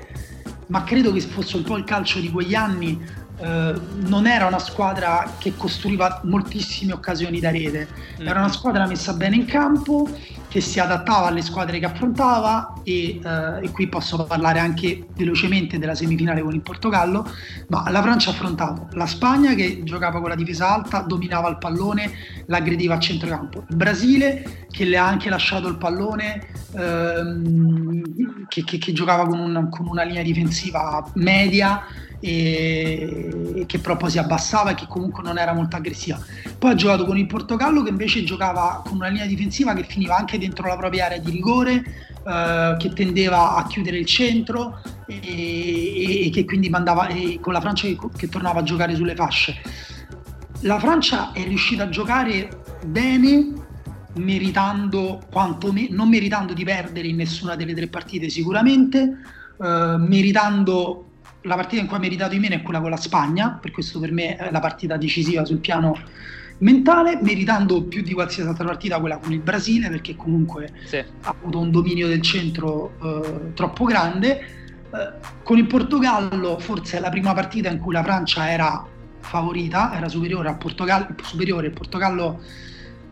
ma 0.68 0.84
credo 0.84 1.12
che 1.12 1.20
fosse 1.20 1.56
un 1.56 1.62
po' 1.62 1.76
il 1.76 1.84
calcio 1.84 2.20
di 2.20 2.30
quegli 2.30 2.54
anni 2.54 3.00
eh, 3.40 3.74
non 4.06 4.26
era 4.26 4.46
una 4.46 4.58
squadra 4.58 5.34
che 5.38 5.54
costruiva 5.56 6.20
moltissime 6.24 6.92
occasioni 6.92 7.38
da 7.38 7.50
rete, 7.50 7.88
mm. 8.20 8.26
era 8.26 8.40
una 8.40 8.52
squadra 8.52 8.86
messa 8.86 9.12
bene 9.12 9.36
in 9.36 9.44
campo, 9.44 10.08
che 10.48 10.60
si 10.60 10.80
adattava 10.80 11.26
alle 11.26 11.42
squadre 11.42 11.78
che 11.78 11.84
affrontava 11.84 12.72
e, 12.82 13.20
eh, 13.22 13.64
e, 13.64 13.70
qui 13.70 13.86
posso 13.86 14.24
parlare 14.24 14.58
anche 14.58 15.06
velocemente 15.14 15.78
della 15.78 15.94
semifinale 15.94 16.42
con 16.42 16.54
il 16.54 16.62
Portogallo, 16.62 17.30
ma 17.68 17.88
la 17.90 18.00
Francia 18.00 18.30
ha 18.30 18.32
affrontato 18.32 18.88
la 18.92 19.06
Spagna 19.06 19.54
che 19.54 19.82
giocava 19.84 20.20
con 20.20 20.30
la 20.30 20.34
difesa 20.34 20.72
alta, 20.72 21.00
dominava 21.00 21.48
il 21.50 21.58
pallone, 21.58 22.10
l'aggrediva 22.46 22.94
a 22.94 22.98
centrocampo, 22.98 23.66
il 23.68 23.76
Brasile 23.76 24.66
che 24.70 24.84
le 24.84 24.96
ha 24.96 25.06
anche 25.06 25.28
lasciato 25.28 25.68
il 25.68 25.76
pallone, 25.76 26.46
ehm, 26.74 28.46
che, 28.48 28.64
che, 28.64 28.78
che, 28.78 28.92
giocava 28.92 29.26
con, 29.26 29.38
un, 29.38 29.68
con 29.68 29.86
una 29.86 30.02
linea 30.02 30.22
difensiva 30.22 31.10
media, 31.14 31.84
e 32.20 33.64
che 33.66 33.78
poi 33.78 34.10
si 34.10 34.18
abbassava 34.18 34.70
e 34.70 34.74
che 34.74 34.86
comunque 34.88 35.22
non 35.22 35.38
era 35.38 35.52
molto 35.52 35.76
aggressiva. 35.76 36.18
Poi 36.58 36.72
ha 36.72 36.74
giocato 36.74 37.04
con 37.04 37.16
il 37.16 37.26
Portogallo 37.26 37.82
che 37.82 37.90
invece 37.90 38.24
giocava 38.24 38.82
con 38.84 38.96
una 38.96 39.08
linea 39.08 39.26
difensiva 39.26 39.74
che 39.74 39.84
finiva 39.84 40.16
anche 40.16 40.37
dentro 40.38 40.66
la 40.66 40.76
propria 40.76 41.06
area 41.06 41.18
di 41.18 41.30
rigore, 41.30 41.82
eh, 42.26 42.76
che 42.78 42.90
tendeva 42.90 43.56
a 43.56 43.66
chiudere 43.66 43.98
il 43.98 44.06
centro 44.06 44.80
e, 45.06 46.26
e 46.26 46.30
che 46.30 46.44
quindi 46.44 46.68
mandava 46.68 47.08
con 47.40 47.52
la 47.52 47.60
Francia 47.60 47.86
che, 47.86 47.98
che 48.16 48.28
tornava 48.28 48.60
a 48.60 48.62
giocare 48.62 48.94
sulle 48.94 49.14
fasce. 49.14 49.60
La 50.62 50.78
Francia 50.78 51.32
è 51.32 51.44
riuscita 51.44 51.84
a 51.84 51.88
giocare 51.88 52.48
bene 52.84 53.66
meritando 54.14 55.20
me- 55.72 55.88
non 55.90 56.08
meritando 56.08 56.52
di 56.52 56.64
perdere 56.64 57.08
in 57.08 57.16
nessuna 57.16 57.54
delle 57.54 57.74
tre 57.74 57.88
partite 57.88 58.28
sicuramente, 58.28 59.18
eh, 59.60 59.96
meritando 59.98 61.04
la 61.42 61.54
partita 61.54 61.80
in 61.80 61.88
cui 61.88 61.96
ha 61.96 62.00
meritato 62.00 62.32
di 62.32 62.38
meno 62.40 62.56
è 62.56 62.62
quella 62.62 62.80
con 62.80 62.90
la 62.90 62.96
Spagna, 62.96 63.58
per 63.60 63.70
questo 63.70 64.00
per 64.00 64.12
me 64.12 64.36
è 64.36 64.50
la 64.50 64.60
partita 64.60 64.96
decisiva 64.96 65.44
sul 65.44 65.58
piano 65.58 65.96
mentale, 66.58 67.18
meritando 67.22 67.82
più 67.84 68.02
di 68.02 68.12
qualsiasi 68.12 68.48
altra 68.48 68.64
partita 68.64 68.98
quella 69.00 69.18
con 69.18 69.32
il 69.32 69.40
Brasile, 69.40 69.88
perché 69.88 70.16
comunque 70.16 70.72
sì. 70.84 70.96
ha 70.96 71.34
avuto 71.40 71.58
un 71.58 71.70
dominio 71.70 72.08
del 72.08 72.22
centro 72.22 72.94
eh, 73.02 73.52
troppo 73.54 73.84
grande. 73.84 74.40
Eh, 74.40 75.36
con 75.42 75.58
il 75.58 75.66
Portogallo 75.66 76.58
forse 76.58 76.98
è 76.98 77.00
la 77.00 77.10
prima 77.10 77.34
partita 77.34 77.70
in 77.70 77.78
cui 77.78 77.92
la 77.92 78.02
Francia 78.02 78.50
era 78.50 78.86
favorita, 79.20 79.94
era 79.96 80.08
superiore 80.08 80.48
al 80.48 80.58
Portogallo, 80.58 81.14
superiore, 81.22 81.66
il 81.66 81.72
Portogallo 81.72 82.40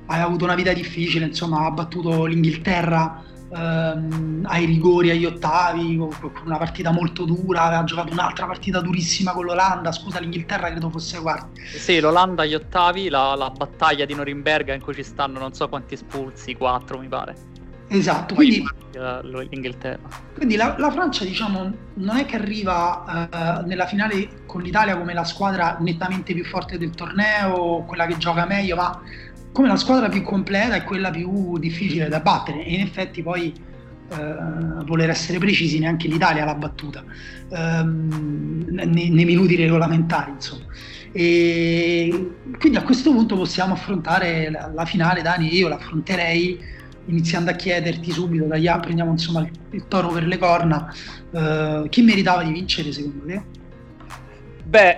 aveva 0.07 0.27
avuto 0.27 0.45
una 0.45 0.55
vita 0.55 0.73
difficile, 0.73 1.27
insomma 1.27 1.67
ha 1.67 1.71
battuto 1.71 2.25
l'Inghilterra 2.27 3.23
ehm, 3.55 4.45
ai 4.47 4.65
rigori, 4.65 5.11
agli 5.11 5.25
ottavi, 5.25 5.97
con 5.97 6.31
una 6.45 6.59
partita 6.59 6.91
molto 6.91 7.25
dura, 7.25 7.63
aveva 7.63 7.85
giocato 7.85 8.13
un'altra 8.13 8.47
partita 8.47 8.81
durissima 8.81 9.33
con 9.33 9.45
l'Olanda, 9.45 9.93
scusa 9.93 10.21
l'Inghilterra 10.21 10.71
credo 10.71 10.91
fosse 10.91 11.21
quarti. 11.21 11.61
Sì, 11.61 12.01
l'Olanda 12.01 12.43
agli 12.43 12.55
ottavi, 12.55 13.09
la, 13.09 13.35
la 13.35 13.51
battaglia 13.51 14.05
di 14.05 14.15
Norimberga 14.15 14.75
in 14.75 14.83
cui 14.83 14.95
ci 14.95 15.03
stanno 15.03 15.39
non 15.39 15.53
so 15.53 15.69
quanti 15.69 15.95
espulsi, 15.95 16.55
quattro 16.55 16.99
mi 16.99 17.09
pare. 17.09 17.55
Esatto, 17.89 18.35
quindi, 18.35 18.65
l'Inghilterra. 18.91 20.09
quindi 20.35 20.57
la, 20.57 20.75
la, 20.77 20.91
Francia 20.91 21.25
diciamo 21.25 21.73
non 21.95 22.17
è 22.17 22.25
che 22.25 22.35
arriva 22.35 23.29
uh, 23.31 23.67
nella 23.67 23.87
finale 23.87 24.45
con 24.45 24.61
l'Italia 24.63 24.97
come 24.97 25.15
la 25.15 25.23
squadra 25.23 25.77
nettamente 25.79 26.35
più 26.35 26.45
forte 26.45 26.79
del 26.79 26.91
torneo, 26.91 27.85
quella 27.87 28.07
che 28.07 28.17
gioca 28.17 28.45
meglio, 28.45 28.75
ma 28.75 29.01
come 29.57 29.69
la 29.69 29.77
squadra 29.77 30.11
più 30.11 30.21
completa 30.21 30.75
è 30.75 30.85
quella 30.85 31.11
più 31.11 31.57
difficile 31.57 32.09
da 32.09 32.21
battere. 32.21 32.63
E 32.63 32.75
in 32.75 32.81
effetti 32.83 33.23
poi 33.23 33.55
eh, 34.11 34.85
voler 34.85 35.09
essere 35.09 35.39
precisi 35.39 35.79
neanche 35.79 36.09
l'Italia 36.09 36.45
l'ha 36.45 36.55
battuta 36.55 37.03
ehm, 37.49 38.67
nei, 38.69 39.09
nei, 39.09 39.25
minuti 39.25 39.57
regolamentari 39.57 40.33
insomma. 40.33 40.67
E 41.11 42.33
quindi 42.59 42.77
a 42.77 42.83
questo 42.83 43.11
punto 43.13 43.35
possiamo 43.35 43.73
affrontare 43.73 44.51
la, 44.51 44.71
la 44.75 44.85
finale 44.85 45.23
Dani 45.23 45.57
io 45.57 45.69
l'affronterei 45.69 46.61
iniziando 47.07 47.51
a 47.51 47.55
chiederti 47.55 48.11
subito 48.11 48.45
da 48.45 48.57
Ia, 48.57 48.79
prendiamo 48.79 49.13
insomma 49.13 49.41
il, 49.41 49.51
il, 49.71 49.89
toro 49.89 50.09
per 50.09 50.27
le 50.27 50.37
corna. 50.37 50.93
Eh, 51.31 51.87
chi 51.89 52.03
meritava 52.03 52.43
di 52.43 52.53
vincere 52.53 52.93
secondo 52.93 53.25
te? 53.25 53.43
Beh, 54.65 54.97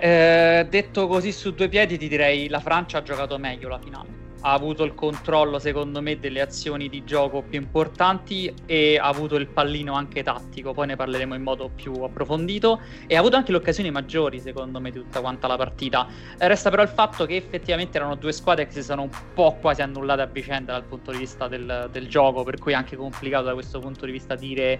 eh, 0.59 0.67
detto 0.69 1.07
così 1.07 1.31
su 1.31 1.53
due 1.53 1.69
piedi 1.69 1.97
ti 1.97 2.09
direi 2.09 2.49
la 2.49 2.59
Francia 2.59 2.97
ha 2.97 3.03
giocato 3.03 3.37
meglio 3.37 3.69
la 3.69 3.79
finale 3.79 4.18
ha 4.41 4.53
avuto 4.53 4.83
il 4.83 4.93
controllo 4.93 5.59
secondo 5.59 6.01
me 6.01 6.19
delle 6.19 6.41
azioni 6.41 6.87
di 6.89 7.03
gioco 7.03 7.41
più 7.41 7.59
importanti 7.59 8.53
e 8.65 8.97
ha 8.97 9.07
avuto 9.07 9.35
il 9.35 9.47
pallino 9.47 9.93
anche 9.93 10.23
tattico, 10.23 10.73
poi 10.73 10.87
ne 10.87 10.95
parleremo 10.95 11.35
in 11.35 11.41
modo 11.41 11.69
più 11.69 11.93
approfondito 12.01 12.81
e 13.07 13.15
ha 13.15 13.19
avuto 13.19 13.35
anche 13.35 13.51
le 13.51 13.57
occasioni 13.57 13.91
maggiori 13.91 14.39
secondo 14.39 14.79
me 14.79 14.91
di 14.91 14.99
tutta 14.99 15.19
quanta 15.19 15.47
la 15.47 15.57
partita. 15.57 16.07
Resta 16.37 16.69
però 16.69 16.83
il 16.83 16.89
fatto 16.89 17.25
che 17.25 17.35
effettivamente 17.35 17.97
erano 17.97 18.15
due 18.15 18.31
squadre 18.31 18.65
che 18.65 18.71
si 18.71 18.83
sono 18.83 19.03
un 19.03 19.09
po' 19.33 19.57
quasi 19.59 19.81
annullate 19.81 20.21
a 20.21 20.25
vicenda 20.27 20.73
dal 20.73 20.83
punto 20.83 21.11
di 21.11 21.17
vista 21.17 21.47
del, 21.47 21.89
del 21.91 22.07
gioco, 22.07 22.43
per 22.43 22.57
cui 22.59 22.71
è 22.71 22.75
anche 22.75 22.95
complicato 22.95 23.45
da 23.45 23.53
questo 23.53 23.79
punto 23.79 24.05
di 24.05 24.11
vista 24.11 24.35
dire 24.35 24.79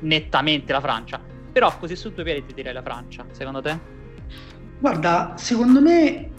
nettamente 0.00 0.72
la 0.72 0.80
Francia. 0.80 1.20
Però 1.52 1.76
così 1.78 1.96
su 1.96 2.12
due 2.12 2.24
piedi 2.24 2.46
ti 2.46 2.54
direi 2.54 2.72
la 2.72 2.82
Francia, 2.82 3.24
secondo 3.30 3.60
te? 3.60 3.78
Guarda, 4.78 5.34
secondo 5.36 5.80
me 5.80 6.30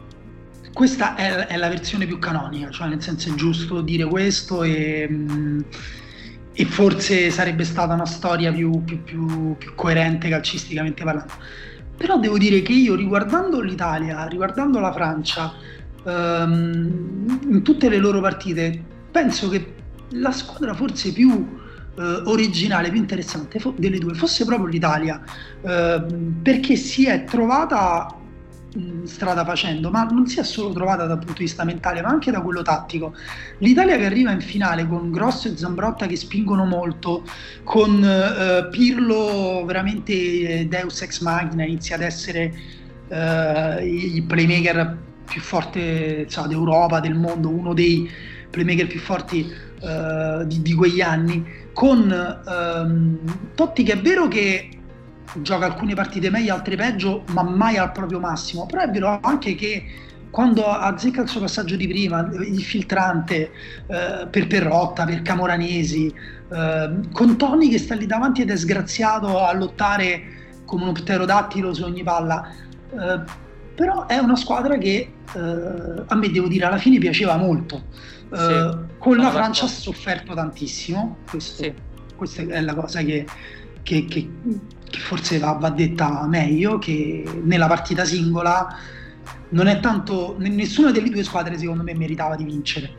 questa 0.76 1.16
è, 1.16 1.48
è, 1.48 1.56
la 1.56 1.70
versione 1.70 2.06
più 2.06 2.20
canonica, 2.20 2.70
cioè 2.70 2.90
nel 2.90 3.02
senso 3.02 3.30
è 3.30 3.34
giusto 3.36 3.80
dire 3.80 4.04
questo 4.04 4.62
e, 4.62 5.10
e 6.52 6.66
forse 6.66 7.32
sarebbe 7.32 7.64
stata 7.64 7.94
una 7.94 8.06
storia 8.06 8.52
più, 8.52 8.84
più, 8.84 9.02
più, 9.02 9.56
più, 9.58 9.74
coerente 9.74 10.28
calcisticamente 10.28 11.06
parlando. 11.06 11.32
Però 11.96 12.20
devo 12.20 12.38
dire 12.38 12.62
che 12.62 12.74
io 12.74 12.94
riguardando 12.94 13.62
l'Italia, 13.62 14.26
riguardando 14.26 14.82
la 14.82 14.92
Francia, 14.92 15.54
ehm, 16.04 17.40
in 17.52 17.62
tutte 17.64 17.88
le 17.88 17.98
loro 17.98 18.20
partite, 18.20 18.78
penso 19.10 19.48
che 19.48 19.76
la 20.10 20.32
squadra 20.32 20.74
forse 20.74 21.14
più 21.14 21.58
eh, 21.98 22.02
originale, 22.26 22.90
più 22.90 23.00
interessante 23.00 23.62
delle 23.78 23.98
due 23.98 24.14
fosse 24.14 24.44
proprio 24.44 24.68
l'Italia, 24.68 25.24
eh, 25.62 26.04
perché 26.42 26.76
si 26.76 27.06
è 27.06 27.24
trovata 27.24 28.24
strada 29.06 29.46
facendo, 29.46 29.90
ma 29.90 30.04
non 30.04 30.28
si 30.28 30.40
è 30.40 30.44
solo 30.44 30.74
trovata 30.74 31.06
dal 31.06 31.18
punto 31.18 31.34
di 31.34 31.44
vista 31.46 31.64
mentale, 31.64 32.02
ma 32.02 32.10
anche 32.10 32.32
da 32.32 32.42
quello 32.42 32.62
tattico. 32.62 33.14
L'Italia 33.60 33.98
che 33.98 34.06
arriva 34.06 34.32
in 34.32 34.42
finale 34.42 34.86
con 34.88 35.12
Grosso 35.12 35.48
e 35.48 35.58
Zambrotta 35.58 36.08
che 36.08 36.16
spingono 36.16 36.66
molto, 36.66 37.24
con 37.64 38.02
uh, 38.02 38.70
Pirlo 38.70 39.64
veramente 39.66 40.68
Deus 40.68 41.02
ex 41.02 41.22
machina, 41.22 41.64
inizia 41.64 41.96
ad 41.96 42.02
essere 42.02 42.54
uh, 43.08 43.84
il 43.84 44.24
playmaker 44.24 44.98
più 45.26 45.42
forte 45.42 46.30
so, 46.30 46.46
d'Europa, 46.48 47.00
del 47.00 47.16
mondo, 47.16 47.50
uno 47.50 47.74
dei 47.74 48.10
playmaker 48.50 48.88
più 48.88 49.00
forti 49.00 49.52
uh, 49.82 50.46
di, 50.46 50.62
di, 50.62 50.74
quegli 50.74 51.02
anni, 51.02 51.44
con 51.74 52.44
um, 52.46 53.20
Totti 53.56 53.84
che 53.84 53.94
è 53.94 54.02
vero 54.02 54.28
che 54.28 54.70
gioca 55.42 55.66
alcune 55.66 55.94
partite 55.94 56.30
meglio, 56.30 56.54
altre 56.54 56.76
peggio, 56.76 57.24
ma 57.32 57.44
mai 57.44 57.78
al 57.78 57.92
proprio 57.92 58.20
massimo. 58.20 58.66
Però 58.66 58.82
è 58.82 58.90
vero 58.90 59.20
anche 59.22 59.56
che 59.56 59.86
quando 60.36 60.66
azzecca 60.66 61.22
il 61.22 61.30
suo 61.30 61.40
passaggio 61.40 61.78
di 61.78 61.88
prima, 61.88 62.30
il 62.46 62.62
filtrante 62.62 63.52
eh, 63.88 64.28
per 64.28 64.48
Perrotta, 64.48 65.06
per 65.06 65.22
Camoranesi, 65.22 66.14
eh, 66.52 67.00
con 67.14 67.38
Tony 67.38 67.70
che 67.70 67.78
sta 67.78 67.96
lì 67.96 68.06
davanti 68.06 68.42
ed 68.42 68.52
è 68.52 68.58
sgraziato 68.58 69.40
a 69.46 69.54
lottare 69.54 70.22
come 70.66 70.86
un 70.86 70.92
pterodattilo 70.92 71.74
su 71.74 71.84
ogni 71.84 72.04
palla. 72.04 72.52
Eh, 72.92 73.44
però 73.76 74.08
è 74.08 74.18
una 74.18 74.36
squadra 74.36 74.78
che 74.78 75.14
eh, 75.34 76.04
a 76.06 76.16
me 76.16 76.30
devo 76.30 76.48
dire 76.48 76.66
alla 76.66 76.80
fine 76.80 76.98
piaceva 76.98 77.38
molto. 77.38 77.84
Eh, 78.34 78.38
sì, 78.38 78.98
con 78.98 79.16
la 79.18 79.30
Francia 79.32 79.66
ha 79.66 79.70
sofferto 79.70 80.34
tantissimo, 80.34 81.20
questo, 81.30 81.64
sì. 81.64 81.74
questa 82.16 82.42
è 82.42 82.60
la 82.60 82.74
cosa 82.74 83.02
che, 83.04 83.26
che, 83.84 84.06
che, 84.06 84.30
che 84.75 84.75
forse 85.06 85.38
va, 85.38 85.52
va, 85.54 85.70
detta 85.70 86.26
meglio, 86.28 86.80
che 86.80 87.24
nella 87.44 87.68
partita 87.68 88.04
singola 88.04 88.76
non 89.50 89.68
è 89.68 89.80
tanto, 89.80 90.36
nessuna 90.40 90.92
delle 90.92 91.10
due 91.10 91.24
squadre 91.24 91.58
secondo 91.58 91.84
me 91.84 91.94
meritava 91.94 92.36
di 92.36 92.44
vincere, 92.44 92.92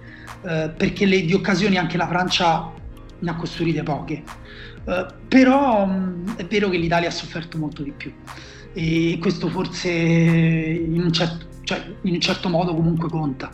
eh, 0.43 0.73
perché 0.75 1.05
le, 1.05 1.23
di 1.25 1.35
occasioni 1.35 1.77
anche 1.77 1.97
la 1.97 2.07
Francia 2.07 2.73
ne 3.19 3.31
ha 3.31 3.35
costruite 3.35 3.83
poche, 3.83 4.23
eh, 4.85 5.07
però 5.27 5.85
mh, 5.85 6.37
è 6.37 6.45
vero 6.47 6.69
che 6.69 6.79
l'Italia 6.79 7.09
ha 7.09 7.13
sofferto 7.13 7.59
molto 7.59 7.83
di 7.83 7.91
più 7.91 8.13
e 8.73 9.19
questo 9.21 9.49
forse 9.49 9.91
in 9.91 11.01
un 11.03 11.13
certo, 11.13 11.47
cioè, 11.65 11.83
in 12.03 12.15
un 12.15 12.21
certo 12.21 12.49
modo 12.49 12.75
comunque 12.75 13.09
conta. 13.09 13.51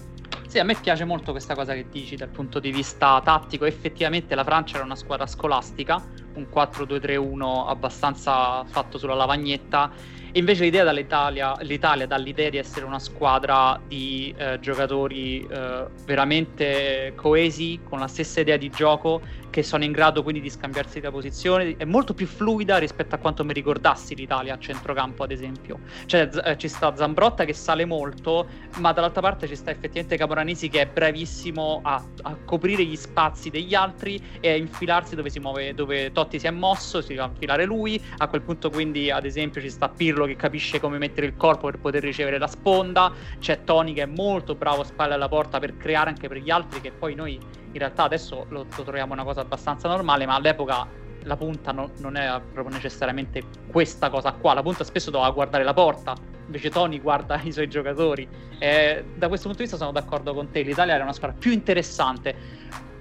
Sì, 0.46 0.58
a 0.58 0.64
me 0.64 0.74
piace 0.74 1.04
molto 1.04 1.30
questa 1.30 1.54
cosa 1.54 1.72
che 1.72 1.86
dici 1.90 2.14
dal 2.14 2.28
punto 2.28 2.60
di 2.60 2.70
vista 2.70 3.22
tattico. 3.24 3.64
Effettivamente 3.64 4.34
la 4.34 4.44
Francia 4.44 4.74
era 4.74 4.84
una 4.84 4.96
squadra 4.96 5.26
scolastica, 5.26 6.02
un 6.34 6.46
4-2-3-1 6.52 7.68
abbastanza 7.68 8.64
fatto 8.64 8.98
sulla 8.98 9.14
lavagnetta 9.14 9.90
invece 10.32 10.64
l'idea 10.64 10.84
dall'Italia, 10.84 11.54
l'Italia 11.60 12.06
dall'idea 12.06 12.50
di 12.50 12.56
essere 12.56 12.84
una 12.86 12.98
squadra 12.98 13.80
di 13.86 14.34
eh, 14.36 14.58
giocatori 14.60 15.46
eh, 15.46 15.86
veramente 16.04 17.12
coesi, 17.16 17.80
con 17.82 17.98
la 17.98 18.08
stessa 18.08 18.40
idea 18.40 18.56
di 18.56 18.70
gioco, 18.70 19.20
che 19.52 19.62
sono 19.62 19.84
in 19.84 19.92
grado 19.92 20.22
quindi 20.22 20.40
di 20.40 20.48
scambiarsi 20.48 21.00
la 21.00 21.10
posizione, 21.10 21.76
è 21.76 21.84
molto 21.84 22.14
più 22.14 22.26
fluida 22.26 22.78
rispetto 22.78 23.14
a 23.14 23.18
quanto 23.18 23.44
mi 23.44 23.52
ricordassi 23.52 24.14
l'Italia 24.14 24.54
a 24.54 24.58
centrocampo, 24.58 25.22
ad 25.22 25.30
esempio. 25.30 25.80
Cioè 26.06 26.30
eh, 26.44 26.56
ci 26.56 26.68
sta 26.68 26.96
Zambrotta 26.96 27.44
che 27.44 27.52
sale 27.52 27.84
molto, 27.84 28.46
ma 28.78 28.92
dall'altra 28.92 29.20
parte 29.20 29.46
ci 29.46 29.54
sta 29.54 29.70
effettivamente 29.70 30.16
Camoranesi 30.16 30.68
che 30.70 30.80
è 30.80 30.86
bravissimo 30.86 31.80
a, 31.84 32.02
a 32.22 32.36
coprire 32.44 32.82
gli 32.84 32.96
spazi 32.96 33.50
degli 33.50 33.74
altri 33.74 34.20
e 34.40 34.50
a 34.50 34.56
infilarsi 34.56 35.14
dove 35.14 35.28
si 35.28 35.38
muove, 35.38 35.74
dove 35.74 36.10
Totti 36.12 36.38
si 36.38 36.46
è 36.46 36.50
mosso, 36.50 37.02
si 37.02 37.14
va 37.14 37.24
a 37.24 37.28
infilare 37.28 37.66
lui. 37.66 38.02
A 38.16 38.28
quel 38.28 38.40
punto 38.40 38.70
quindi 38.70 39.10
ad 39.10 39.26
esempio 39.26 39.60
ci 39.60 39.68
sta 39.68 39.90
Pirlo 39.90 40.21
che 40.26 40.36
capisce 40.36 40.80
come 40.80 40.98
mettere 40.98 41.26
il 41.26 41.36
corpo 41.36 41.66
per 41.66 41.78
poter 41.78 42.02
ricevere 42.02 42.38
la 42.38 42.46
sponda, 42.46 43.12
c'è 43.38 43.64
Tony 43.64 43.92
che 43.92 44.02
è 44.02 44.06
molto 44.06 44.54
bravo 44.54 44.82
a 44.82 44.84
spalle 44.84 45.14
alla 45.14 45.28
porta 45.28 45.58
per 45.58 45.76
creare 45.76 46.10
anche 46.10 46.28
per 46.28 46.38
gli 46.38 46.50
altri 46.50 46.80
che 46.80 46.92
poi 46.92 47.14
noi 47.14 47.34
in 47.34 47.78
realtà 47.78 48.04
adesso 48.04 48.46
lo, 48.48 48.66
lo 48.74 48.82
troviamo 48.82 49.12
una 49.12 49.24
cosa 49.24 49.40
abbastanza 49.40 49.88
normale, 49.88 50.26
ma 50.26 50.34
all'epoca 50.34 50.86
la 51.24 51.36
punta 51.36 51.72
no, 51.72 51.90
non 51.98 52.16
era 52.16 52.40
proprio 52.40 52.74
necessariamente 52.74 53.42
questa 53.70 54.10
cosa 54.10 54.32
qua. 54.32 54.54
La 54.54 54.62
punta 54.62 54.84
spesso 54.84 55.10
doveva 55.10 55.30
guardare 55.30 55.64
la 55.64 55.72
porta, 55.72 56.14
invece 56.46 56.70
Tony 56.70 57.00
guarda 57.00 57.40
i 57.42 57.52
suoi 57.52 57.68
giocatori. 57.68 58.28
E 58.58 59.04
da 59.16 59.28
questo 59.28 59.48
punto 59.48 59.62
di 59.62 59.68
vista 59.68 59.76
sono 59.76 59.92
d'accordo 59.92 60.34
con 60.34 60.50
te. 60.50 60.62
L'Italia 60.62 60.94
era 60.94 61.02
una 61.02 61.12
squadra 61.12 61.36
più 61.38 61.52
interessante. 61.52 62.34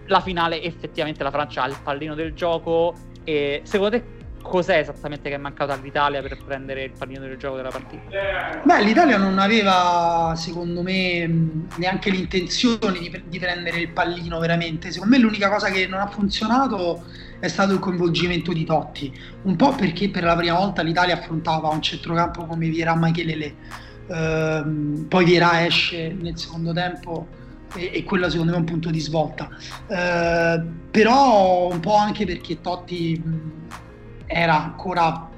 La 0.08 0.20
finale, 0.20 0.62
effettivamente, 0.62 1.24
la 1.24 1.32
Francia 1.32 1.64
ha 1.64 1.68
il 1.68 1.78
pallino 1.82 2.16
del 2.16 2.34
gioco. 2.34 2.94
E 3.24 3.62
secondo 3.64 3.98
te 3.98 4.20
cos'è 4.42 4.78
esattamente 4.80 5.30
che 5.30 5.36
è 5.36 5.38
mancato 5.38 5.72
all'Italia 5.72 6.22
per 6.22 6.38
prendere 6.44 6.84
il 6.84 6.92
pallino 6.98 7.22
del 7.22 7.38
gioco 7.38 7.56
della 7.58 7.70
partita? 7.70 8.02
Beh, 8.64 8.84
l'Italia 8.84 9.18
non 9.18 9.40
aveva, 9.40 10.34
secondo 10.36 10.82
me, 10.82 11.66
neanche 11.76 12.10
l'intenzione 12.10 13.00
di, 13.00 13.24
di, 13.28 13.40
prendere 13.40 13.80
il 13.80 13.90
pallino 13.90 14.40
veramente. 14.40 14.92
Secondo 14.92 15.16
me 15.16 15.22
l'unica 15.22 15.50
cosa 15.50 15.70
che 15.70 15.88
non 15.88 16.00
ha 16.00 16.08
funzionato 16.08 17.04
è 17.40 17.48
stato 17.48 17.74
il 17.74 17.80
coinvolgimento 17.80 18.54
di 18.54 18.64
Totti, 18.66 19.12
un 19.44 19.56
po' 19.56 19.74
perché 19.74 20.10
per 20.10 20.24
la 20.24 20.36
prima 20.36 20.58
volta 20.58 20.82
l'Italia 20.84 21.16
affrontava 21.16 21.70
un 21.70 21.82
centrocampo 21.82 22.46
come 22.46 22.70
Viera 22.70 22.96
Machelele, 22.96 23.56
ehm, 24.08 25.06
poi 25.08 25.26
Viera 25.26 25.66
esce 25.66 26.16
nel 26.20 26.38
secondo 26.38 26.72
tempo 26.72 27.40
e, 27.76 27.92
e 27.94 28.04
quello 28.04 28.30
secondo 28.30 28.52
me 28.52 28.58
è 28.58 28.60
un 28.60 28.66
punto 28.66 28.90
di 28.90 29.00
svolta. 29.00 29.50
Eh, 29.88 30.62
però 30.92 31.68
un 31.72 31.80
po' 31.80 31.96
anche 31.96 32.26
perché 32.26 32.62
Totti 32.62 33.22
era 34.32 34.64
ancora 34.64 35.30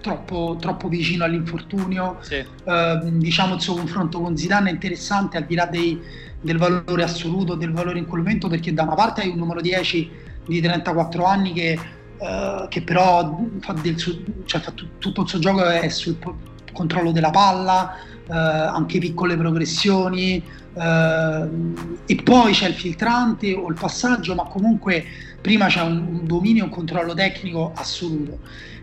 troppo, 0.00 0.56
troppo 0.60 0.88
vicino 0.88 1.24
all'infortunio. 1.24 2.18
Sì. 2.20 2.34
Eh, 2.36 3.00
diciamo 3.04 3.54
il 3.54 3.60
suo 3.60 3.74
confronto 3.74 4.20
con 4.20 4.36
Zidane 4.36 4.70
è 4.70 4.72
interessante 4.72 5.36
al 5.36 5.44
di 5.44 5.54
là 5.54 5.66
dei, 5.66 6.00
del 6.40 6.58
valore 6.58 7.02
assoluto, 7.02 7.54
del 7.54 7.72
valore 7.72 7.98
in 7.98 8.06
quel 8.06 8.22
momento, 8.22 8.48
perché 8.48 8.72
da 8.72 8.82
una 8.82 8.94
parte 8.94 9.22
hai 9.22 9.28
un 9.28 9.38
numero 9.38 9.60
10 9.60 10.10
di 10.46 10.60
34 10.60 11.24
anni 11.24 11.52
che, 11.52 11.78
eh, 12.18 12.66
che 12.68 12.82
però 12.82 13.38
fa, 13.60 13.74
suo, 13.96 14.14
cioè 14.44 14.60
fa 14.60 14.70
t- 14.70 14.86
tutto 14.98 15.22
il 15.22 15.28
suo 15.28 15.38
gioco 15.38 15.64
è 15.64 15.88
sul 15.88 16.16
controllo 16.72 17.12
della 17.12 17.30
palla, 17.30 17.96
eh, 18.28 18.34
anche 18.34 18.98
piccole 18.98 19.36
progressioni, 19.36 20.42
eh, 20.74 21.48
e 22.06 22.14
poi 22.22 22.52
c'è 22.52 22.68
il 22.68 22.74
filtrante 22.74 23.52
o 23.54 23.68
il 23.68 23.76
passaggio, 23.78 24.34
ma 24.34 24.44
comunque 24.44 25.04
prima 25.40 25.66
c'è 25.66 25.82
un, 25.82 26.06
un 26.08 26.26
dominio 26.26 26.62
e 26.62 26.66
un 26.66 26.72
controllo 26.72 27.14
tecnico 27.14 27.72
assoluto. 27.74 28.38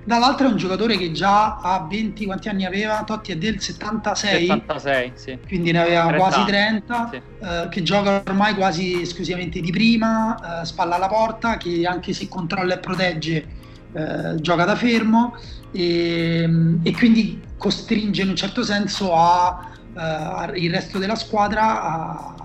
Dall'altra 0.05 0.47
è 0.47 0.51
un 0.51 0.57
giocatore 0.57 0.97
che 0.97 1.11
già 1.11 1.57
ha 1.57 1.87
20, 1.89 2.25
quanti 2.25 2.47
anni 2.47 2.63
aveva? 2.63 3.03
Totti 3.03 3.31
è 3.31 3.37
del 3.37 3.59
76, 3.59 4.45
76 4.45 5.11
sì. 5.15 5.39
quindi 5.47 5.71
ne 5.71 5.81
aveva 5.81 6.05
30 6.05 6.17
quasi 6.17 6.43
30, 6.45 7.09
sì. 7.11 7.21
eh, 7.43 7.67
che 7.71 7.81
gioca 7.81 8.21
ormai 8.23 8.53
quasi 8.53 9.01
esclusivamente 9.01 9.59
di 9.61 9.71
prima, 9.71 10.61
eh, 10.61 10.65
spalla 10.65 10.97
alla 10.97 11.07
porta, 11.07 11.57
che 11.57 11.87
anche 11.87 12.13
se 12.13 12.27
controlla 12.27 12.75
e 12.75 12.77
protegge 12.77 13.47
eh, 13.95 14.35
gioca 14.41 14.65
da 14.65 14.75
fermo 14.75 15.37
e, 15.71 16.49
e, 16.83 16.91
quindi 16.91 17.41
costringe 17.57 18.23
in 18.23 18.29
un 18.29 18.35
certo 18.35 18.61
senso 18.61 19.15
a, 19.15 19.71
uh, 19.93 20.53
il 20.53 20.69
resto 20.69 20.99
della 20.99 21.15
squadra 21.15 21.81
a, 21.81 22.35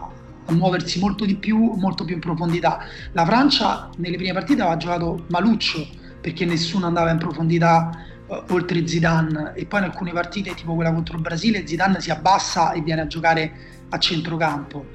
a, 0.46 0.52
muoversi 0.52 1.00
molto 1.00 1.24
di 1.24 1.34
più, 1.34 1.72
molto 1.74 2.04
più 2.04 2.14
in 2.14 2.20
profondità. 2.20 2.84
La 3.12 3.24
Francia 3.24 3.90
nelle 3.96 4.14
prime 4.14 4.32
partite 4.32 4.60
aveva 4.60 4.76
giocato 4.76 5.24
maluccio 5.28 5.84
perché 6.20 6.44
nessuno 6.44 6.86
andava 6.86 7.10
in 7.10 7.18
profondità 7.18 7.90
uh, 8.26 8.42
oltre 8.50 8.86
Zidane 8.86 9.52
e 9.56 9.66
poi 9.66 9.80
in 9.80 9.86
alcune 9.86 10.12
partite 10.12 10.54
tipo 10.54 10.76
quella 10.76 10.92
contro 10.92 11.16
il 11.16 11.22
Brasile 11.22 11.66
Zidane 11.66 12.00
si 12.00 12.12
abbassa 12.12 12.70
e 12.70 12.80
viene 12.80 13.00
a 13.00 13.06
giocare 13.08 13.52
a 13.88 13.98
centrocampo 13.98 14.86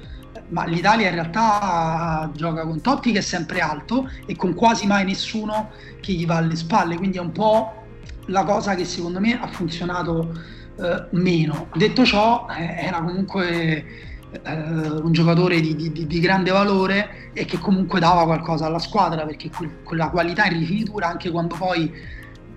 ma 0.48 0.64
l'Italia 0.64 1.08
in 1.08 1.14
realtà 1.14 2.30
gioca 2.34 2.64
con 2.64 2.80
Totti 2.80 3.12
che 3.12 3.18
è 3.18 3.22
sempre 3.22 3.60
alto 3.60 4.08
e 4.26 4.36
con 4.36 4.54
quasi 4.54 4.86
mai 4.86 5.04
nessuno 5.04 5.70
che 6.00 6.12
gli 6.12 6.26
va 6.26 6.36
alle 6.36 6.56
spalle 6.56 6.96
quindi 6.96 7.18
è 7.18 7.20
un 7.20 7.32
po' 7.32 7.84
la 8.26 8.44
cosa 8.44 8.74
che 8.74 8.84
secondo 8.84 9.20
me 9.20 9.38
ha 9.40 9.46
funzionato 9.48 10.32
eh, 10.78 11.06
meno. 11.10 11.68
Detto 11.74 12.04
ciò, 12.04 12.46
eh, 12.50 12.84
era 12.86 13.00
comunque 13.00 13.84
eh, 14.42 14.52
un 14.52 15.12
giocatore 15.12 15.60
di, 15.60 15.74
di, 15.74 16.06
di, 16.06 16.20
grande 16.20 16.50
valore 16.50 17.30
e 17.32 17.44
che 17.44 17.58
comunque 17.58 18.00
dava 18.00 18.24
qualcosa 18.24 18.66
alla 18.66 18.78
squadra 18.78 19.24
perché 19.24 19.50
que- 19.50 19.82
quella 19.82 20.10
qualità 20.10 20.46
in 20.46 20.58
rifinitura, 20.58 21.08
anche 21.08 21.30
quando 21.30 21.56
poi 21.56 21.90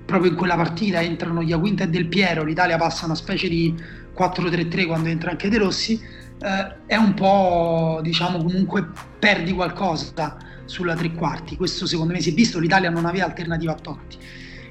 proprio 0.06 0.32
in 0.32 0.38
quella 0.38 0.56
partita 0.56 1.02
entrano 1.02 1.42
Iaquinta 1.42 1.84
e 1.84 1.90
Del 1.90 2.08
Piero, 2.08 2.44
l'Italia 2.44 2.78
passa 2.78 3.06
una 3.06 3.16
specie 3.16 3.48
di 3.48 3.74
4-3-3 4.18 4.88
quando 4.88 5.08
entra 5.08 5.32
anche 5.32 5.50
De 5.50 5.58
Rossi, 5.58 6.02
eh, 6.42 6.76
è 6.86 6.96
un 6.96 7.14
po' 7.14 8.00
diciamo 8.02 8.38
comunque 8.38 8.88
perdi 9.20 9.54
qualcosa 9.54 10.38
sulla 10.66 10.96
tre 10.96 11.12
quarti. 11.12 11.58
Questo 11.58 11.86
secondo 11.86 12.14
me 12.14 12.22
si 12.22 12.32
è 12.32 12.34
visto, 12.34 12.60
l'Italia 12.60 12.90
non 12.90 13.06
aveva 13.06 13.26
alternativa 13.26 13.74
a 13.74 13.76
Totti. 13.76 14.18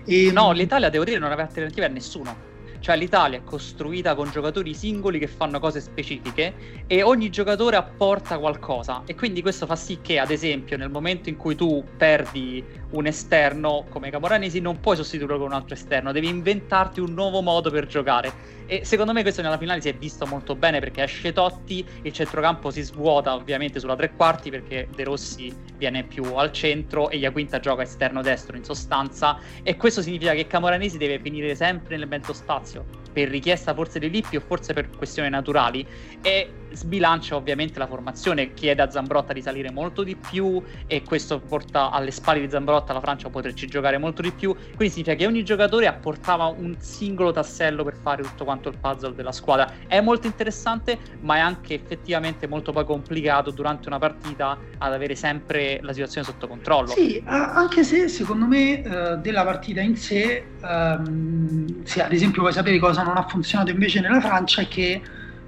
E... 0.04 0.30
No, 0.32 0.52
l'Italia 0.52 0.88
devo 0.88 1.04
dire 1.04 1.18
non 1.18 1.30
aveva 1.30 1.46
alternativa 1.46 1.86
a 1.86 1.90
nessuno. 1.90 2.46
Cioè 2.80 2.96
l'Italia 2.96 3.38
è 3.38 3.44
costruita 3.44 4.14
con 4.14 4.30
giocatori 4.30 4.72
singoli 4.72 5.18
che 5.18 5.26
fanno 5.26 5.58
cose 5.58 5.80
specifiche 5.80 6.84
e 6.86 7.02
ogni 7.02 7.28
giocatore 7.28 7.74
apporta 7.74 8.38
qualcosa 8.38 9.02
e 9.04 9.16
quindi 9.16 9.42
questo 9.42 9.66
fa 9.66 9.74
sì 9.74 9.98
che 10.00 10.20
ad 10.20 10.30
esempio 10.30 10.76
nel 10.76 10.88
momento 10.88 11.28
in 11.28 11.36
cui 11.36 11.56
tu 11.56 11.84
perdi 11.96 12.64
un 12.90 13.06
esterno 13.06 13.84
come 13.88 14.10
Camoranesi 14.10 14.60
non 14.60 14.78
puoi 14.78 14.94
sostituirlo 14.94 15.38
con 15.38 15.48
un 15.48 15.54
altro 15.54 15.74
esterno, 15.74 16.12
devi 16.12 16.28
inventarti 16.28 17.00
un 17.00 17.12
nuovo 17.14 17.42
modo 17.42 17.68
per 17.70 17.86
giocare 17.86 18.32
e 18.70 18.84
secondo 18.84 19.14
me 19.14 19.22
questo 19.22 19.40
nella 19.40 19.56
finale 19.56 19.80
si 19.80 19.88
è 19.88 19.94
visto 19.94 20.26
molto 20.26 20.54
bene 20.54 20.78
perché 20.78 21.02
esce 21.02 21.32
Totti, 21.32 21.82
il 22.02 22.12
centrocampo 22.12 22.70
si 22.70 22.82
svuota 22.82 23.34
ovviamente 23.34 23.80
sulla 23.80 23.96
tre 23.96 24.12
quarti 24.12 24.50
perché 24.50 24.88
De 24.94 25.04
Rossi 25.04 25.50
viene 25.78 26.04
più 26.04 26.34
al 26.34 26.52
centro 26.52 27.08
e 27.08 27.16
Iaquinta 27.16 27.60
gioca 27.60 27.80
esterno 27.80 28.20
destro 28.20 28.58
in 28.58 28.64
sostanza. 28.64 29.38
E 29.62 29.76
questo 29.76 30.02
significa 30.02 30.34
che 30.34 30.46
Camoranesi 30.46 30.98
deve 30.98 31.18
finire 31.18 31.54
sempre 31.54 31.96
nel 31.96 32.06
mezzo 32.06 32.34
spazio 32.34 32.84
per 33.10 33.30
richiesta 33.30 33.72
forse 33.72 33.98
di 33.98 34.10
Lippi 34.10 34.36
o 34.36 34.40
forse 34.46 34.74
per 34.74 34.90
questioni 34.90 35.30
naturali. 35.30 35.86
E 36.20 36.50
sbilancia 36.72 37.36
ovviamente 37.36 37.78
la 37.78 37.86
formazione, 37.86 38.54
chiede 38.54 38.82
a 38.82 38.90
Zambrotta 38.90 39.32
di 39.32 39.42
salire 39.42 39.70
molto 39.70 40.02
di 40.02 40.16
più 40.16 40.62
e 40.86 41.02
questo 41.02 41.40
porta 41.40 41.90
alle 41.90 42.10
spalle 42.10 42.40
di 42.40 42.50
Zambrotta 42.50 42.92
la 42.92 43.00
Francia 43.00 43.28
a 43.28 43.30
poterci 43.30 43.66
giocare 43.66 43.98
molto 43.98 44.22
di 44.22 44.32
più, 44.32 44.54
quindi 44.54 44.90
significa 44.90 45.14
che 45.14 45.26
ogni 45.26 45.44
giocatore 45.44 45.86
apportava 45.86 46.46
un 46.46 46.76
singolo 46.78 47.32
tassello 47.32 47.84
per 47.84 47.96
fare 48.00 48.22
tutto 48.22 48.44
quanto 48.44 48.68
il 48.68 48.76
puzzle 48.80 49.14
della 49.14 49.32
squadra. 49.32 49.72
È 49.86 50.00
molto 50.00 50.26
interessante, 50.26 50.98
ma 51.20 51.36
è 51.36 51.40
anche 51.40 51.74
effettivamente 51.74 52.46
molto 52.46 52.72
poi 52.72 52.84
complicato 52.84 53.50
durante 53.50 53.88
una 53.88 53.98
partita 53.98 54.58
ad 54.78 54.92
avere 54.92 55.14
sempre 55.14 55.78
la 55.82 55.92
situazione 55.92 56.26
sotto 56.26 56.46
controllo. 56.46 56.88
Sì, 56.88 57.22
anche 57.26 57.84
se 57.84 58.08
secondo 58.08 58.46
me 58.46 58.82
eh, 58.82 59.16
della 59.18 59.44
partita 59.44 59.80
in 59.80 59.96
sé, 59.96 60.44
ehm, 60.62 61.84
sì, 61.84 62.00
ad 62.00 62.12
esempio 62.12 62.42
vuoi 62.42 62.52
sapere 62.52 62.78
cosa 62.78 63.02
non 63.02 63.16
ha 63.16 63.22
funzionato 63.22 63.70
invece 63.70 64.00
nella 64.00 64.20
Francia 64.20 64.62
è 64.62 64.68
che 64.68 65.00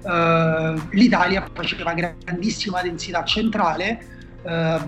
eh, 0.03 0.81
l'Italia 0.91 1.47
faceva 1.53 1.93
grandissima 1.93 2.81
densità 2.81 3.23
centrale, 3.23 4.05
eh, 4.43 4.79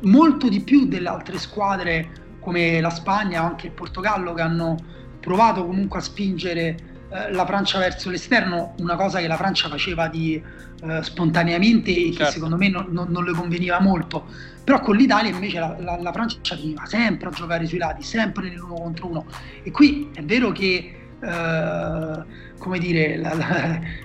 molto 0.00 0.48
di 0.48 0.60
più 0.60 0.86
delle 0.86 1.08
altre 1.08 1.38
squadre 1.38 2.26
come 2.40 2.80
la 2.80 2.90
Spagna 2.90 3.42
o 3.42 3.46
anche 3.46 3.66
il 3.66 3.72
Portogallo 3.72 4.32
che 4.34 4.42
hanno 4.42 4.76
provato 5.20 5.64
comunque 5.66 5.98
a 5.98 6.02
spingere 6.02 6.76
eh, 7.10 7.32
la 7.32 7.44
Francia 7.46 7.78
verso 7.78 8.10
l'esterno, 8.10 8.74
una 8.78 8.96
cosa 8.96 9.18
che 9.18 9.26
la 9.26 9.36
Francia 9.36 9.68
faceva 9.68 10.08
di, 10.08 10.40
eh, 10.80 11.02
spontaneamente 11.02 11.90
e 11.90 12.12
certo. 12.12 12.24
che 12.24 12.30
secondo 12.30 12.56
me 12.56 12.68
non, 12.68 12.86
non, 12.90 13.08
non, 13.10 13.24
le 13.24 13.32
conveniva 13.32 13.80
molto. 13.80 14.26
Però 14.62 14.80
con 14.80 14.96
l'Italia 14.96 15.30
invece 15.30 15.58
la, 15.58 15.76
la, 15.80 15.98
la 16.00 16.12
Francia 16.12 16.54
veniva 16.54 16.84
sempre 16.86 17.28
a 17.28 17.30
giocare 17.30 17.66
sui 17.66 17.78
lati, 17.78 18.02
sempre 18.02 18.48
nell'uno 18.48 18.74
contro 18.74 19.08
uno. 19.08 19.26
E 19.62 19.70
qui 19.70 20.10
è 20.14 20.22
vero 20.22 20.52
che 20.52 21.07
eh, 21.20 22.24
come 22.58 22.78
dire, 22.78 23.16
la, 23.16 23.34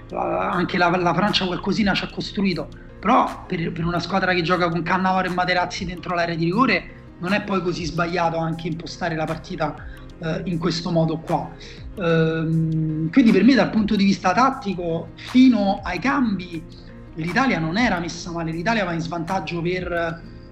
la, 0.10 0.50
anche 0.52 0.78
la, 0.78 1.14
Francia 1.14 1.46
qualcosina 1.46 1.94
ci 1.94 2.04
ha 2.04 2.10
costruito, 2.10 2.68
però 3.00 3.46
per, 3.46 3.72
per, 3.72 3.86
una 3.86 4.00
squadra 4.00 4.34
che 4.34 4.42
gioca 4.42 4.70
con 4.70 4.84
Cannavaro 4.84 5.28
e 5.28 5.34
Materazzi 5.34 5.86
dentro 5.86 6.16
l'area 6.16 6.36
di 6.36 6.46
rigore 6.46 7.02
non 7.20 7.34
è 7.34 7.42
poi 7.42 7.62
così 7.62 7.86
sbagliato 7.86 8.38
anche 8.38 8.68
impostare 8.68 9.16
la 9.16 9.26
partita 9.26 9.76
eh, 10.20 10.42
in 10.46 10.58
questo 10.58 10.92
modo 10.92 11.20
qua. 11.20 11.50
Ehm, 11.96 13.10
quindi 13.12 13.32
per 13.32 13.44
me 13.44 13.54
dal 13.54 13.70
punto 13.70 13.96
di 13.96 14.04
vista 14.04 14.34
tattico, 14.34 15.10
fino 15.16 15.80
ai 15.84 16.00
cambi, 16.00 16.64
l'Italia 17.16 17.60
non 17.60 17.78
era 17.78 18.00
messa 18.00 18.32
male, 18.32 18.52
l'Italia 18.52 18.86
va 18.86 18.94
in 18.94 19.00
svantaggio 19.00 19.62
per 19.62 19.92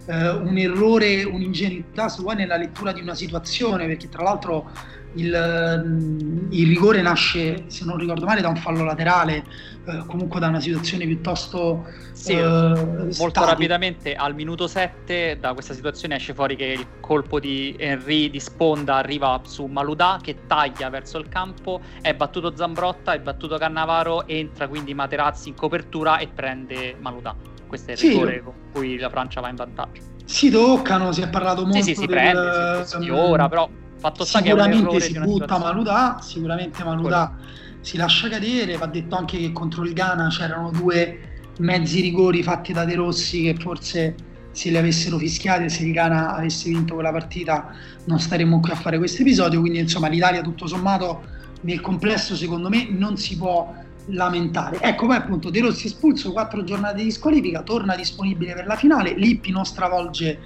eh, 0.06 0.30
un 0.30 0.58
errore, 0.58 1.24
un'ingenuità, 1.24 2.08
vuoi, 2.20 2.36
nella 2.36 2.58
lettura 2.58 2.92
di 2.92 3.02
una 3.02 3.16
situazione, 3.16 3.88
perché 3.88 4.10
tra 4.10 4.24
l'altro 4.24 4.70
il, 5.16 5.84
mm, 5.86 6.52
il, 6.52 6.68
rigore 6.68 7.02
nasce, 7.02 7.64
se 7.68 7.86
non 7.86 7.98
ricordo 7.98 8.26
male, 8.26 8.42
da 8.42 8.50
un 8.50 8.56
fallo 8.56 8.84
laterale, 8.84 9.44
eh, 9.86 10.04
comunque 10.08 10.40
da 10.40 10.48
una 10.48 10.60
situazione 10.60 11.06
piuttosto 11.06 11.86
sì, 12.14 12.34
eh, 12.34 12.44
molto 12.44 13.12
statica. 13.12 13.46
rapidamente 13.46 14.14
al 14.16 14.36
minuto 14.36 14.68
7 14.68 15.38
da 15.40 15.54
questa 15.54 15.74
situazione 15.74 16.16
esce 16.16 16.34
fuori 16.34 16.56
che 16.56 16.66
il 16.66 16.86
colpo 17.00 17.40
di 17.40 17.76
Henry 17.78 18.30
di 18.30 18.40
sponda 18.40 18.96
arriva 18.96 19.40
su 19.44 19.66
Maludà 19.66 20.20
che 20.22 20.46
taglia 20.48 20.90
verso 20.90 21.18
il 21.18 21.28
campo, 21.28 21.82
è 22.02 22.14
battuto 22.14 22.56
Zambrotta, 22.56 23.14
è 23.14 23.20
battuto 23.20 23.58
Cannavaro, 23.58 24.28
entra 24.28 24.68
quindi 24.68 24.94
Materazzi 24.94 25.50
in 25.50 25.56
copertura 25.56 26.20
e 26.20 26.28
prende 26.28 26.96
Maludà. 27.00 27.36
Questo 27.68 27.90
è 27.90 27.94
il 27.94 28.00
sì, 28.00 28.10
rigore 28.10 28.42
con 28.44 28.54
cui 28.74 28.98
la 28.98 29.10
Francia 29.10 29.42
va 29.42 29.50
in 29.50 29.56
vantaggio. 29.56 30.02
Si 30.26 30.50
toccano, 30.50 31.12
si 31.12 31.22
è 31.22 31.30
parlato 31.30 31.64
molto. 31.64 31.78
Sì, 31.78 31.84
sì, 31.84 31.94
si 31.96 32.06
del, 32.06 32.10
prende, 32.10 32.86
si, 32.86 33.02
si 33.02 33.10
ora, 33.10 33.50
però 33.50 33.70
Fatto 34.02 34.26
sta 34.26 34.40
sicuramente 34.40 35.00
si 35.00 35.20
butta 35.20 35.60
Maludà, 35.60 36.18
sicuramente 36.24 36.84
Maludà 36.84 37.36
si 37.82 37.98
lascia 37.98 38.30
cadere, 38.30 38.76
va 38.76 38.88
detto 38.88 39.16
anche 39.16 39.38
che 39.38 39.52
contro 39.52 39.84
il 39.84 39.94
Ghana 39.94 40.28
c'erano 40.30 40.72
due 40.72 41.20
mezzi 41.60 42.02
rigori 42.02 42.42
fatti 42.42 42.74
da 42.74 42.84
De 42.84 42.96
Rossi 42.96 43.44
che 43.44 43.56
forse 43.60 44.16
se 44.50 44.72
li 44.72 44.78
avessero 44.78 45.20
fischiati 45.20 45.70
se 45.70 45.84
il 45.84 45.92
Ghana 45.92 46.34
avesse 46.36 46.70
vinto 46.70 46.96
quella 46.96 47.12
partita 47.12 47.76
non 48.06 48.20
staremmo 48.20 48.60
qui 48.60 48.72
a 48.72 48.76
fare 48.76 48.98
questo 48.98 49.22
episodio, 49.22 49.60
quindi 49.60 49.78
insomma 49.78 50.08
l'Italia 50.08 50.42
tutto 50.42 50.66
sommato 50.66 51.22
nel 51.62 51.80
complesso 51.80 52.36
secondo 52.36 52.70
me 52.70 52.88
non 52.90 53.18
si 53.18 53.38
può 53.38 53.72
lamentare. 54.08 54.80
Ecco 54.82 55.06
poi 55.06 55.18
appunto 55.18 55.52
De 55.52 55.62
Rossi 55.62 55.86
espulso, 55.86 56.32
quattro 56.32 56.64
giornate 56.64 57.04
di 57.04 57.12
squalifica, 57.12 57.62
torna 57.62 57.96
disponibile 57.96 58.56
per 58.56 58.66
la 58.66 58.76
finale, 58.76 59.14
Lippi 59.14 59.52
non 59.52 59.64
stravolge 59.64 60.40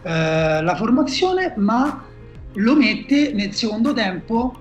eh, 0.00 0.62
la 0.62 0.74
formazione 0.76 1.52
ma 1.58 2.06
lo 2.54 2.76
mette 2.76 3.32
nel 3.32 3.54
secondo 3.54 3.92
tempo 3.92 4.54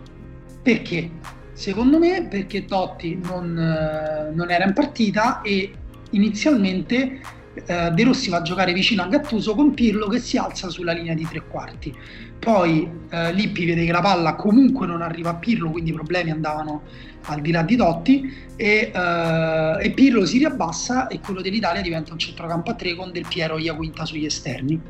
perché? 0.61 1.09
Secondo 1.53 1.99
me 1.99 2.27
perché 2.29 2.65
Totti 2.65 3.19
non, 3.23 3.57
eh, 3.57 4.33
non 4.33 4.49
era 4.49 4.65
in 4.65 4.73
partita 4.73 5.41
e 5.41 5.71
inizialmente 6.11 7.19
eh, 7.53 7.91
De 7.91 8.03
Rossi 8.03 8.29
va 8.29 8.37
a 8.37 8.41
giocare 8.41 8.73
vicino 8.73 9.03
a 9.03 9.07
Gattuso 9.07 9.53
con 9.55 9.73
Pirlo 9.73 10.07
che 10.07 10.19
si 10.19 10.37
alza 10.37 10.69
sulla 10.69 10.93
linea 10.93 11.13
di 11.13 11.27
tre 11.29 11.41
quarti. 11.47 11.93
Poi 12.39 12.89
eh, 13.09 13.33
Lippi 13.33 13.65
vede 13.65 13.85
che 13.85 13.91
la 13.91 14.01
palla 14.01 14.35
comunque 14.35 14.87
non 14.87 15.01
arriva 15.01 15.31
a 15.31 15.35
Pirlo, 15.35 15.69
quindi 15.69 15.91
i 15.91 15.93
problemi 15.93 16.31
andavano 16.31 16.83
al 17.25 17.41
di 17.41 17.51
là 17.51 17.61
di 17.61 17.75
Totti 17.75 18.33
e, 18.55 18.91
eh, 18.93 19.77
e 19.79 19.91
Pirlo 19.91 20.25
si 20.25 20.39
riabbassa 20.39 21.07
e 21.07 21.19
quello 21.19 21.41
dell'Italia 21.41 21.81
diventa 21.81 22.13
un 22.13 22.19
centrocampo 22.19 22.71
a 22.71 22.75
tre 22.75 22.95
con 22.95 23.11
Del 23.11 23.25
Piero 23.27 23.57
e 23.57 23.61
Iaquinta 23.61 24.05
sugli 24.05 24.25
esterni. 24.25 24.81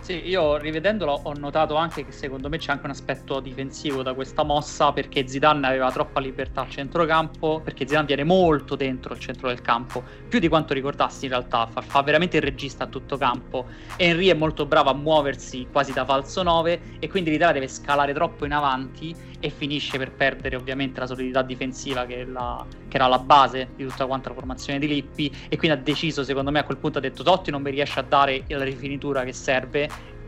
Sì, 0.00 0.26
io 0.26 0.56
rivedendolo 0.56 1.20
ho 1.24 1.32
notato 1.34 1.74
anche 1.74 2.04
che 2.04 2.12
secondo 2.12 2.48
me 2.48 2.58
c'è 2.58 2.72
anche 2.72 2.86
un 2.86 2.92
aspetto 2.92 3.40
difensivo 3.40 4.02
da 4.02 4.14
questa 4.14 4.42
mossa 4.42 4.92
perché 4.92 5.26
Zidane 5.28 5.66
aveva 5.66 5.90
troppa 5.92 6.20
libertà 6.20 6.62
al 6.62 6.70
centrocampo, 6.70 7.60
perché 7.60 7.86
Zidane 7.86 8.06
viene 8.06 8.24
molto 8.24 8.74
dentro 8.74 9.12
il 9.14 9.20
centro 9.20 9.48
del 9.48 9.60
campo, 9.60 10.02
più 10.28 10.38
di 10.38 10.48
quanto 10.48 10.72
ricordassi 10.72 11.26
in 11.26 11.32
realtà, 11.32 11.66
fa, 11.66 11.82
fa 11.82 12.02
veramente 12.02 12.36
il 12.36 12.42
regista 12.42 12.84
a 12.84 12.86
tutto 12.86 13.16
campo. 13.16 13.66
Henry 13.96 14.28
è 14.28 14.34
molto 14.34 14.64
bravo 14.66 14.90
a 14.90 14.94
muoversi 14.94 15.66
quasi 15.70 15.92
da 15.92 16.04
falso 16.04 16.42
9 16.42 16.80
e 17.00 17.08
quindi 17.08 17.30
l'Italia 17.30 17.54
deve 17.54 17.68
scalare 17.68 18.14
troppo 18.14 18.44
in 18.46 18.52
avanti 18.52 19.14
e 19.40 19.50
finisce 19.50 19.98
per 19.98 20.12
perdere 20.12 20.56
ovviamente 20.56 20.98
la 21.00 21.06
solidità 21.06 21.42
difensiva 21.42 22.04
che, 22.06 22.24
la, 22.24 22.64
che, 22.88 22.96
era 22.96 23.06
la 23.06 23.18
base 23.18 23.68
di 23.76 23.84
tutta 23.84 24.06
quanta 24.06 24.30
la 24.30 24.34
formazione 24.34 24.78
di 24.78 24.88
Lippi 24.88 25.32
e 25.48 25.56
quindi 25.56 25.76
ha 25.76 25.80
deciso 25.80 26.24
secondo 26.24 26.50
me 26.50 26.58
a 26.58 26.64
quel 26.64 26.78
punto 26.78 26.98
ha 26.98 27.00
detto 27.00 27.22
Totti 27.22 27.50
non 27.50 27.62
mi 27.62 27.70
riesce 27.70 28.00
a 28.00 28.02
dare 28.02 28.42
la 28.48 28.64
rifinitura 28.64 29.22
che 29.22 29.32
serve 29.32 29.77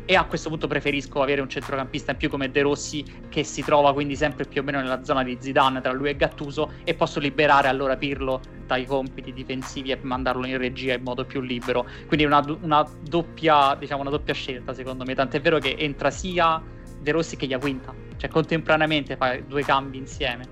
e 0.05 0.17
a 0.17 0.25
questo 0.25 0.49
punto 0.49 0.67
preferisco 0.67 1.23
avere 1.23 1.41
un 1.41 1.49
centrocampista 1.49 2.13
in 2.13 2.17
più 2.17 2.29
come 2.29 2.51
De 2.51 2.63
Rossi 2.63 3.05
che 3.29 3.45
si 3.45 3.63
trova 3.63 3.93
quindi 3.93 4.17
sempre 4.17 4.45
più 4.45 4.61
o 4.61 4.65
meno 4.65 4.81
nella 4.81 5.05
zona 5.05 5.23
di 5.23 5.37
Zidane 5.39 5.81
tra 5.81 5.93
lui 5.93 6.09
e 6.09 6.17
Gattuso 6.17 6.73
e 6.85 6.95
posso 6.95 7.21
liberare 7.21 7.69
allora 7.69 7.97
Pirlo 7.97 8.41
dai 8.67 8.87
compiti 8.87 9.33
difensivi 9.33 9.91
e 9.91 9.99
mandarlo 10.03 10.47
in 10.47 10.59
regia 10.59 10.95
in 10.95 11.03
modo 11.03 11.25
più 11.25 11.41
libero 11.41 11.87
quindi 12.07 12.25
una, 12.25 12.45
una 12.63 12.85
doppia 13.03 13.77
diciamo 13.77 14.01
una 14.01 14.11
doppia 14.11 14.35
scelta 14.35 14.75
secondo 14.75 15.05
me 15.05 15.15
tant'è 15.15 15.41
vero 15.41 15.59
che 15.59 15.77
entra 15.79 16.11
sia 16.11 16.61
De 17.01 17.13
Rossi 17.13 17.37
che 17.37 17.47
Iaquinta, 17.47 17.95
cioè 18.17 18.29
contemporaneamente 18.29 19.17
fai 19.17 19.47
due 19.47 19.63
cambi 19.63 19.97
insieme. 19.97 20.45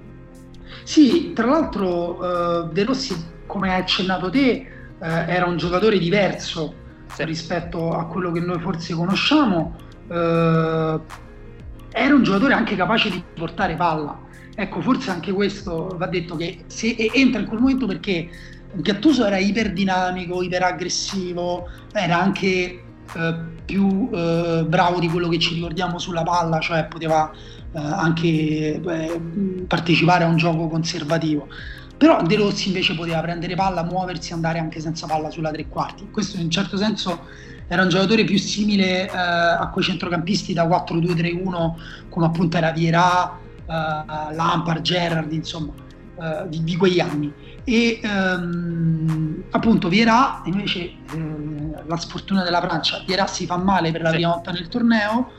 Sì, 0.82 1.32
tra 1.34 1.46
l'altro 1.46 2.16
uh, 2.16 2.72
De 2.72 2.84
Rossi, 2.84 3.14
come 3.46 3.72
hai 3.72 3.80
accennato 3.80 4.30
te, 4.30 4.66
uh, 4.98 5.04
era 5.04 5.46
un 5.46 5.56
giocatore 5.56 5.98
diverso 5.98 6.86
sì. 7.12 7.24
rispetto 7.24 7.92
a 7.92 8.06
quello 8.06 8.32
che 8.32 8.40
noi 8.40 8.60
forse 8.60 8.94
conosciamo. 8.94 9.76
Uh, 10.08 11.00
era 11.90 12.14
un 12.14 12.22
giocatore 12.22 12.54
anche 12.54 12.76
capace 12.76 13.10
di 13.10 13.22
portare 13.34 13.74
palla. 13.74 14.26
Ecco, 14.54 14.80
forse 14.80 15.10
anche 15.10 15.32
questo 15.32 15.94
va 15.96 16.06
detto 16.06 16.36
che 16.36 16.64
se 16.66 16.94
entra 17.12 17.40
in 17.40 17.46
quel 17.46 17.60
momento 17.60 17.86
perché 17.86 18.28
Gattuso 18.72 19.24
era 19.24 19.38
iperdinamico, 19.38 20.42
iperaggressivo, 20.42 21.68
era 21.92 22.20
anche 22.20 22.82
eh, 23.16 23.34
più 23.64 24.10
eh, 24.12 24.64
bravo 24.68 24.98
di 24.98 25.08
quello 25.08 25.28
che 25.28 25.38
ci 25.38 25.54
ricordiamo 25.54 25.98
sulla 25.98 26.22
palla, 26.22 26.58
cioè 26.58 26.86
poteva 26.86 27.30
eh, 27.30 27.78
anche 27.78 28.80
partecipare 29.66 30.24
a 30.24 30.26
un 30.26 30.36
gioco 30.36 30.68
conservativo. 30.68 31.48
Però 31.98 32.22
De 32.22 32.36
Rossi 32.36 32.68
invece 32.68 32.94
poteva 32.94 33.20
prendere 33.20 33.56
palla, 33.56 33.82
muoversi, 33.82 34.32
andare 34.32 34.60
anche 34.60 34.78
senza 34.78 35.06
palla 35.08 35.30
sulla 35.30 35.50
tre 35.50 35.66
quarti. 35.66 36.08
Questo 36.12 36.36
in 36.36 36.44
un 36.44 36.50
certo 36.50 36.76
senso 36.76 37.26
era 37.66 37.82
un 37.82 37.88
giocatore 37.88 38.22
più 38.24 38.38
simile 38.38 39.10
eh, 39.10 39.10
a 39.12 39.68
quei 39.72 39.84
centrocampisti 39.84 40.52
da 40.52 40.64
4-2-3-1 40.66 41.72
come 42.08 42.26
appunto 42.26 42.56
era 42.56 42.70
Vierà, 42.70 43.36
eh, 43.66 44.34
Lampard, 44.34 44.80
Gerrard, 44.80 45.32
insomma, 45.32 45.72
eh, 46.20 46.48
di, 46.48 46.62
di, 46.62 46.76
quegli 46.76 47.00
anni. 47.00 47.32
E 47.64 47.98
ehm, 48.00 49.44
appunto 49.50 49.88
Vierà 49.88 50.40
invece 50.44 50.92
la 51.84 51.96
sfortuna 51.96 52.44
della 52.44 52.60
Francia. 52.60 53.02
Vierà 53.04 53.26
si 53.26 53.44
fa 53.44 53.56
male 53.56 53.90
per 53.90 54.02
la 54.02 54.10
sì. 54.10 54.14
prima 54.14 54.32
volta 54.34 54.52
nel 54.52 54.68
torneo. 54.68 55.30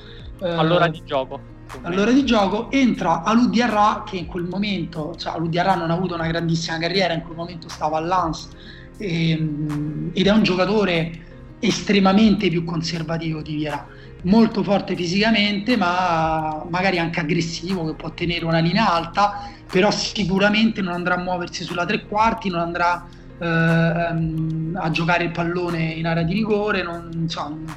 Eh, 0.41 0.49
all'ora 0.49 0.89
di 0.89 1.01
gioco. 1.05 1.57
All'ora 1.81 2.11
di 2.11 2.25
gioco 2.25 2.71
entra 2.71 3.23
Alou 3.23 3.49
Diarra 3.49 4.03
che 4.05 4.17
in 4.17 4.25
quel 4.25 4.45
momento, 4.45 5.15
cioè 5.17 5.33
Alou 5.33 5.47
Diarra 5.47 5.75
non 5.75 5.91
ha 5.91 5.93
avuto 5.93 6.15
una 6.15 6.27
grandissima 6.27 6.77
carriera, 6.77 7.13
in 7.13 7.21
quel 7.21 7.37
momento 7.37 7.69
stava 7.69 7.97
a 7.97 8.01
Lens 8.01 8.49
e, 8.97 9.31
ehm, 9.31 10.11
ed 10.13 10.27
è 10.27 10.31
un 10.31 10.43
giocatore 10.43 11.27
estremamente 11.59 12.49
più 12.49 12.63
conservativo 12.63 13.41
di 13.41 13.55
Vierà. 13.55 13.85
molto 14.23 14.63
forte 14.63 14.97
fisicamente, 14.97 15.77
ma 15.77 16.65
magari 16.69 16.99
anche 16.99 17.21
aggressivo, 17.21 17.85
che 17.85 17.93
può 17.93 18.11
tenere 18.11 18.43
una 18.43 18.59
linea 18.59 18.91
alta, 18.91 19.49
però 19.71 19.91
sicuramente 19.91 20.81
non 20.81 20.93
andrà 20.93 21.15
a 21.15 21.19
muoversi 21.19 21.63
sulla 21.63 21.85
tre 21.85 22.05
quarti, 22.05 22.49
non 22.49 22.59
andrà 22.59 23.07
eh, 23.39 23.45
a 23.45 24.91
giocare 24.91 25.23
il 25.23 25.31
pallone 25.31 25.83
in 25.83 26.05
area 26.05 26.23
di 26.23 26.33
rigore, 26.33 26.83
non, 26.83 27.09
insomma, 27.13 27.73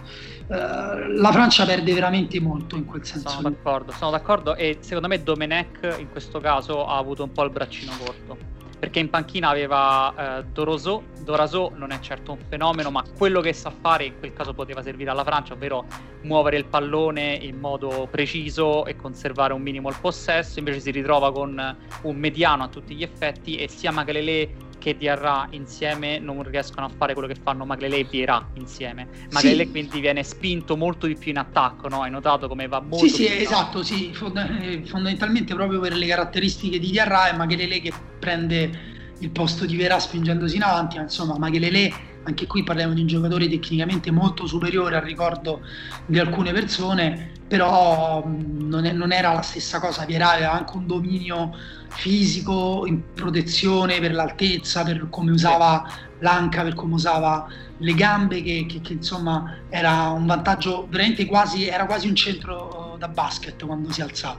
eh, 0.53 1.09
la 1.15 1.33
Francia 1.33 1.65
perde 1.65 1.95
veramente 1.95 2.39
molto 2.41 2.77
in 2.77 2.85
quel 2.85 3.05
senso. 3.05 3.29
Sono 3.29 3.49
d'accordo, 3.49 3.93
sono 3.93 4.11
d'accordo 4.11 4.55
e 4.55 4.79
secondo 4.81 5.09
me 5.09 5.23
Domenech 5.23 5.97
in 5.99 6.11
questo 6.11 6.41
caso 6.41 6.87
ha 6.87 6.99
avuto 6.99 7.23
un 7.23 7.33
po' 7.33 7.43
il 7.45 7.51
braccino 7.51 7.93
corto 7.99 8.61
perché 8.83 8.99
in 8.99 9.11
panchina 9.11 9.49
aveva 9.49 10.41
eh, 10.41 10.45
Dorosò, 10.45 11.01
Dorasò 11.23 11.71
non 11.77 11.93
è 11.93 12.01
certo 12.01 12.33
un 12.33 12.39
fenomeno, 12.49 12.91
ma 12.91 13.05
quello 13.17 13.41
che 13.41 13.53
sa 13.53 13.71
fare 13.71 14.07
in 14.07 14.19
quel 14.19 14.33
caso 14.33 14.55
poteva 14.55 14.83
servire 14.83 15.09
alla 15.09 15.23
Francia, 15.23 15.53
ovvero 15.55 15.87
muovere 16.23 16.57
il 16.57 16.65
pallone 16.65 17.33
in 17.41 17.61
modo 17.61 18.09
preciso 18.11 18.85
e 18.85 18.97
conservare 18.97 19.53
un 19.53 19.63
minimo 19.63 19.89
il 19.89 19.95
possesso, 20.01 20.59
invece 20.59 20.81
si 20.81 20.91
ritrova 20.91 21.31
con 21.31 21.77
un 22.03 22.17
mediano 22.17 22.65
a 22.65 22.69
tutti 22.69 22.97
gli 22.97 23.05
effetti 23.05 23.55
e 23.55 23.69
sia 23.69 23.93
Magalele 23.93 24.71
che 24.83 24.97
Diarra 24.97 25.47
insieme 25.51 26.19
non 26.19 26.43
riescono 26.43 26.87
a 26.87 26.89
fare 26.89 27.13
quello 27.13 27.29
che 27.29 27.37
fanno 27.41 27.65
Maglele 27.65 27.99
e 27.99 28.05
Vieira 28.05 28.45
insieme. 28.55 29.07
Maglele 29.31 29.65
sì. 29.65 29.71
quindi 29.71 30.01
viene 30.01 30.25
spinto 30.25 30.77
molto 30.77 31.07
di 31.07 31.15
più 31.15 31.31
in 31.31 31.39
attacco, 31.39 31.89
no? 31.89 32.03
Hai 32.03 32.11
notato 32.11 32.49
come 32.49 32.67
va 32.67 32.81
molto 32.81 33.07
Sì, 33.07 33.09
sì, 33.09 33.27
esatto, 33.43 33.85
sì. 33.85 34.11
Eh, 34.11 34.83
fondamentalmente 34.85 35.55
proprio 35.55 35.79
per 35.79 35.95
le 35.95 36.07
caratteristiche 36.07 36.81
di 36.81 36.91
Diarra 36.91 37.29
è 37.29 37.37
Maglele 37.37 37.81
che 37.81 37.93
prende 38.19 38.91
il 39.21 39.31
posto 39.31 39.67
di 39.67 39.77
Vera 39.77 40.01
spingendosi 40.01 40.57
in 40.57 40.63
avanti, 40.63 40.97
ma 40.97 41.03
insomma 41.03 41.39
Maglele 41.39 41.93
anche 42.25 42.47
qui 42.47 42.63
parliamo 42.63 42.95
di 42.95 43.01
un 43.01 43.07
giocatore 43.07 43.49
tecnicamente 43.49 44.11
molto 44.11 44.47
superiore 44.47 44.97
al 44.97 45.03
ricordo 45.03 45.61
di 46.07 46.19
alcune 46.19 46.53
persone, 46.53 47.31
però 47.49 48.25
non, 48.27 48.85
è, 48.85 48.93
non 48.93 49.13
era 49.13 49.33
la 49.33 49.43
stessa 49.43 49.81
cosa, 49.81 50.05
Vieira 50.05 50.33
aveva 50.33 50.53
anche 50.53 50.77
un 50.77 50.87
dominio 50.87 51.55
fisico 51.89 52.85
in 52.87 53.13
protezione 53.13 53.99
per 54.01 54.15
l'altezza, 54.15 54.85
per 54.85 55.09
come 55.11 55.33
usava 55.33 55.87
l'anca, 56.21 56.63
per 56.63 56.75
come 56.75 56.95
usava 56.95 57.47
le 57.79 57.95
gambe, 57.95 58.43
che, 58.43 58.67
che, 58.69 58.81
che 58.81 58.93
insomma 58.95 59.59
era 59.69 60.11
un 60.11 60.25
vantaggio 60.25 60.87
veramente 60.89 61.27
quasi, 61.27 61.67
era 61.67 61.87
quasi 61.87 62.09
un 62.09 62.15
centro 62.15 62.97
da 62.99 63.09
basket 63.09 63.65
quando 63.67 63.91
si 63.91 64.01
alzava. 64.01 64.39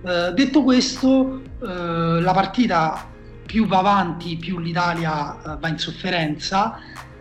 Uh, 0.00 0.32
detto 0.32 0.62
questo, 0.62 1.42
uh, 1.58 1.66
la 2.20 2.32
partita 2.32 3.06
più 3.44 3.66
va 3.66 3.78
avanti, 3.78 4.36
più 4.36 4.58
l'Italia 4.58 5.36
uh, 5.42 5.58
va 5.58 5.68
in 5.68 5.78
sofferenza 5.78 6.78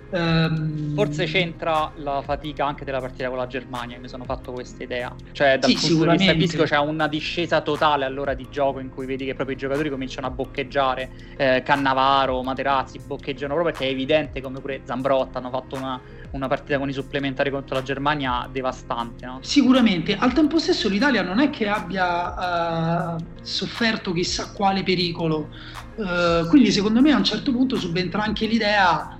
Um, 0.09 0.93
Forse 0.95 1.25
c'entra 1.25 1.91
la 1.97 2.21
fatica 2.21 2.65
anche 2.65 2.85
della 2.85 3.01
partita 3.01 3.27
con 3.27 3.37
la 3.37 3.47
Germania, 3.47 3.99
mi 3.99 4.07
sono 4.07 4.23
fatto 4.23 4.53
questa 4.53 4.81
idea. 4.81 5.13
Cioè, 5.33 5.59
dal 5.59 5.69
sì, 5.69 5.95
punto 5.95 6.11
di 6.11 6.17
vista 6.17 6.33
fisico 6.33 6.63
c'è 6.63 6.77
una 6.77 7.07
discesa 7.07 7.59
totale 7.59 8.05
all'ora 8.05 8.33
di 8.33 8.47
gioco 8.49 8.79
in 8.79 8.89
cui 8.89 9.05
vedi 9.05 9.25
che 9.25 9.33
proprio 9.33 9.55
i 9.57 9.59
giocatori 9.59 9.89
cominciano 9.89 10.27
a 10.27 10.29
boccheggiare. 10.29 11.09
Eh, 11.35 11.61
Cannavaro, 11.63 12.41
Materazzi 12.41 12.99
boccheggiano 13.05 13.53
proprio 13.53 13.73
perché 13.73 13.89
è 13.89 13.91
evidente 13.91 14.39
come 14.41 14.61
pure 14.61 14.81
Zambrotta 14.85 15.39
hanno 15.39 15.49
fatto 15.49 15.75
una, 15.75 15.99
una 16.31 16.47
partita 16.47 16.77
con 16.77 16.87
i 16.87 16.93
supplementari 16.93 17.51
contro 17.51 17.75
la 17.75 17.83
Germania 17.83 18.47
devastante. 18.49 19.25
No? 19.25 19.39
Sicuramente, 19.41 20.15
al 20.15 20.31
tempo 20.31 20.57
stesso 20.57 20.87
l'Italia 20.87 21.21
non 21.21 21.39
è 21.39 21.49
che 21.49 21.67
abbia 21.67 23.15
uh, 23.15 23.23
sofferto 23.41 24.13
chissà 24.13 24.53
quale 24.53 24.83
pericolo, 24.83 25.49
uh, 25.95 26.47
quindi 26.47 26.71
secondo 26.71 27.01
me 27.01 27.11
a 27.11 27.17
un 27.17 27.25
certo 27.25 27.51
punto 27.51 27.75
subentra 27.75 28.23
anche 28.23 28.45
l'idea 28.45 29.16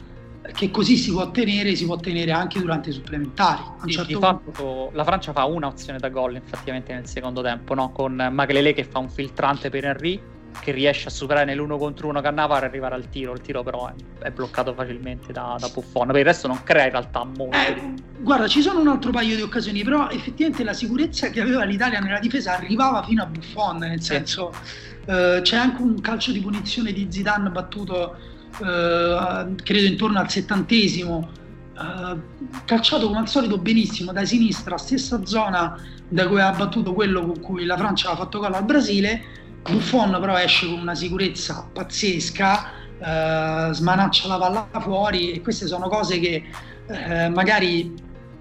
che 0.53 0.71
così 0.71 0.97
si 0.97 1.11
può 1.11 1.21
ottenere, 1.21 1.75
si 1.75 1.85
può 1.85 1.95
ottenere 1.95 2.31
anche 2.31 2.59
durante 2.59 2.89
i 2.89 2.93
supplementari. 2.93 3.61
Sì, 3.85 3.91
certo 3.91 4.07
di 4.07 4.19
fatto 4.19 4.51
punto... 4.51 4.89
la 4.93 5.03
Francia 5.03 5.31
fa 5.31 5.45
una 5.45 5.67
opzione 5.67 5.99
da 5.99 6.09
gol 6.09 6.35
effettivamente 6.35 6.93
nel 6.93 7.07
secondo 7.07 7.41
tempo, 7.41 7.73
no? 7.73 7.91
con 7.91 8.29
Maglele 8.31 8.73
che 8.73 8.83
fa 8.83 8.99
un 8.99 9.09
filtrante 9.09 9.69
per 9.69 9.85
Henry 9.85 10.21
che 10.59 10.71
riesce 10.71 11.07
a 11.07 11.11
superare 11.11 11.45
nell'uno 11.45 11.77
contro 11.77 12.07
uno 12.07 12.21
Cannavaro 12.21 12.65
e 12.65 12.67
arrivare 12.67 12.95
al 12.95 13.09
tiro. 13.09 13.33
Il 13.33 13.41
tiro 13.41 13.63
però 13.63 13.87
è, 13.87 14.25
è 14.25 14.31
bloccato 14.31 14.73
facilmente 14.73 15.31
da, 15.31 15.55
da, 15.59 15.69
Buffon. 15.69 16.07
Per 16.07 16.17
il 16.17 16.25
resto 16.25 16.47
non 16.47 16.63
crea 16.63 16.85
in 16.85 16.91
realtà 16.91 17.23
molto. 17.23 17.57
Eh, 17.57 17.93
guarda, 18.19 18.47
ci 18.47 18.61
sono 18.61 18.79
un 18.79 18.87
altro 18.87 19.11
paio 19.11 19.35
di 19.35 19.41
occasioni, 19.41 19.83
però 19.83 20.09
effettivamente 20.09 20.63
la 20.63 20.73
sicurezza 20.73 21.29
che 21.29 21.41
aveva 21.41 21.63
l'Italia 21.63 21.99
nella 21.99 22.19
difesa 22.19 22.53
arrivava 22.53 23.03
fino 23.03 23.23
a 23.23 23.25
Buffon, 23.25 23.77
nel 23.77 24.01
senso 24.01 24.51
eh, 25.05 25.39
c'è 25.41 25.55
anche 25.55 25.81
un 25.81 25.99
calcio 26.01 26.31
di 26.31 26.39
punizione 26.39 26.91
di 26.91 27.07
Zidane 27.09 27.49
battuto 27.49 28.35
eh, 28.59 29.55
credo 29.63 29.87
intorno 29.87 30.19
al 30.19 30.29
settantesimo, 30.29 31.29
eh, 31.77 32.17
calciato 32.65 33.07
come 33.07 33.19
al 33.19 33.27
solito 33.27 33.57
benissimo 33.57 34.11
da 34.11 34.25
sinistra, 34.25 34.77
stessa 34.77 35.25
zona 35.25 35.79
da 36.07 36.27
cui 36.27 36.39
ha 36.39 36.51
battuto 36.51 36.93
quello 36.93 37.25
con 37.25 37.39
cui 37.39 37.65
la 37.65 37.77
Francia 37.77 38.11
ha 38.11 38.15
fatto 38.15 38.39
gol 38.39 38.53
al 38.53 38.65
Brasile. 38.65 39.35
Buffon 39.61 40.17
però 40.19 40.37
esce 40.37 40.65
con 40.67 40.79
una 40.79 40.95
sicurezza 40.95 41.67
pazzesca, 41.73 42.71
eh, 42.99 43.69
smanaccia 43.73 44.27
la 44.27 44.37
palla 44.37 44.79
fuori 44.79 45.31
e 45.33 45.41
queste 45.41 45.67
sono 45.67 45.89
cose 45.89 46.19
che 46.19 46.43
eh, 46.87 47.29
magari 47.29 47.93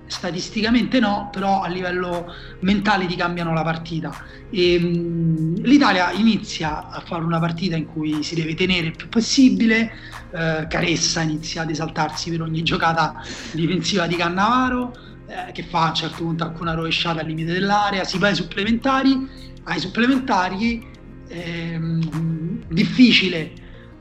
statisticamente 0.06 1.00
no, 1.00 1.28
però 1.32 1.62
a 1.62 1.68
livello 1.68 2.32
mentale 2.60 3.06
ti 3.06 3.16
cambiano 3.16 3.52
la 3.52 3.62
partita. 3.62 4.14
E, 4.50 4.78
mh, 4.78 5.62
L'Italia 5.62 6.12
inizia 6.12 6.88
a 6.88 7.00
fare 7.00 7.24
una 7.24 7.38
partita 7.38 7.76
in 7.76 7.86
cui 7.86 8.22
si 8.22 8.34
deve 8.34 8.54
tenere 8.54 8.86
il 8.86 8.96
più 8.96 9.08
possibile, 9.08 9.92
eh, 10.32 10.66
Caressa 10.68 11.22
inizia 11.22 11.62
ad 11.62 11.70
esaltarsi 11.70 12.30
per 12.30 12.42
ogni 12.42 12.62
giocata 12.62 13.22
difensiva 13.52 14.06
di 14.06 14.16
Cannavaro, 14.16 14.94
eh, 15.26 15.52
che 15.52 15.64
fa 15.64 15.86
a 15.86 15.88
un 15.88 15.94
certo 15.94 16.24
punto 16.24 16.44
anche 16.44 16.60
una 16.60 16.74
rovesciata 16.74 17.20
al 17.20 17.26
limite 17.26 17.52
dell'area, 17.52 18.04
si 18.04 18.18
va 18.18 18.28
ai 18.28 18.34
supplementari, 18.34 19.28
ai 19.64 19.80
supplementari 19.80 20.86
ehm, 21.28 22.64
difficile 22.68 23.52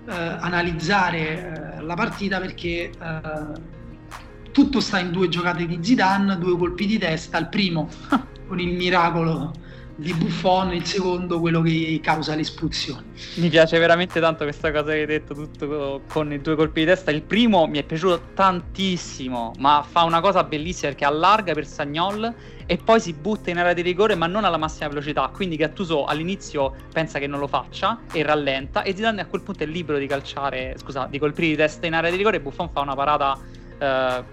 eh, 0.07 0.13
analizzare 0.13 1.77
eh, 1.77 1.81
la 1.81 1.95
partita 1.95 2.39
perché 2.39 2.91
eh, 2.91 3.73
tutto 4.55 4.79
sta 4.79 4.99
in 4.99 5.11
due 5.11 5.27
giocate 5.27 5.65
di 5.65 5.79
Zidane, 5.81 6.37
due 6.37 6.57
colpi 6.57 6.85
di 6.85 6.97
testa, 6.97 7.37
il 7.37 7.49
primo 7.49 7.89
con 8.47 8.57
il 8.57 8.73
miracolo 8.73 9.51
di 9.97 10.13
Buffon, 10.13 10.71
il 10.71 10.85
secondo 10.85 11.41
quello 11.41 11.59
che 11.61 11.99
causa 12.01 12.35
l'espulsione. 12.35 13.03
Mi 13.35 13.49
piace 13.49 13.77
veramente 13.79 14.21
tanto 14.21 14.45
questa 14.45 14.71
cosa 14.71 14.93
che 14.93 14.99
hai 14.99 15.05
detto, 15.05 15.33
tutto 15.33 16.03
con 16.07 16.31
i 16.31 16.39
due 16.39 16.55
colpi 16.55 16.79
di 16.79 16.85
testa. 16.85 17.11
Il 17.11 17.23
primo 17.23 17.67
mi 17.67 17.79
è 17.79 17.83
piaciuto 17.83 18.29
tantissimo, 18.33 19.51
ma 19.57 19.85
fa 19.85 20.03
una 20.03 20.21
cosa 20.21 20.45
bellissima 20.45 20.91
perché 20.91 21.03
allarga 21.03 21.51
per 21.51 21.67
Sagnol 21.67 22.33
e 22.65 22.77
poi 22.77 23.01
si 23.01 23.11
butta 23.11 23.49
in 23.49 23.57
area 23.57 23.73
di 23.73 23.81
rigore 23.81 24.15
ma 24.15 24.25
non 24.25 24.45
alla 24.45 24.55
massima 24.55 24.87
velocità, 24.87 25.29
quindi 25.33 25.57
Gattuso 25.57 26.05
all'inizio 26.05 26.73
pensa 26.93 27.19
che 27.19 27.27
non 27.27 27.41
lo 27.41 27.47
faccia 27.47 27.99
e 28.13 28.23
rallenta 28.23 28.83
e 28.83 28.95
Zidane 28.95 29.19
a 29.19 29.25
quel 29.25 29.41
punto 29.41 29.63
è 29.63 29.65
libero 29.65 29.97
di 29.97 30.07
calciare, 30.07 30.75
scusa, 30.77 31.07
di 31.09 31.19
colpire 31.19 31.47
di 31.49 31.55
testa 31.57 31.87
in 31.87 31.93
area 31.93 32.09
di 32.09 32.15
rigore 32.15 32.37
e 32.37 32.39
Buffon 32.39 32.69
fa 32.69 32.79
una 32.79 32.95
parata 32.95 33.37
eh, 33.77 34.23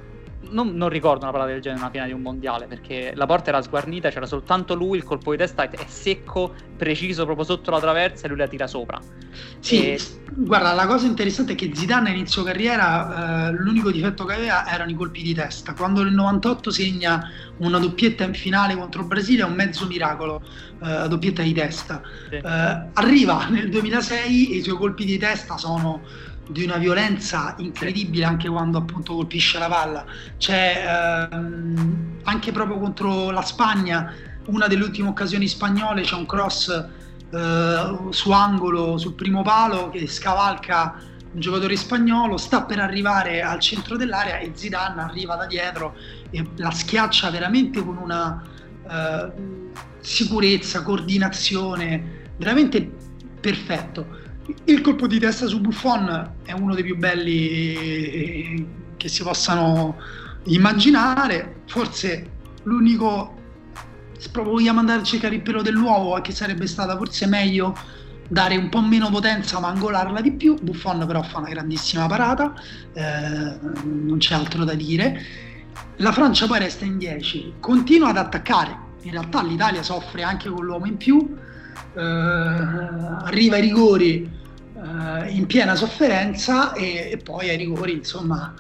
non, 0.50 0.74
non, 0.74 0.88
ricordo 0.88 1.22
una 1.22 1.32
parola 1.32 1.50
del 1.50 1.60
genere 1.60 1.78
in 1.78 1.82
una 1.82 1.90
finale 1.90 2.08
di 2.10 2.14
un 2.14 2.22
mondiale 2.22 2.66
perché 2.66 3.12
la 3.14 3.26
porta 3.26 3.50
era 3.50 3.62
sguarnita, 3.62 4.10
c'era 4.10 4.26
soltanto 4.26 4.74
lui, 4.74 4.98
il 4.98 5.04
colpo 5.04 5.30
di 5.30 5.36
testa 5.36 5.68
è 5.68 5.84
secco, 5.86 6.52
preciso 6.76 7.24
proprio 7.24 7.44
sotto 7.44 7.70
la 7.70 7.80
traversa 7.80 8.26
e 8.26 8.28
lui 8.28 8.38
la 8.38 8.48
tira 8.48 8.66
sopra. 8.66 9.00
Sì, 9.60 9.92
e... 9.92 10.00
guarda, 10.34 10.72
la 10.72 10.86
cosa 10.86 11.06
interessante 11.06 11.52
è 11.52 11.54
che 11.54 11.70
Zidane 11.74 12.10
a 12.10 12.12
inizio 12.12 12.42
carriera 12.42 13.48
eh, 13.48 13.52
l'unico 13.52 13.90
difetto 13.90 14.24
che 14.24 14.34
aveva 14.34 14.66
erano 14.66 14.90
i 14.90 14.94
colpi 14.94 15.22
di 15.22 15.34
testa. 15.34 15.74
Quando 15.74 16.02
nel 16.02 16.12
98 16.12 16.70
segna 16.70 17.30
una 17.58 17.78
doppietta 17.78 18.24
in 18.24 18.34
finale 18.34 18.76
contro 18.76 19.02
il 19.02 19.06
Brasile 19.06 19.42
è 19.42 19.44
un 19.44 19.54
mezzo 19.54 19.86
miracolo, 19.86 20.42
eh, 20.82 21.08
doppietta 21.08 21.42
di 21.42 21.52
testa. 21.52 22.02
Sì. 22.28 22.36
Eh, 22.36 22.86
arriva 22.92 23.46
nel 23.48 23.70
2006 23.70 24.52
e 24.52 24.56
i 24.56 24.62
suoi 24.62 24.76
colpi 24.76 25.04
di 25.04 25.18
testa 25.18 25.56
sono 25.56 26.30
di 26.48 26.64
una 26.64 26.76
violenza 26.76 27.54
incredibile 27.58 28.24
anche 28.24 28.48
quando 28.48 28.78
appunto 28.78 29.14
colpisce 29.14 29.58
la 29.58 29.68
palla. 29.68 30.04
C'è 30.38 31.28
ehm, 31.30 32.20
anche 32.24 32.52
proprio 32.52 32.78
contro 32.78 33.30
la 33.30 33.42
Spagna, 33.42 34.12
una 34.46 34.66
delle 34.66 34.82
ultime 34.82 35.08
occasioni 35.08 35.46
spagnole, 35.46 36.02
c'è 36.02 36.16
un 36.16 36.26
cross 36.26 36.88
eh, 37.30 37.98
su 38.10 38.30
angolo 38.32 38.98
sul 38.98 39.14
primo 39.14 39.42
palo 39.42 39.88
che 39.90 40.06
scavalca 40.06 41.00
un 41.32 41.40
giocatore 41.40 41.76
spagnolo, 41.76 42.36
sta 42.36 42.62
per 42.64 42.78
arrivare 42.78 43.40
al 43.40 43.58
centro 43.58 43.96
dell'area 43.96 44.38
e 44.38 44.52
Zidane 44.54 45.00
arriva 45.00 45.36
da 45.36 45.46
dietro 45.46 45.94
e 46.30 46.46
la 46.56 46.70
schiaccia 46.70 47.30
veramente 47.30 47.82
con 47.82 47.96
una 47.96 48.42
eh, 48.86 49.32
sicurezza, 50.00 50.82
coordinazione, 50.82 52.30
veramente 52.36 52.90
perfetto 53.40 54.20
il 54.64 54.80
colpo 54.80 55.06
di 55.06 55.18
testa 55.18 55.46
su 55.46 55.60
Buffon 55.60 56.34
è 56.44 56.52
uno 56.52 56.74
dei 56.74 56.82
più 56.82 56.96
belli 56.96 58.66
che 58.96 59.08
si 59.08 59.22
possano 59.22 59.96
immaginare. 60.44 61.62
Forse 61.66 62.30
l'unico, 62.64 63.36
proprio 64.32 64.54
vogliamo 64.54 64.80
andare 64.80 65.00
a 65.00 65.04
cercare 65.04 65.36
il 65.36 65.42
pelo 65.42 65.62
dell'uovo, 65.62 66.20
che 66.20 66.32
sarebbe 66.32 66.66
stata 66.66 66.96
forse 66.96 67.26
meglio 67.26 67.76
dare 68.28 68.56
un 68.56 68.68
po' 68.70 68.80
meno 68.80 69.10
potenza 69.10 69.60
ma 69.60 69.68
angolarla 69.68 70.20
di 70.20 70.32
più. 70.32 70.56
Buffon 70.60 71.04
però 71.06 71.22
fa 71.22 71.38
una 71.38 71.48
grandissima 71.48 72.06
parata, 72.06 72.54
eh, 72.94 73.58
non 73.84 74.18
c'è 74.18 74.34
altro 74.34 74.64
da 74.64 74.74
dire. 74.74 75.20
la 75.96 76.12
Francia 76.12 76.46
poi 76.46 76.58
resta 76.58 76.84
in 76.84 76.98
10, 76.98 77.54
continua 77.60 78.08
ad 78.08 78.16
attaccare, 78.16 78.76
in 79.02 79.12
realtà 79.12 79.42
l'Italia 79.42 79.82
soffre 79.82 80.22
anche 80.22 80.48
con 80.50 80.64
l'uomo 80.64 80.86
in 80.86 80.96
più, 80.96 81.18
eh, 81.18 81.41
arriva 82.00 83.56
ai 83.56 83.62
rigori 83.62 84.40
eh, 84.82 85.30
in 85.30 85.46
piena 85.46 85.74
sofferenza 85.74 86.72
e, 86.72 87.10
e, 87.12 87.16
poi 87.18 87.48
ai 87.48 87.56
rigori, 87.56 87.92
insomma, 87.92 88.54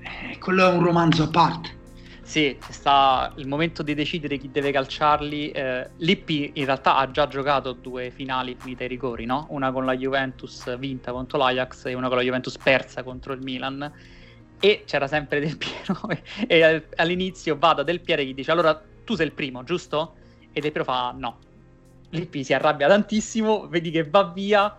eh, 0.00 0.38
quello 0.38 0.66
è 0.66 0.72
un 0.72 0.82
romanzo 0.82 1.24
a 1.24 1.28
parte. 1.28 1.76
Sì, 2.22 2.56
sta 2.68 3.32
il 3.36 3.46
momento 3.46 3.82
di 3.82 3.94
decidere 3.94 4.36
chi 4.36 4.50
deve 4.50 4.70
calciarli. 4.70 5.50
Eh, 5.50 5.90
Lippi 5.98 6.50
in 6.54 6.64
realtà 6.66 6.96
ha 6.96 7.10
già 7.10 7.26
giocato 7.26 7.72
due 7.72 8.10
finali 8.10 8.54
finite 8.58 8.82
ai 8.82 8.88
rigori, 8.90 9.24
no? 9.24 9.46
Una 9.50 9.72
con 9.72 9.86
la 9.86 9.96
Juventus 9.96 10.76
vinta 10.78 11.12
contro 11.12 11.38
l'Ajax 11.38 11.86
e 11.86 11.94
una 11.94 12.08
con 12.08 12.18
la 12.18 12.22
Juventus 12.22 12.58
persa 12.58 13.02
contro 13.02 13.32
il 13.32 13.40
Milan. 13.40 13.90
E 14.60 14.82
c'era 14.86 15.06
sempre 15.06 15.40
Del 15.40 15.56
Piero 15.56 16.00
e 16.46 16.84
all'inizio 16.96 17.56
va 17.58 17.74
da 17.74 17.82
Del 17.82 18.00
Piero 18.00 18.20
e 18.20 18.26
gli 18.26 18.34
dice 18.34 18.50
allora 18.50 18.78
tu 19.04 19.14
sei 19.14 19.26
il 19.26 19.32
primo, 19.32 19.64
giusto? 19.64 20.14
E 20.52 20.60
Del 20.60 20.70
Piero 20.70 20.84
fa 20.84 21.14
no. 21.16 21.38
Lippi 22.10 22.44
si 22.44 22.54
arrabbia 22.54 22.88
tantissimo, 22.88 23.68
vedi 23.68 23.90
che 23.90 24.04
va 24.04 24.24
via 24.24 24.76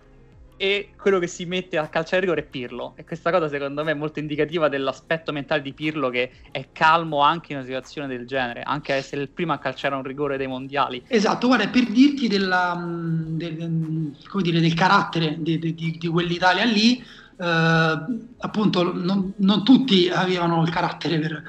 e 0.60 0.90
quello 1.00 1.18
che 1.18 1.26
si 1.26 1.46
mette 1.46 1.78
a 1.78 1.88
calciare 1.88 2.20
rigore 2.20 2.42
è 2.42 2.44
Pirlo. 2.44 2.92
E 2.96 3.04
questa 3.04 3.30
cosa 3.30 3.48
secondo 3.48 3.82
me 3.82 3.92
è 3.92 3.94
molto 3.94 4.18
indicativa 4.18 4.68
dell'aspetto 4.68 5.32
mentale 5.32 5.62
di 5.62 5.72
Pirlo 5.72 6.10
che 6.10 6.32
è 6.50 6.66
calmo 6.70 7.20
anche 7.20 7.52
in 7.52 7.58
una 7.58 7.66
situazione 7.66 8.06
del 8.08 8.26
genere, 8.26 8.60
anche 8.60 8.92
a 8.92 8.96
essere 8.96 9.22
il 9.22 9.30
primo 9.30 9.54
a 9.54 9.58
calciare 9.58 9.94
un 9.94 10.02
rigore 10.02 10.36
dei 10.36 10.48
mondiali. 10.48 11.02
Esatto, 11.06 11.46
guarda, 11.46 11.66
per 11.68 11.84
dirti 11.84 12.28
della, 12.28 12.76
mm, 12.76 13.38
del, 13.38 14.12
dire, 14.42 14.60
del, 14.60 14.74
carattere 14.74 15.36
di, 15.38 15.58
di, 15.58 15.96
di 15.98 16.08
quell'Italia 16.08 16.64
lì, 16.64 16.98
eh, 16.98 17.98
appunto 18.36 18.92
non, 18.92 19.32
non, 19.36 19.64
tutti 19.64 20.10
avevano 20.10 20.62
il 20.62 20.68
carattere 20.68 21.18
per, 21.20 21.42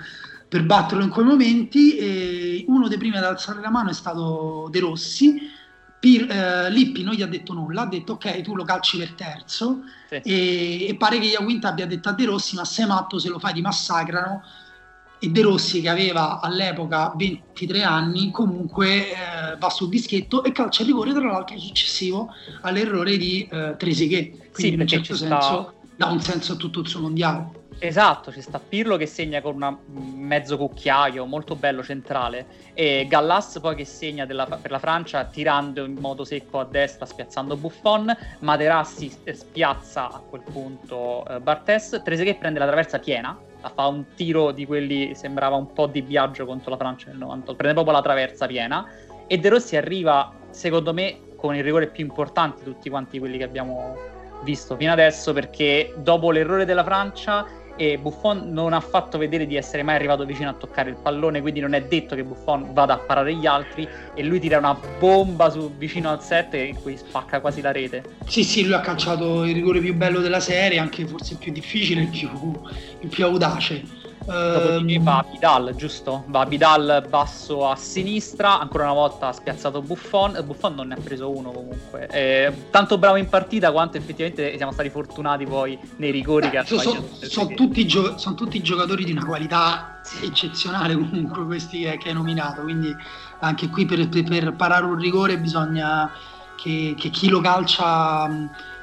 per 0.48 0.64
batterlo 0.64 1.04
in 1.04 1.10
quei 1.10 1.26
momenti 1.26 1.98
e 1.98 2.64
uno 2.66 2.88
dei 2.88 2.98
primi 2.98 3.18
ad 3.18 3.26
alzare 3.26 3.60
la 3.60 3.70
mano 3.70 3.90
è 3.90 3.94
stato 3.94 4.70
De 4.72 4.80
Rossi 4.80 5.60
Pir, 6.02 6.28
eh, 6.32 6.72
Lippi 6.72 7.04
non 7.04 7.14
gli 7.14 7.22
ha 7.22 7.28
detto 7.28 7.54
nulla, 7.54 7.84
ha 7.84 7.86
detto 7.86 8.14
ok, 8.14 8.42
tu 8.42 8.56
lo 8.56 8.64
calci 8.64 8.98
per 8.98 9.12
terzo. 9.12 9.84
Sì. 10.10 10.16
e, 10.16 10.88
e, 10.88 10.96
pare 10.96 11.20
che 11.20 11.28
Iaquinta 11.28 11.68
abbia 11.68 11.86
detto 11.86 12.10
a 12.10 12.14
De 12.14 12.26
Rossi 12.26 12.56
ma 12.56 12.66
sei 12.66 12.88
matto 12.88 13.20
se 13.20 13.30
lo 13.30 13.38
fai 13.38 13.54
ti 13.54 13.62
massacrano. 13.62 14.42
E 15.20 15.30
De 15.30 15.42
Rossi 15.44 15.80
che 15.80 15.90
aveva 15.90 16.40
all'epoca 16.40 17.14
23 17.16 17.84
anni 17.84 18.32
comunque 18.32 19.12
eh, 19.12 19.58
va 19.60 19.70
sul 19.70 19.90
dischetto 19.90 20.44
e 20.44 20.52
calcia 20.52 20.82
il 20.82 20.88
rigore 20.88 21.14
tra 21.14 21.30
l'altro 21.30 21.60
successivo 21.60 22.34
all'errore 22.62 23.18
di 23.18 23.48
eh, 23.52 23.76
Tresighe 23.78 24.50
quindi 24.52 24.52
sì, 24.54 24.74
in 24.74 24.80
un 24.80 24.88
certo 24.88 25.16
senso 25.16 25.40
sta... 25.40 25.74
dà 25.96 26.08
un 26.08 26.20
senso 26.20 26.54
a 26.54 26.56
tutto 26.56 26.80
il 26.80 26.88
suo 26.88 27.02
mondiale 27.02 27.61
Esatto, 27.84 28.32
ci 28.32 28.44
sta 28.44 28.60
Pirlo 28.60 28.96
che 28.96 29.08
segna 29.08 29.42
con 29.42 29.60
un 29.60 30.14
mezzo 30.14 30.56
cucchiaio 30.56 31.26
molto 31.26 31.56
bello 31.56 31.82
centrale. 31.82 32.46
E 32.76 33.08
Gallas 33.10 33.58
poi 33.60 33.74
che 33.74 33.86
segna 33.86 34.28
della, 34.28 34.46
per 34.46 34.70
la 34.70 34.78
Francia 34.78 35.26
tirando 35.26 35.84
in 35.84 35.96
modo 36.00 36.24
secco 36.24 36.60
a 36.60 36.66
destra 36.66 37.08
spiazzando 37.08 37.58
Buffon, 37.58 38.16
Materassi 38.42 39.12
spiazza 39.34 40.12
a 40.12 40.20
quel 40.20 40.44
punto 40.44 41.26
eh, 41.26 41.40
Bartes, 41.40 42.00
Trezeguet 42.04 42.38
prende 42.38 42.60
la 42.60 42.68
traversa 42.68 43.00
piena, 43.00 43.36
fa 43.74 43.88
un 43.88 44.14
tiro 44.14 44.52
di 44.52 44.68
quelli 44.68 45.16
sembrava 45.16 45.56
un 45.56 45.74
po' 45.74 45.88
di 45.88 46.02
viaggio 46.02 46.46
contro 46.46 46.70
la 46.70 46.78
Francia 46.78 47.08
nel 47.08 47.18
98, 47.18 47.56
prende 47.56 47.74
proprio 47.74 47.96
la 47.96 48.04
traversa 48.04 48.46
piena. 48.46 48.88
E 49.26 49.40
De 49.40 49.50
Rossi 49.50 49.76
arriva 49.76 50.32
secondo 50.52 50.94
me 50.94 51.20
con 51.36 51.56
il 51.56 51.64
rigore 51.64 51.88
più 51.88 52.06
importante 52.06 52.64
di 52.64 52.74
tutti 52.74 52.92
quanti 52.92 53.18
quelli 53.18 53.40
che 53.40 53.44
abbiamo 53.44 53.98
visto 54.44 54.76
fino 54.76 54.92
adesso 54.92 55.34
perché 55.34 55.94
dopo 55.98 56.32
l'errore 56.32 56.66
della 56.66 56.84
Francia 56.84 57.46
e 57.82 57.98
Buffon 57.98 58.52
non 58.54 58.74
ha 58.74 58.80
fatto 58.80 59.18
vedere 59.18 59.48
di 59.48 59.56
essere 59.56 59.82
mai 59.82 59.96
arrivato 59.96 60.24
vicino 60.24 60.52
a 60.52 60.54
toccare 60.54 60.92
il 60.92 60.98
pallone, 61.02 61.42
quindi 61.42 61.62
non 61.62 61.74
è 61.74 61.82
detto 61.82 62.14
che 62.14 62.24
Buffon 62.24 62.74
vada 62.74 62.94
a 62.94 62.98
parare 63.00 63.34
gli 63.34 63.48
altri 63.48 63.88
e 64.14 64.22
lui 64.22 64.40
tira 64.40 64.60
una 64.60 64.80
bomba 65.00 65.50
su, 65.50 65.76
vicino 65.76 66.12
al 66.12 66.22
set 66.22 66.54
in 66.54 66.80
cui 66.80 66.96
spacca 66.96 67.40
quasi 67.40 67.60
la 67.60 67.72
rete. 67.72 68.04
Sì, 68.28 68.44
sì, 68.44 68.66
lui 68.66 68.74
ha 68.74 68.82
calciato 68.82 69.46
il 69.46 69.56
rigore 69.56 69.80
più 69.80 69.96
bello 69.96 70.20
della 70.20 70.40
serie, 70.40 70.78
anche 70.78 71.08
forse 71.08 71.34
il 71.34 71.40
più 71.40 71.52
difficile, 71.52 72.02
il 72.02 72.10
più, 72.10 72.30
il 73.00 73.10
più 73.10 73.26
audace. 73.26 73.84
Dopodiché 74.26 74.96
ehm, 74.96 75.04
va 75.04 75.26
Vidal, 75.30 75.74
giusto? 75.76 76.24
Va 76.28 76.46
Vidal 76.46 77.06
basso 77.10 77.68
a 77.68 77.76
sinistra, 77.76 78.60
ancora 78.60 78.84
una 78.84 78.94
volta 78.94 79.28
ha 79.28 79.34
spiazzato 79.34 79.82
Buffon. 79.82 80.40
Buffon 80.46 80.76
non 80.76 80.88
ne 80.88 80.94
ha 80.96 80.98
preso 81.04 81.30
uno 81.30 81.52
comunque. 81.52 82.06
È 82.06 82.54
tanto 82.70 82.98
bravo 82.98 83.16
in 83.16 83.30
partita 83.30 83.72
quanto 83.72 83.98
effettivamente 83.98 84.56
siamo 84.58 84.72
stati 84.72 84.90
fortunati 84.90 85.46
poi 85.46 85.78
nei 85.98 86.12
rigori 86.12 86.46
Beh, 86.46 86.52
che 86.52 86.58
ha 86.60 86.66
so, 86.66 86.80
Sono 86.80 87.08
so 87.20 87.48
tutti, 87.56 87.86
gio- 87.88 88.18
son 88.18 88.36
tutti 88.36 88.62
giocatori 88.62 89.04
di 89.04 89.12
una 89.12 89.26
qualità 89.26 90.00
eccezionale 90.22 90.94
comunque 90.96 91.46
questi 91.46 91.82
che, 91.82 91.98
che 91.98 92.10
hai 92.10 92.14
nominato, 92.14 92.62
quindi 92.62 92.96
anche 93.40 93.70
qui 93.70 93.86
per, 93.86 94.08
per, 94.08 94.24
per 94.24 94.54
parare 94.54 94.86
un 94.86 94.98
rigore 94.98 95.38
bisogna 95.40 96.12
che, 96.56 96.96
che 96.98 97.10
chi 97.10 97.28
lo 97.28 97.42
calcia 97.42 98.30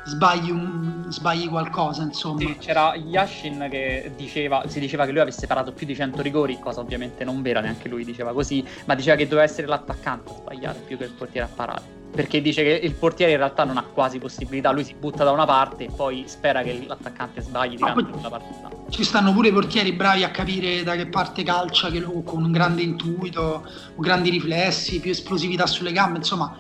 sbagli, 0.09 0.51
un, 0.51 1.07
sbagli 1.09 1.49
qualcosa, 1.49 2.03
insomma. 2.03 2.41
Sì, 2.41 2.57
c'era 2.59 2.95
Yashin 2.95 3.69
che 3.71 4.11
diceva, 4.17 4.65
si 4.67 4.81
diceva 4.81 5.05
che 5.05 5.13
lui 5.13 5.21
avesse 5.21 5.47
parato 5.47 5.73
più 5.73 5.87
di 5.87 5.95
100 5.95 6.23
rigori, 6.23 6.59
cosa 6.59 6.81
ovviamente 6.81 7.25
non 7.25 7.43
vera, 7.43 7.61
neanche 7.61 7.89
lui 7.89 8.05
diceva 8.05 8.33
così, 8.33 8.65
ma 8.87 8.95
diceva 8.95 9.17
che 9.17 9.25
doveva 9.25 9.43
essere 9.43 9.67
l'attaccante 9.67 10.31
a 10.31 10.35
sbagliare 10.35 10.81
più 10.81 10.97
che 10.97 11.05
il 11.05 11.13
portiere 11.13 11.47
a 11.47 11.51
parare. 11.55 11.97
Perché 12.11 12.41
dice 12.41 12.63
che 12.63 12.81
il 12.83 12.95
portiere 12.95 13.33
in 13.33 13.39
realtà 13.39 13.65
non 13.65 13.77
ha 13.77 13.83
quasi 13.83 14.19
possibilità, 14.19 14.73
lui 14.73 14.83
si 14.83 14.95
butta 14.99 15.25
da 15.25 15.31
una 15.31 15.45
parte 15.45 15.85
e 15.85 15.91
poi 15.95 16.25
spera 16.27 16.63
che 16.63 16.83
l'attaccante 16.87 17.43
sbagli 17.43 17.77
tirando 17.77 18.01
da 18.01 18.09
quella 18.09 18.29
parte 18.31 18.49
là. 18.63 18.71
Ci 18.89 19.05
stanno 19.05 19.33
pure 19.35 19.53
portieri 19.53 19.93
bravi 19.93 20.25
a 20.25 20.31
capire 20.31 20.83
da 20.83 20.97
che 20.97 21.07
parte 21.07 21.43
calcia, 21.43 21.91
che 21.91 21.99
lo, 21.99 22.23
con 22.23 22.43
un 22.43 22.51
grande 22.51 22.81
intuito, 22.81 23.63
grandi 23.97 24.31
riflessi, 24.31 25.01
più 25.01 25.11
esplosività 25.11 25.67
sulle 25.67 25.93
gambe, 25.93 26.17
insomma 26.17 26.57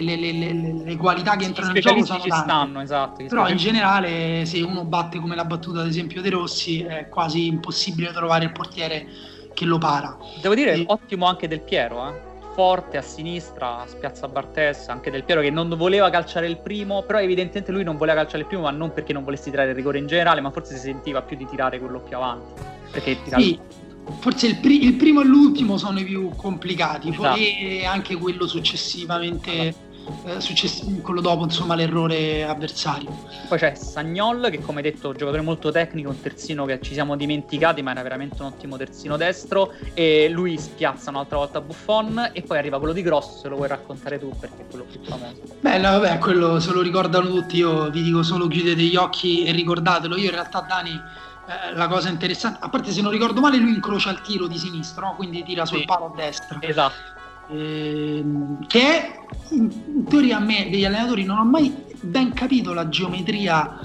le, 0.00 0.16
le, 0.16 0.32
le, 0.32 0.82
le, 0.84 0.96
qualità 0.96 1.36
che 1.36 1.44
entrano 1.44 1.72
nel 1.72 1.82
gioco 1.82 2.04
sono 2.04 2.20
ci 2.20 2.30
stanno, 2.30 2.80
esatto. 2.80 3.24
Però 3.24 3.48
in 3.48 3.56
generale 3.56 4.44
se 4.46 4.62
uno 4.62 4.84
batte 4.84 5.18
come 5.18 5.34
l'ha 5.34 5.44
battuta 5.44 5.80
ad 5.80 5.88
esempio 5.88 6.22
De 6.22 6.30
Rossi 6.30 6.82
è 6.82 7.08
quasi 7.08 7.46
impossibile 7.46 8.12
trovare 8.12 8.44
il 8.44 8.52
portiere 8.52 9.06
che 9.52 9.64
lo 9.64 9.78
para. 9.78 10.16
Devo 10.40 10.54
dire, 10.54 10.74
e... 10.74 10.84
ottimo 10.86 11.26
anche 11.26 11.48
Del 11.48 11.60
Piero, 11.60 12.08
eh? 12.08 12.30
forte 12.54 12.98
a 12.98 13.02
sinistra, 13.02 13.84
spiazza 13.86 14.28
Bartes, 14.28 14.88
anche 14.88 15.10
Del 15.10 15.24
Piero 15.24 15.40
che 15.40 15.50
non 15.50 15.68
voleva 15.76 16.10
calciare 16.10 16.46
il 16.46 16.58
primo, 16.58 17.02
però 17.02 17.20
evidentemente 17.20 17.72
lui 17.72 17.82
non 17.82 17.96
voleva 17.96 18.20
calciare 18.20 18.42
il 18.42 18.46
primo, 18.46 18.62
ma 18.62 18.70
non 18.70 18.92
perché 18.92 19.12
non 19.12 19.24
volesse 19.24 19.50
tirare 19.50 19.70
il 19.70 19.74
rigore 19.74 19.98
in 19.98 20.06
generale, 20.06 20.40
ma 20.40 20.50
forse 20.50 20.74
si 20.74 20.80
sentiva 20.80 21.22
più 21.22 21.36
di 21.36 21.46
tirare 21.46 21.78
quello 21.78 22.00
più 22.00 22.16
avanti. 22.16 22.62
Perché 22.90 23.22
tirare... 23.22 23.42
Sì 23.42 23.90
forse 24.18 24.46
il, 24.46 24.56
pri- 24.56 24.84
il, 24.84 24.94
primo 24.94 25.20
e 25.20 25.24
l'ultimo 25.24 25.76
sono 25.76 26.00
i 26.00 26.04
più 26.04 26.30
complicati, 26.36 27.10
esatto. 27.10 27.28
poi 27.28 27.84
anche 27.84 28.16
quello 28.16 28.46
successivamente. 28.46 29.90
Eh, 30.24 30.40
success- 30.40 31.00
quello 31.00 31.20
dopo 31.20 31.44
insomma 31.44 31.76
l'errore 31.76 32.42
avversario 32.42 33.08
poi 33.46 33.56
c'è 33.56 33.74
Sagnol 33.76 34.48
che 34.50 34.58
come 34.58 34.82
detto 34.82 35.12
giocatore 35.12 35.42
molto 35.42 35.70
tecnico 35.70 36.08
un 36.08 36.20
terzino 36.20 36.64
che 36.64 36.80
ci 36.80 36.92
siamo 36.92 37.14
dimenticati 37.14 37.82
ma 37.82 37.92
era 37.92 38.02
veramente 38.02 38.42
un 38.42 38.48
ottimo 38.48 38.76
terzino 38.76 39.16
destro 39.16 39.72
e 39.94 40.28
lui 40.28 40.58
spiazza 40.58 41.10
un'altra 41.10 41.36
volta 41.36 41.60
Buffon 41.60 42.30
e 42.32 42.42
poi 42.42 42.58
arriva 42.58 42.78
quello 42.78 42.92
di 42.92 43.02
Grosso 43.02 43.38
se 43.38 43.48
lo 43.48 43.54
vuoi 43.54 43.68
raccontare 43.68 44.18
tu 44.18 44.32
perché 44.36 44.62
è 44.62 44.66
quello 44.68 44.86
più 44.90 44.98
famoso 45.04 45.40
beh 45.60 45.78
no, 45.78 45.90
vabbè 46.00 46.18
quello 46.18 46.58
se 46.58 46.72
lo 46.72 46.80
ricordano 46.80 47.28
tutti 47.28 47.58
io 47.58 47.88
vi 47.90 48.02
dico 48.02 48.24
solo 48.24 48.48
chiudete 48.48 48.82
gli 48.82 48.96
occhi 48.96 49.44
e 49.44 49.52
ricordatelo 49.52 50.16
io 50.16 50.24
in 50.24 50.32
realtà 50.32 50.66
Dani 50.68 51.00
eh, 51.46 51.74
la 51.74 51.88
cosa 51.88 52.08
interessante, 52.08 52.58
a 52.60 52.68
parte 52.68 52.92
se 52.92 53.02
non 53.02 53.10
ricordo 53.10 53.40
male, 53.40 53.56
lui 53.56 53.74
incrocia 53.74 54.10
il 54.10 54.20
tiro 54.20 54.46
di 54.46 54.58
sinistro, 54.58 55.06
no? 55.06 55.14
quindi 55.16 55.42
tira 55.42 55.64
sul 55.66 55.78
sì. 55.78 55.84
palo 55.84 56.06
a 56.06 56.12
destra. 56.14 56.58
Esatto. 56.60 57.20
Eh, 57.48 58.24
che 58.68 59.20
in, 59.50 59.70
in, 59.86 60.04
teoria 60.04 60.36
a 60.36 60.40
me 60.40 60.68
degli 60.70 60.84
allenatori 60.84 61.24
non 61.24 61.38
ho 61.38 61.44
mai 61.44 61.74
ben 62.00 62.32
capito 62.32 62.72
la 62.72 62.88
geometria 62.88 63.78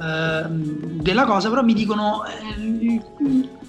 eh, 0.00 0.44
della 0.48 1.24
cosa, 1.24 1.48
però 1.48 1.62
mi 1.62 1.74
dicono 1.74 2.24
eh, 2.24 3.02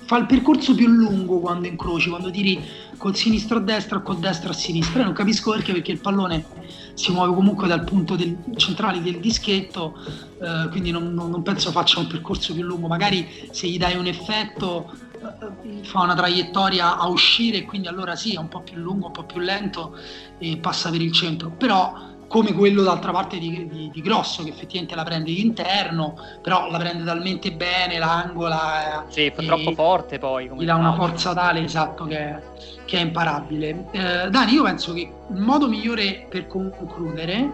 fa 0.05 0.17
il 0.17 0.25
percorso 0.27 0.75
più 0.75 0.87
lungo 0.87 1.39
quando 1.39 1.67
incroci, 1.67 2.09
quando 2.09 2.29
tiri 2.29 2.63
col 2.97 3.15
sinistro 3.15 3.57
a 3.57 3.61
destra 3.61 3.97
o 3.97 4.01
col 4.01 4.19
destro 4.19 4.51
a 4.51 4.53
sinistra. 4.53 4.99
Io 4.99 5.05
non 5.05 5.13
capisco 5.13 5.51
perché, 5.51 5.73
perché 5.73 5.91
il 5.93 5.99
pallone 5.99 6.45
si 6.93 7.11
muove 7.11 7.33
comunque 7.33 7.67
dal 7.67 7.83
punto 7.83 8.15
del, 8.15 8.37
centrale 8.55 9.01
del 9.01 9.19
dischetto, 9.19 9.95
eh, 10.39 10.69
quindi 10.69 10.91
non, 10.91 11.13
non, 11.13 11.41
penso 11.41 11.71
faccia 11.71 11.99
un 11.99 12.07
percorso 12.07 12.53
più 12.53 12.63
lungo. 12.63 12.87
Magari 12.87 13.27
se 13.51 13.67
gli 13.67 13.77
dai 13.77 13.95
un 13.95 14.07
effetto 14.07 14.91
eh, 15.13 15.83
fa 15.83 16.01
una 16.01 16.15
traiettoria 16.15 16.97
a 16.97 17.07
uscire 17.07 17.63
quindi 17.63 17.87
allora 17.87 18.15
sì 18.15 18.33
è 18.33 18.37
un 18.37 18.47
po' 18.47 18.61
più 18.61 18.77
lungo, 18.77 19.07
un 19.07 19.11
po' 19.11 19.23
più 19.23 19.39
lento 19.39 19.97
e 20.37 20.57
passa 20.57 20.89
per 20.89 21.01
il 21.01 21.11
centro. 21.11 21.49
Però 21.49 22.09
come 22.31 22.53
quello 22.53 22.81
d'altra 22.81 23.11
parte 23.11 23.37
di, 23.37 23.67
di, 23.67 23.89
di, 23.91 24.01
Grosso 24.01 24.41
che 24.41 24.51
effettivamente 24.51 24.95
la 24.95 25.03
prende 25.03 25.33
d'interno 25.33 26.15
però 26.41 26.71
la 26.71 26.77
prende 26.77 27.03
talmente 27.03 27.51
bene 27.51 27.97
l'angola 27.99 29.05
sì, 29.09 29.25
è 29.25 29.33
troppo 29.33 29.73
forte 29.73 30.17
poi 30.17 30.49
gli 30.55 30.63
dà 30.63 30.75
una 30.75 30.93
forza 30.93 31.33
tale 31.33 31.61
esatto 31.61 32.05
che, 32.05 32.37
che 32.85 32.97
è 32.99 33.01
imparabile. 33.01 33.87
Eh, 33.91 34.29
Dani 34.29 34.53
io 34.53 34.63
penso 34.63 34.93
che 34.93 35.01
il 35.01 35.41
modo 35.41 35.67
migliore 35.67 36.25
per 36.29 36.47
concludere 36.47 37.51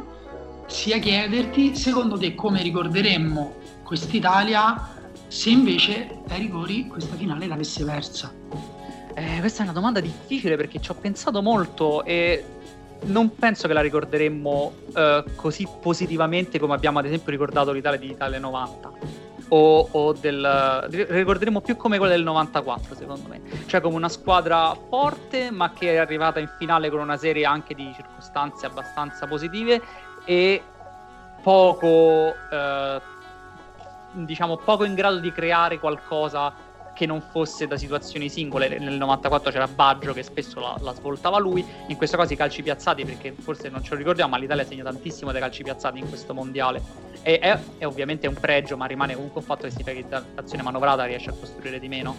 sia 0.68 1.00
chiederti 1.00 1.76
secondo 1.76 2.16
te 2.16 2.36
come 2.36 2.62
ricorderemmo 2.62 3.56
quest'Italia 3.82 4.90
se 5.26 5.50
invece 5.50 6.20
ai 6.28 6.38
rigori 6.38 6.86
questa 6.86 7.16
finale 7.16 7.48
l'avesse 7.48 7.84
persa? 7.84 8.32
Eh, 9.16 9.40
questa 9.40 9.62
è 9.62 9.64
una 9.64 9.74
domanda 9.74 10.00
difficile 10.00 10.56
perché 10.56 10.80
ci 10.80 10.92
ho 10.92 10.94
pensato 10.94 11.42
molto 11.42 12.04
e 12.04 12.57
non 13.06 13.36
penso 13.36 13.68
che 13.68 13.74
la 13.74 13.82
ricorderemmo 13.82 14.74
eh, 14.96 15.24
così 15.36 15.68
positivamente 15.82 16.60
come 16.60 16.74
abbiamo 16.74 17.00
ad 17.00 17.06
esempio 17.06 17.32
ricordato 17.32 17.72
l'Italia 17.72 18.00
di 18.00 18.10
Italia 18.10 18.40
90 18.40 18.92
o, 19.50 19.88
o 19.92 20.14
del 20.14 20.86
ricorderemo 20.90 21.62
più 21.62 21.78
come 21.78 21.98
quella 21.98 22.14
del 22.14 22.24
94 22.24 22.96
secondo 22.96 23.30
me. 23.30 23.42
Cioè 23.66 23.82
come 23.82 23.96
una 23.96 24.10
squadra 24.10 24.76
forte 24.90 25.52
ma 25.52 25.72
che 25.72 25.94
è 25.94 25.98
arrivata 25.98 26.40
in 26.40 26.50
finale 26.58 26.90
con 26.90 27.00
una 27.00 27.18
serie 27.18 27.46
anche 27.46 27.74
di 27.74 27.92
circostanze 27.96 28.66
abbastanza 28.66 29.28
positive 29.28 29.82
e 30.26 30.62
poco 31.42 32.34
eh, 32.52 33.02
diciamo 34.12 34.58
poco 34.58 34.84
in 34.84 34.96
grado 34.96 35.20
di 35.20 35.32
creare 35.32 35.80
qualcosa 35.80 36.66
che 36.98 37.06
non 37.06 37.22
fosse 37.22 37.68
da 37.68 37.78
situazioni 37.78 38.28
singole. 38.28 38.80
Nel 38.80 38.96
94 38.96 39.52
c'era 39.52 39.68
Baggio 39.68 40.14
che 40.14 40.24
spesso 40.24 40.60
la, 40.60 40.76
la, 40.82 40.94
svoltava 40.96 41.38
lui, 41.38 41.64
in 41.88 41.96
questo 41.96 42.18
caso 42.18 42.34
i 42.34 42.36
calci 42.36 42.64
piazzati, 42.64 43.06
perché 43.06 43.36
forse 43.38 43.70
non 43.70 43.84
ce 43.84 43.92
lo 43.92 43.98
ricordiamo, 43.98 44.32
ma 44.32 44.38
l'Italia 44.38 44.66
segna 44.66 44.84
tantissimo 44.84 45.32
dei 45.32 45.40
calci 45.40 45.62
piazzati 45.62 46.00
in 46.00 46.10
questo 46.10 46.34
mondiale. 46.34 46.82
E 47.22 47.38
è, 47.38 47.56
è 47.78 47.86
ovviamente 47.86 48.26
un 48.26 48.34
pregio, 48.34 48.78
ma 48.78 48.88
rimane 48.88 49.14
comunque 49.14 49.42
un 49.42 49.46
fatto 49.46 49.64
che 49.64 49.70
significa 49.70 50.22
che 50.22 50.26
l'azione 50.34 50.64
manovrata 50.64 51.06
riesce 51.06 51.30
a 51.30 51.34
costruire 51.34 51.80
di 51.80 51.88
meno. 51.88 52.16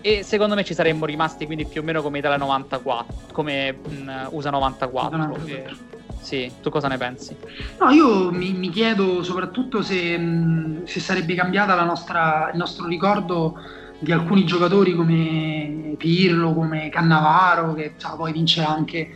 E 0.00 0.22
secondo 0.22 0.54
me 0.54 0.62
ci 0.62 0.74
saremmo 0.74 1.04
rimasti 1.06 1.44
quindi 1.44 1.66
più 1.66 1.80
o 1.80 1.84
meno 1.84 2.00
come 2.00 2.18
Italia 2.18 2.38
94, 2.38 3.14
come 3.32 3.72
mh, 3.72 4.28
USA 4.30 4.50
94. 4.50 5.16
94. 5.16 5.76
Sì, 6.20 6.52
tu 6.62 6.70
cosa 6.70 6.86
ne 6.86 6.98
pensi? 6.98 7.34
No, 7.80 7.90
io 7.90 8.30
mi, 8.30 8.52
mi 8.52 8.68
chiedo 8.68 9.22
soprattutto 9.24 9.82
se, 9.82 10.16
mh, 10.16 10.84
se 10.84 11.00
sarebbe 11.00 11.34
cambiata 11.34 11.82
nostra, 11.82 12.50
il 12.52 12.58
nostro 12.58 12.86
ricordo 12.86 13.58
di 14.00 14.12
alcuni 14.12 14.44
giocatori 14.44 14.94
come 14.94 15.94
Pirlo, 15.98 16.54
come 16.54 16.88
Cannavaro, 16.88 17.74
che 17.74 17.94
cioè, 17.98 18.16
poi 18.16 18.32
vince 18.32 18.62
anche 18.62 19.10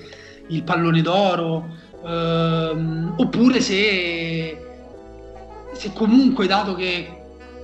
il 0.49 0.63
pallone 0.63 1.01
d'oro, 1.01 1.67
ehm, 2.05 3.15
oppure 3.17 3.61
se, 3.61 4.59
se, 5.73 5.93
comunque, 5.95 6.47
dato 6.47 6.75
che 6.75 7.23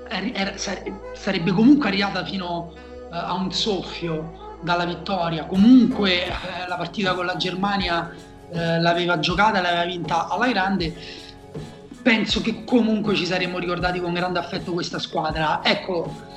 era, 0.09 0.55
sarebbe 0.57 1.53
comunque 1.53 1.89
arrivata 1.89 2.25
fino 2.25 2.73
eh, 3.13 3.17
a 3.17 3.35
un 3.35 3.53
soffio 3.53 4.59
dalla 4.63 4.87
vittoria, 4.87 5.45
comunque 5.45 6.25
eh, 6.25 6.31
la 6.67 6.77
partita 6.77 7.15
con 7.15 7.27
la 7.27 7.37
Germania 7.37 8.11
eh, 8.51 8.81
l'aveva 8.81 9.19
giocata 9.19 9.61
l'aveva 9.61 9.85
vinta 9.85 10.27
alla 10.29 10.49
grande, 10.49 10.95
penso 12.03 12.41
che 12.41 12.65
comunque 12.65 13.15
ci 13.15 13.27
saremmo 13.27 13.59
ricordati 13.59 14.01
con 14.01 14.15
grande 14.15 14.39
affetto 14.39 14.73
questa 14.73 14.99
squadra. 14.99 15.61
Ecco, 15.63 16.29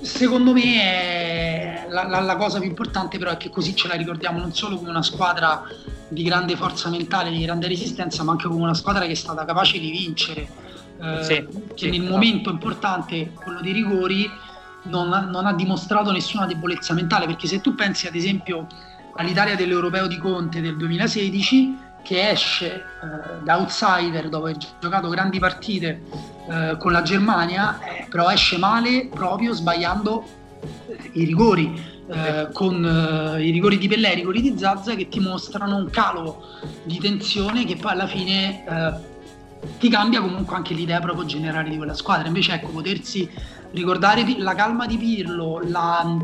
secondo 0.00 0.52
me 0.52 1.86
la, 1.88 2.06
la, 2.06 2.20
la, 2.20 2.36
cosa 2.36 2.58
più 2.58 2.68
importante 2.68 3.18
però 3.18 3.30
è 3.30 3.36
che 3.36 3.50
così 3.50 3.74
ce 3.74 3.88
la 3.88 3.94
ricordiamo 3.94 4.38
non 4.38 4.52
solo 4.52 4.76
come 4.76 4.90
una 4.90 5.02
squadra 5.02 5.64
di 6.08 6.22
grande 6.22 6.56
forza 6.56 6.88
mentale, 6.88 7.30
di 7.30 7.42
grande 7.42 7.68
resistenza, 7.68 8.22
ma 8.22 8.32
anche 8.32 8.48
come 8.48 8.62
una 8.62 8.74
squadra 8.74 9.04
che 9.04 9.12
è 9.12 9.14
stata 9.14 9.44
capace 9.44 9.78
di 9.78 9.90
vincere, 9.90 10.48
eh, 11.00 11.22
sì, 11.22 11.46
che 11.74 11.74
sì, 11.74 11.90
nel 11.90 12.02
no. 12.02 12.10
momento 12.10 12.50
importante, 12.50 13.32
quello 13.32 13.60
dei 13.60 13.72
rigori, 13.72 14.30
non 14.84 15.12
ha, 15.12 15.20
non 15.20 15.46
ha, 15.46 15.52
dimostrato 15.52 16.10
nessuna 16.10 16.46
debolezza 16.46 16.94
mentale, 16.94 17.26
perché 17.26 17.46
se 17.46 17.60
tu 17.60 17.74
pensi 17.74 18.06
ad 18.06 18.14
esempio 18.14 18.66
all'Italia 19.16 19.54
dell'Europeo 19.54 20.06
di 20.06 20.18
Conte 20.18 20.60
del 20.60 20.76
2016, 20.76 21.86
che 22.02 22.30
esce 22.30 22.74
eh, 22.74 23.42
da 23.42 23.58
outsider 23.58 24.28
dopo 24.28 24.46
aver 24.46 24.56
giocato 24.80 25.08
grandi 25.08 25.38
partite 25.38 26.00
eh, 26.48 26.76
con 26.78 26.92
la 26.92 27.02
Germania, 27.02 27.78
eh, 27.80 28.06
però 28.08 28.30
esce 28.30 28.58
male 28.58 29.08
proprio 29.12 29.52
sbagliando 29.52 30.24
eh, 30.88 31.10
i 31.12 31.24
rigori. 31.24 31.96
Eh, 32.10 32.48
con 32.54 32.82
eh, 32.82 33.44
i 33.44 33.50
rigori 33.50 33.76
di 33.76 33.86
Pellè 33.86 34.12
i 34.12 34.14
rigori 34.14 34.40
di 34.40 34.56
Zazza 34.56 34.94
che 34.94 35.10
ti 35.10 35.20
mostrano 35.20 35.76
un 35.76 35.90
calo 35.90 36.42
di 36.84 36.98
tensione 36.98 37.66
che 37.66 37.76
poi 37.76 37.92
alla 37.92 38.06
fine 38.06 38.64
ti 39.78 39.90
cambia 39.90 40.22
comunque 40.22 40.56
anche 40.56 40.72
l'idea 40.72 41.00
proprio 41.00 41.26
generale 41.26 41.68
di 41.68 41.76
quella 41.76 41.92
squadra. 41.92 42.26
Invece, 42.26 42.54
ecco, 42.54 42.68
potersi 42.68 43.28
ricordare 43.72 44.24
la 44.38 44.54
calma 44.54 44.86
di 44.86 44.96
Pirlo, 44.96 45.60
la, 45.64 46.16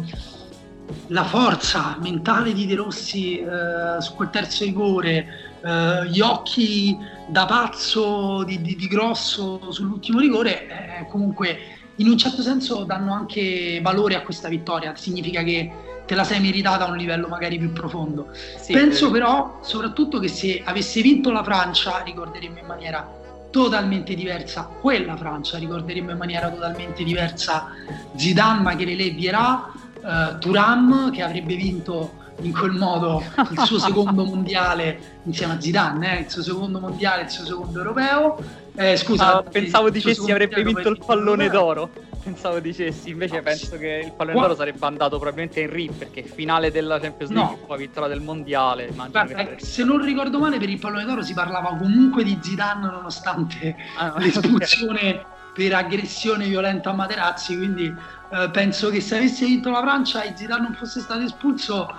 la 1.09 1.25
forza 1.25 1.99
mentale 2.01 2.53
di 2.53 2.67
De 2.67 2.75
Rossi 2.75 3.39
eh, 3.39 4.01
su 4.01 4.15
quel 4.15 4.31
terzo 4.31 4.65
rigore, 4.65 5.54
eh, 5.65 6.07
gli 6.09 6.21
occhi 6.21 6.97
da 7.27 7.47
pazzo 7.47 8.45
di, 8.45 8.61
di, 8.61 8.77
di 8.77 8.87
grosso 8.87 9.71
sull'ultimo 9.71 10.21
rigore, 10.21 10.67
eh, 10.67 11.07
comunque 11.09 11.59
in 11.97 12.09
un 12.09 12.19
certo 12.19 12.43
senso 12.43 12.85
danno 12.85 13.15
anche 13.15 13.81
valore 13.83 14.15
a 14.15 14.23
questa 14.23 14.49
vittoria, 14.49 14.95
significa 14.97 15.43
che 15.43 15.73
te 16.07 16.15
la 16.15 16.25
sei 16.25 16.41
meritata 16.41 16.87
a 16.87 16.91
un 16.91 16.97
livello 16.97 17.29
magari 17.29 17.59
più 17.59 17.73
profondo. 17.73 18.29
Sì, 18.59 18.73
Penso 18.73 19.11
però 19.11 19.61
soprattutto 19.63 20.19
che 20.19 20.29
se 20.29 20.61
avesse 20.63 21.01
vinto 21.01 21.31
la 21.31 21.43
Francia 21.43 22.03
ricorderemmo 22.03 22.59
in 22.59 22.67
maniera 22.67 23.23
totalmente 23.51 24.15
diversa 24.15 24.69
quella 24.81 25.17
Francia, 25.17 25.57
ricorderemmo 25.57 26.11
in 26.11 26.19
maniera 26.19 26.51
totalmente 26.51 27.05
diversa 27.05 27.69
Zidane, 28.17 28.61
Makelele, 28.61 29.11
Vieira, 29.11 29.73
uh, 30.03 30.39
Turam 30.39 31.11
che 31.11 31.23
avrebbe 31.23 31.55
vinto 31.55 32.23
in 32.43 32.53
quel 32.53 32.73
modo 32.73 33.23
il 33.51 33.59
suo 33.61 33.79
secondo 33.81 34.25
mondiale 34.25 35.21
insieme 35.25 35.55
a 35.55 35.61
Zidane, 35.61 36.19
eh, 36.19 36.21
il 36.23 36.31
suo 36.31 36.43
secondo 36.43 36.81
mondiale, 36.81 37.23
il 37.23 37.31
suo 37.31 37.45
secondo 37.45 37.79
europeo. 37.79 38.37
Eh, 38.77 38.97
scusa, 38.97 39.37
ah, 39.37 39.43
pensavo 39.43 39.89
dicessi 39.89 40.31
avrebbe 40.31 40.63
vinto 40.63 40.89
il 40.89 40.99
pallone 41.05 41.49
d'oro. 41.49 41.91
Pensavo 42.25 42.59
dicessi, 42.59 43.11
invece 43.11 43.37
no, 43.37 43.43
penso 43.43 43.77
che 43.77 44.03
il 44.07 44.13
pallone 44.13 44.41
d'oro 44.41 44.55
sarebbe 44.55 44.85
andato 44.87 45.19
probabilmente 45.19 45.61
in 45.61 45.71
RIP 45.71 45.93
perché 45.93 46.23
finale 46.23 46.71
della 46.71 46.99
Champions 46.99 47.31
League, 47.33 47.57
no. 47.61 47.67
poi 47.67 47.79
vittoria 47.79 48.09
del 48.09 48.23
mondiale. 48.23 48.91
Guarda, 48.95 49.45
che... 49.45 49.57
se 49.59 49.85
non 49.85 50.03
ricordo 50.03 50.39
male, 50.39 50.59
per 50.59 50.71
il 50.71 50.79
pallone 50.79 51.05
d'oro 51.05 51.23
si 51.23 51.35
parlava 51.35 51.77
comunque 51.77 52.25
di 52.25 52.39
Zidane 52.41 52.87
nonostante 52.87 53.77
ah, 53.99 54.15
l'espulsione 54.19 55.11
okay. 55.11 55.25
per 55.53 55.75
aggressione 55.75 56.47
violenta 56.47 56.91
a 56.91 56.95
Materazzi. 56.95 57.57
Quindi 57.57 57.95
eh, 58.33 58.49
penso 58.51 58.89
che 58.89 59.01
se 59.01 59.17
avesse 59.17 59.45
vinto 59.45 59.71
la 59.71 59.83
Francia 59.83 60.23
e 60.23 60.33
Zidane 60.35 60.63
non 60.63 60.75
fosse 60.75 61.01
stato 61.01 61.21
espulso 61.21 61.95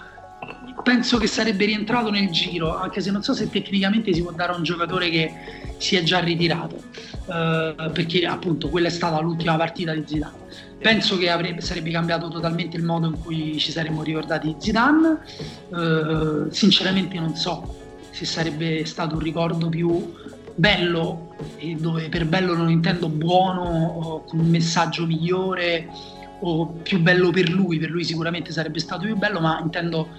penso 0.84 1.18
che 1.18 1.28
sarebbe 1.28 1.66
rientrato 1.66 2.10
nel 2.10 2.30
giro, 2.30 2.78
anche 2.78 3.02
se 3.02 3.12
non 3.12 3.24
so 3.24 3.34
se 3.34 3.50
tecnicamente 3.50 4.14
si 4.14 4.22
può 4.22 4.32
dare 4.32 4.54
a 4.54 4.56
un 4.56 4.64
giocatore 4.64 5.10
che 5.10 5.34
si 5.78 5.96
è 5.96 6.04
già 6.04 6.20
ritirato, 6.20 6.84
eh, 7.28 7.90
perché 7.94 8.26
appunto 8.26 8.70
quella 8.70 8.88
è 8.88 8.92
stata 8.92 9.20
l'ultima 9.20 9.56
partita 9.56 9.94
di 9.94 10.04
Zidane. 10.06 10.44
Penso 10.80 11.18
che 11.18 11.30
avrebbe, 11.30 11.62
sarebbe 11.62 11.90
cambiato 11.92 12.28
totalmente 12.28 12.78
il 12.78 12.84
modo 12.84 13.08
in 13.08 13.20
cui 13.20 13.58
ci 13.58 13.72
saremmo 13.72 14.04
ricordati 14.04 14.48
di 14.48 14.56
Zidane, 14.58 15.20
eh, 15.74 16.52
sinceramente 16.52 17.20
non 17.20 17.36
so 17.36 17.84
se 18.12 18.26
sarebbe 18.26 18.86
stato 18.86 19.16
un 19.16 19.22
ricordo 19.22 19.68
più 19.68 20.14
bello, 20.56 21.36
e 21.58 21.76
dove 21.76 22.08
per 22.08 22.26
bello 22.26 22.56
non 22.56 22.70
intendo 22.70 23.10
buono 23.10 23.62
o 23.62 24.24
con 24.24 24.40
un 24.40 24.50
messaggio 24.50 25.06
migliore 25.06 25.90
o 26.40 26.68
più 26.68 27.00
bello 27.00 27.32
per 27.32 27.50
lui, 27.50 27.80
per 27.80 27.90
lui 27.90 28.04
sicuramente 28.04 28.52
sarebbe 28.52 28.80
stato 28.80 29.04
più 29.04 29.16
bello, 29.18 29.40
ma 29.40 29.60
intendo 29.62 30.10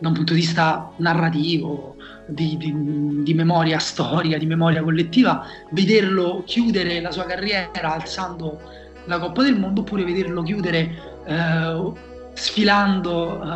da 0.00 0.08
un 0.08 0.14
punto 0.14 0.32
di 0.32 0.40
vista 0.40 0.90
narrativo, 0.96 1.96
di, 2.26 2.56
di, 2.56 3.22
di, 3.22 3.34
memoria 3.34 3.78
storica, 3.78 4.38
di 4.38 4.46
memoria 4.46 4.82
collettiva, 4.82 5.44
vederlo 5.70 6.42
chiudere 6.44 7.00
la 7.00 7.10
sua 7.10 7.24
carriera 7.24 7.94
alzando 7.94 8.60
la 9.04 9.18
Coppa 9.18 9.42
del 9.42 9.58
Mondo 9.58 9.80
oppure 9.80 10.04
vederlo 10.04 10.42
chiudere 10.42 11.20
eh, 11.26 11.92
sfilando 12.32 13.42
eh, 13.42 13.46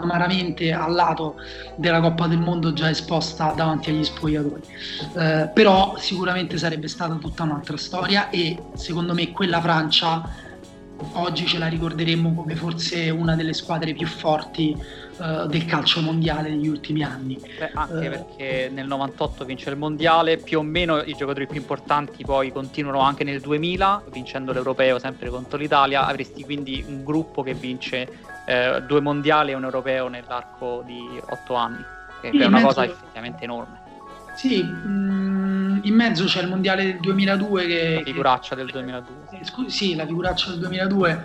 amaramente 0.00 0.72
al 0.72 0.92
lato 0.92 1.34
della 1.76 2.00
Coppa 2.00 2.26
del 2.26 2.38
Mondo 2.38 2.72
già 2.72 2.88
esposta 2.88 3.52
davanti 3.54 3.90
agli 3.90 4.04
spogliatori. 4.04 4.62
Eh, 5.16 5.50
però 5.52 5.96
sicuramente 5.98 6.56
sarebbe 6.56 6.88
stata 6.88 7.14
tutta 7.16 7.42
un'altra 7.42 7.76
storia 7.76 8.30
e 8.30 8.58
secondo 8.74 9.12
me 9.12 9.32
quella 9.32 9.60
Francia 9.60 10.44
oggi 11.12 11.46
ce 11.46 11.58
la 11.58 11.68
ricorderemo 11.68 12.34
come 12.34 12.54
forse 12.54 13.10
una 13.10 13.34
delle 13.34 13.52
squadre 13.52 13.92
più 13.92 14.06
forti 14.06 14.76
uh, 15.18 15.46
del 15.46 15.64
calcio 15.64 16.00
mondiale 16.00 16.50
negli 16.50 16.68
ultimi 16.68 17.02
anni. 17.02 17.38
Beh, 17.58 17.70
anche 17.74 18.06
uh, 18.06 18.10
perché 18.10 18.70
nel 18.72 18.86
98 18.86 19.44
vince 19.44 19.70
il 19.70 19.76
mondiale, 19.76 20.36
più 20.36 20.58
o 20.58 20.62
meno 20.62 20.98
i 20.98 21.14
giocatori 21.14 21.46
più 21.46 21.56
importanti 21.56 22.24
poi 22.24 22.50
continuano 22.52 23.00
anche 23.00 23.24
nel 23.24 23.40
2000, 23.40 24.04
vincendo 24.10 24.52
l'europeo 24.52 24.98
sempre 24.98 25.28
contro 25.28 25.58
l'Italia, 25.58 26.06
avresti 26.06 26.44
quindi 26.44 26.84
un 26.86 27.04
gruppo 27.04 27.42
che 27.42 27.54
vince 27.54 28.08
eh, 28.46 28.82
due 28.86 29.00
mondiali 29.00 29.52
e 29.52 29.54
un 29.54 29.64
europeo 29.64 30.08
nell'arco 30.08 30.82
di 30.86 31.02
otto 31.28 31.54
anni, 31.54 31.84
che 32.20 32.30
è 32.30 32.44
una 32.44 32.62
cosa 32.62 32.84
effettivamente 32.84 33.44
enorme. 33.44 33.85
Sì, 34.36 34.62
mh, 34.62 34.88
mm, 34.88 35.78
in 35.84 35.94
mezzo 35.94 36.26
c'è 36.26 36.42
il 36.42 36.48
mondiale 36.48 36.84
del 36.84 37.00
2002 37.00 37.66
che... 37.66 37.94
La 37.96 38.02
figuraccia 38.04 38.54
che, 38.54 38.62
del 38.62 38.70
2002. 38.70 39.14
Eh, 39.30 39.44
scu- 39.44 39.68
sì, 39.68 39.94
la 39.94 40.06
figuraccia 40.06 40.50
del 40.50 40.58
2002 40.58 41.24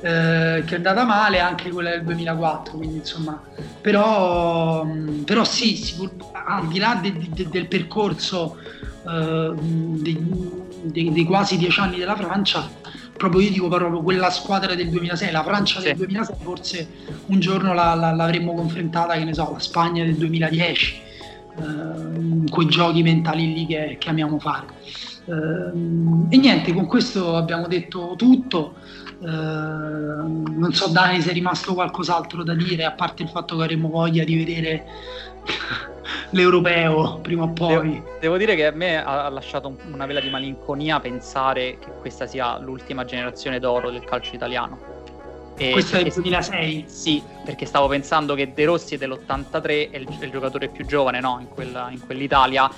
eh, 0.00 0.62
che 0.66 0.72
è 0.72 0.76
andata 0.76 1.04
male, 1.04 1.40
anche 1.40 1.70
quella 1.70 1.90
del 1.90 2.04
2004, 2.04 2.76
quindi 2.76 2.98
insomma... 2.98 3.42
Però, 3.80 4.84
mm, 4.84 5.22
però 5.22 5.42
sì, 5.44 5.74
sicur- 5.76 6.22
al 6.32 6.68
di 6.68 6.78
là 6.78 6.98
de- 7.00 7.30
de- 7.30 7.48
del 7.48 7.66
percorso 7.66 8.58
eh, 9.06 9.52
dei, 9.56 11.10
dei, 11.12 11.24
quasi 11.24 11.56
dieci 11.56 11.80
anni 11.80 11.96
della 11.96 12.16
Francia, 12.16 12.70
proprio 13.16 13.40
io 13.40 13.50
dico 13.50 13.68
proprio 13.68 14.02
quella 14.02 14.30
squadra 14.30 14.74
del 14.74 14.90
2006, 14.90 15.30
la 15.30 15.42
Francia 15.42 15.80
del 15.80 15.90
sì. 15.90 15.96
2006 15.96 16.36
forse 16.42 16.88
un 17.26 17.40
giorno 17.40 17.72
la, 17.72 17.94
la, 17.94 18.12
l'avremmo 18.12 18.54
confrontata, 18.54 19.14
che 19.14 19.24
ne 19.24 19.32
so, 19.32 19.50
la 19.52 19.58
Spagna 19.58 20.04
del 20.04 20.16
2010, 20.16 21.03
eh, 21.56 22.50
quei 22.50 22.66
giochi 22.66 23.02
mentali 23.02 23.52
lì 23.52 23.66
che, 23.66 23.96
che 23.98 24.08
amiamo 24.08 24.38
fare. 24.38 24.66
Eh, 25.26 26.34
e 26.34 26.36
niente, 26.36 26.72
con 26.72 26.86
questo 26.86 27.36
abbiamo 27.36 27.66
detto 27.66 28.14
tutto. 28.16 28.74
Uh, 29.20 29.26
non 29.26 30.72
so 30.72 30.88
Dani 30.88 31.20
se 31.22 31.30
è 31.30 31.32
rimasto 31.32 31.72
qualcos'altro 31.72 32.42
da 32.42 32.52
dire 32.52 32.84
a 32.84 32.92
parte 32.92 33.22
il 33.22 33.30
fatto 33.30 33.56
che 33.56 33.62
avremo 33.62 33.88
voglia 33.88 34.22
di 34.22 34.36
vedere 34.36 34.84
l'europeo 36.30 37.20
prima 37.22 37.44
o 37.44 37.52
poi. 37.52 37.90
Devo, 37.90 38.18
devo, 38.20 38.36
dire 38.36 38.54
che 38.54 38.66
a 38.66 38.72
me 38.72 39.02
ha 39.02 39.28
lasciato 39.30 39.68
un, 39.68 39.76
una 39.92 40.04
vela 40.04 40.20
di 40.20 40.28
malinconia 40.28 41.00
pensare 41.00 41.78
che 41.78 41.90
questa 42.00 42.26
sia 42.26 42.58
l'ultima 42.58 43.04
generazione 43.04 43.58
d'oro 43.58 43.90
del 43.90 44.04
calcio 44.04 44.34
italiano. 44.34 44.93
E 45.56 45.70
Questo 45.70 45.96
è 45.96 46.00
il 46.00 46.12
2006? 46.12 46.84
Sì, 46.88 47.22
perché 47.44 47.64
stavo 47.64 47.86
pensando 47.86 48.34
che 48.34 48.52
De 48.52 48.64
Rossi 48.64 48.96
è 48.96 48.98
dell'83 48.98 49.90
è 49.90 49.96
il, 49.96 50.08
è 50.18 50.24
il 50.24 50.30
giocatore 50.30 50.68
più 50.68 50.84
giovane 50.84 51.20
no? 51.20 51.38
in, 51.40 51.48
quella, 51.48 51.90
in, 51.90 52.04
quell'Italia 52.04 52.68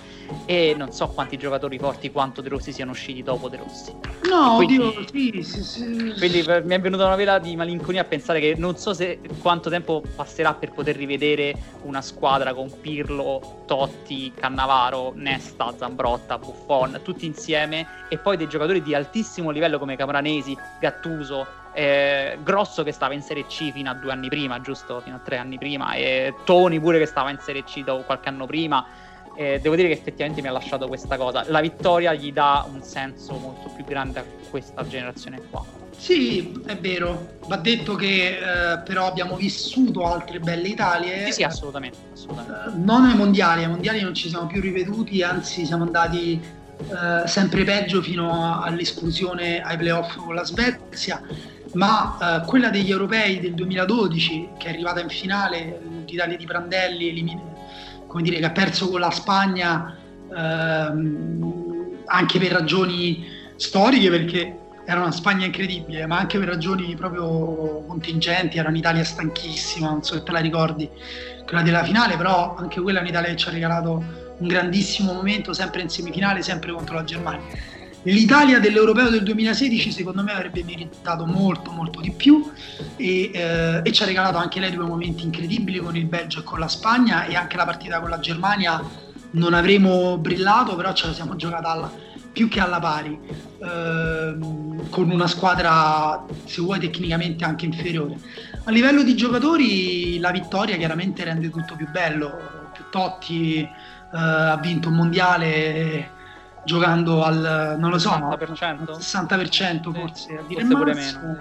e 0.45 0.74
non 0.77 0.93
so 0.93 1.09
quanti 1.09 1.39
giocatori 1.39 1.79
forti 1.79 2.11
quanto 2.11 2.43
De 2.43 2.51
Rossi 2.51 2.72
siano 2.72 2.91
usciti 2.91 3.22
dopo 3.22 3.49
De 3.49 3.57
Rossi. 3.57 3.95
No, 4.29 4.57
quindi, 4.57 4.79
oddio, 4.79 5.07
sì, 5.11 5.43
sì, 5.43 5.62
sì. 5.62 6.14
Quindi 6.18 6.45
mi 6.64 6.74
è 6.74 6.81
venuta 6.81 7.07
una 7.07 7.16
vela 7.16 7.39
di 7.39 7.57
malinconia 7.57 8.03
a 8.03 8.05
pensare 8.05 8.41
che 8.41 8.55
non 8.59 8.77
so 8.77 8.93
se 8.93 9.20
quanto 9.41 9.70
tempo 9.70 10.03
passerà 10.14 10.53
per 10.53 10.72
poter 10.72 10.97
rivedere 10.97 11.55
una 11.85 12.03
squadra 12.03 12.53
con 12.53 12.70
Pirlo, 12.81 13.62
Totti, 13.66 14.33
Cannavaro, 14.35 15.12
Nesta, 15.14 15.74
Zambrotta, 15.79 16.37
Buffon, 16.39 17.01
tutti 17.03 17.24
insieme 17.24 17.87
e 18.11 18.18
poi 18.18 18.37
dei 18.37 18.49
giocatori 18.49 18.83
di 18.83 18.95
altissimo 18.95 19.51
livello 19.51 19.79
come 19.79 19.97
Camoranesi, 19.97 20.57
Gattuso, 20.79 21.64
eh, 21.77 22.39
Grosso 22.43 22.83
che 22.83 22.91
stava 22.91 23.12
in 23.12 23.20
Serie 23.20 23.45
C 23.45 23.70
fino 23.70 23.91
a 23.91 23.95
due 23.95 24.11
anni 24.11 24.29
prima, 24.29 24.62
giusto? 24.62 25.01
Fino 25.01 25.16
a 25.16 25.18
tre 25.18 25.37
anni 25.37 25.59
prima, 25.59 25.93
e 25.93 26.35
Tony 26.45 26.81
pure 26.81 26.99
che 26.99 27.05
stava 27.05 27.31
in 27.31 27.39
Serie 27.39 27.64
C 27.64 27.85
dopo 27.85 28.03
qualche 28.03 28.31
anno 28.31 28.47
prima. 28.47 28.87
Eh, 29.37 29.61
devo 29.61 29.77
dire 29.77 29.89
che 29.89 29.95
effettivamente 29.95 30.41
mi 30.41 30.49
ha 30.49 30.53
lasciato 30.53 30.89
questa 30.89 31.18
cosa. 31.18 31.45
La 31.49 31.61
vittoria 31.61 32.14
gli 32.14 32.33
dà 32.33 32.66
un 32.72 32.83
senso 32.83 33.35
molto 33.35 33.68
più 33.68 33.85
grande 33.85 34.20
a 34.20 34.24
questa 34.49 34.87
generazione 34.87 35.39
qua. 35.51 35.62
Sì, 35.95 36.62
è 36.64 36.79
vero. 36.79 37.37
Va 37.47 37.57
detto 37.57 37.95
che 37.95 38.39
eh, 38.39 38.79
però 38.79 39.07
abbiamo 39.07 39.37
vissuto 39.37 40.07
altre 40.07 40.39
belle 40.39 40.68
Italie. 40.68 41.27
Sì, 41.27 41.33
sì, 41.33 41.43
assolutamente. 41.43 41.99
assolutamente. 42.14 42.70
Eh, 42.70 42.79
non 42.79 43.05
ai 43.05 43.14
mondiali, 43.14 43.64
ai 43.64 43.68
mondiali 43.68 44.01
non 44.01 44.14
ci 44.14 44.31
siamo 44.31 44.47
più 44.47 44.62
riveduti, 44.62 45.22
anzi 45.22 45.66
siamo 45.66 45.85
andati 45.85 46.43
eh, 46.79 47.29
sempre 47.29 47.64
peggio 47.64 48.01
fino 48.01 48.62
all'esclusione 48.62 49.61
ai 49.61 49.77
playoff 49.77 50.16
con 50.16 50.35
la 50.35 50.45
Svezia 50.45 51.20
ma 51.77 52.41
eh, 52.43 52.47
quella 52.47 52.70
degli 52.70 52.91
europei 52.91 53.39
del 53.41 53.55
2012 53.55 54.49
che 54.59 54.68
è 54.68 54.70
arrivata 54.70 55.01
in 55.01 55.09
finale, 55.09 55.81
l'Italia 56.07 56.37
di 56.37 56.45
Prandelli, 56.45 57.41
come 58.07 58.22
dire, 58.22 58.39
che 58.39 58.45
ha 58.45 58.51
perso 58.51 58.89
con 58.89 59.01
la 59.01 59.11
Spagna 59.11 59.97
ehm, 60.35 62.05
anche 62.07 62.39
per 62.39 62.53
ragioni 62.53 63.27
storiche 63.57 64.11
perché 64.11 64.59
era 64.87 65.01
una 65.01 65.11
Spagna 65.11 65.45
incredibile, 65.45 66.07
ma 66.07 66.18
anche 66.18 66.39
per 66.39 66.49
ragioni 66.49 66.95
proprio 66.95 67.85
contingenti, 67.87 68.57
era 68.57 68.68
un'Italia 68.68 69.03
stanchissima, 69.05 69.89
non 69.89 70.03
so 70.03 70.14
se 70.14 70.22
te 70.22 70.31
la 70.31 70.39
ricordi, 70.39 70.89
quella 71.45 71.62
della 71.62 71.83
finale, 71.83 72.16
però 72.16 72.55
anche 72.57 72.81
quella 72.81 73.01
è 73.01 73.03
un'Italia 73.03 73.31
che 73.31 73.37
ci 73.37 73.49
ha 73.49 73.53
regalato 73.53 74.03
un 74.39 74.47
grandissimo 74.47 75.12
momento, 75.12 75.53
sempre 75.53 75.83
in 75.83 75.89
semifinale, 75.89 76.41
sempre 76.43 76.72
contro 76.72 76.95
la 76.95 77.05
Germania. 77.05 77.43
L'Italia 78.07 78.61
dell'Europeo 78.61 79.11
del 79.11 79.24
2016 79.24 79.90
secondo 79.90 80.22
me 80.22 80.32
avrebbe 80.32 80.62
meritato 80.62 81.26
molto 81.26 81.72
molto 81.72 82.00
di 82.00 82.12
più 82.12 82.48
e, 82.94 83.30
eh, 83.34 83.80
e, 83.82 83.92
ci 83.92 84.02
ha 84.04 84.07
regalato 84.07 84.36
anche 84.36 84.61
lei 84.61 84.70
due 84.70 84.84
momenti 84.84 85.24
incredibili 85.24 85.80
con 85.80 85.96
il 85.96 86.04
Belgio 86.04 86.38
e 86.38 86.42
con 86.44 86.61
la 86.61 86.68
Spagna 86.68 87.24
e 87.24 87.34
anche 87.34 87.57
la 87.57 87.64
partita 87.64 87.98
con 87.98 88.11
la 88.11 88.20
Germania 88.20 88.80
non 89.32 89.54
avremo 89.54 90.18
brillato 90.18 90.76
però 90.76 90.92
ce 90.92 91.09
la 91.09 91.14
siamo 91.14 91.34
giocata 91.34 91.68
alla, 91.68 91.90
più 92.32 92.46
che 92.46 92.61
alla 92.61 92.78
pari 92.78 93.18
eh, 93.28 94.38
con 94.88 95.11
una 95.11 95.26
squadra 95.26 96.24
se 96.44 96.62
vuoi 96.62 96.78
tecnicamente 96.78 97.44
anche 97.44 97.64
inferiore. 97.64 98.18
A 98.66 98.70
livello 98.70 99.02
di 99.02 99.16
giocatori 99.16 100.20
la 100.20 100.30
vittoria 100.30 100.76
chiaramente 100.76 101.24
rende 101.24 101.50
tutto 101.50 101.74
più 101.74 101.90
bello, 101.90 102.38
Totti 102.88 103.59
eh, 103.62 103.68
ha 104.12 104.59
vinto 104.59 104.90
un 104.90 104.94
mondiale 104.94 106.14
giocando 106.66 107.22
al 107.22 107.76
non 107.78 107.90
lo 107.90 107.98
so 107.98 108.10
60%, 108.10 108.98
60% 108.98 109.92
forse 109.92 110.36
a 110.36 110.42
dire 110.46 110.60
forse 110.60 110.76
pure 110.76 110.94
meno. 110.94 111.38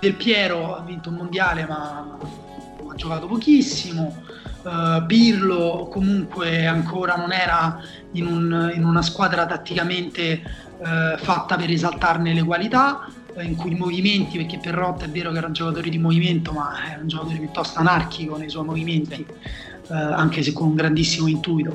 Del 0.00 0.14
Piero 0.14 0.76
ha 0.76 0.82
vinto 0.82 1.08
un 1.08 1.14
mondiale 1.14 1.64
ma 1.66 2.18
ha 2.90 2.94
giocato 2.94 3.26
pochissimo. 3.26 4.22
Uh, 4.60 5.06
Pirlo 5.06 5.88
comunque 5.90 6.66
ancora 6.66 7.14
non 7.14 7.32
era 7.32 7.80
in, 8.12 8.26
un, 8.26 8.72
in 8.74 8.84
una 8.84 9.02
squadra 9.02 9.46
tatticamente 9.46 10.42
uh, 10.78 11.16
fatta 11.16 11.54
per 11.54 11.70
esaltarne 11.70 12.34
le 12.34 12.42
qualità 12.42 13.08
uh, 13.34 13.40
in 13.40 13.54
cui 13.54 13.70
i 13.70 13.76
movimenti 13.76 14.36
perché 14.36 14.58
Perrotta 14.58 15.04
è 15.04 15.08
vero 15.10 15.30
che 15.30 15.38
era 15.38 15.46
un 15.46 15.52
giocatore 15.52 15.88
di 15.88 15.98
movimento 15.98 16.50
ma 16.50 16.72
era 16.90 17.00
un 17.00 17.06
giocatore 17.06 17.38
piuttosto 17.38 17.78
anarchico 17.78 18.36
nei 18.36 18.50
suoi 18.50 18.64
movimenti 18.64 19.24
anche 19.90 20.42
se 20.42 20.52
con 20.52 20.66
un 20.68 20.74
grandissimo 20.74 21.28
intuito 21.28 21.74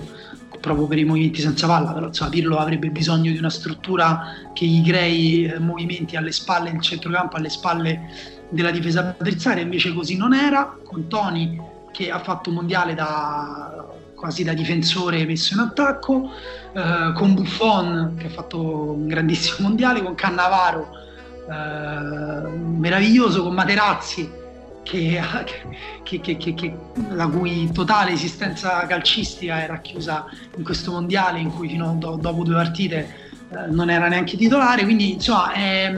proprio 0.64 0.88
per 0.88 0.98
i 0.98 1.04
movimenti 1.04 1.42
senza 1.42 1.68
palla, 1.68 1.92
però 1.92 2.06
insomma, 2.08 2.30
Pirlo 2.30 2.58
avrebbe 2.58 2.90
bisogno 2.90 3.30
di 3.34 3.38
una 3.38 3.50
struttura 3.50 4.50
che 4.54 4.66
gli 4.66 4.82
crei 4.82 5.44
eh, 5.44 5.60
movimenti 5.60 6.16
alle 6.16 6.32
spalle 6.32 6.72
del 6.72 6.80
centrocampo, 6.80 7.36
alle 7.36 7.50
spalle 7.50 8.10
della 8.48 8.72
difesa 8.72 9.14
avversaria, 9.20 9.62
invece 9.62 9.94
così 9.94 10.16
non 10.16 10.34
era, 10.34 10.74
con 10.86 11.10
Toni 11.10 11.60
che 11.92 12.10
ha 12.10 12.20
fatto 12.20 12.48
un 12.48 12.56
mondiale 12.56 12.94
da, 12.94 13.86
quasi 14.16 14.46
da 14.46 14.54
difensore 14.54 15.26
messo 15.26 15.54
in 15.54 15.60
attacco, 15.60 16.32
eh, 16.72 17.12
con 17.14 17.34
Buffon 17.34 18.16
che 18.18 18.28
ha 18.28 18.32
fatto 18.32 18.94
un 18.94 19.08
grandissimo 19.08 19.68
mondiale, 19.68 20.02
con 20.02 20.16
Cannavaro 20.16 20.88
eh, 21.50 22.48
meraviglioso, 22.58 23.44
con 23.44 23.54
Materazzi 23.54 24.42
che, 24.84 25.20
che, 26.04 26.38
che, 26.38 26.78
la 27.10 27.28
cui 27.28 27.72
totale 27.72 28.12
esistenza 28.12 28.86
calcistica 28.86 29.62
era 29.62 29.80
chiusa 29.80 30.26
in 30.58 30.64
questo 30.64 30.92
mondiale 30.92 31.40
in 31.40 31.50
cui 31.52 31.70
fino 31.70 31.96
do, 31.98 32.18
dopo 32.20 32.44
due 32.44 32.56
partite 32.56 33.32
eh, 33.50 33.68
non 33.72 33.90
era 33.90 34.08
neanche 34.08 34.38
titolare, 34.38 34.84
quindi 34.84 35.14
insomma 35.14 35.54
è, 35.54 35.92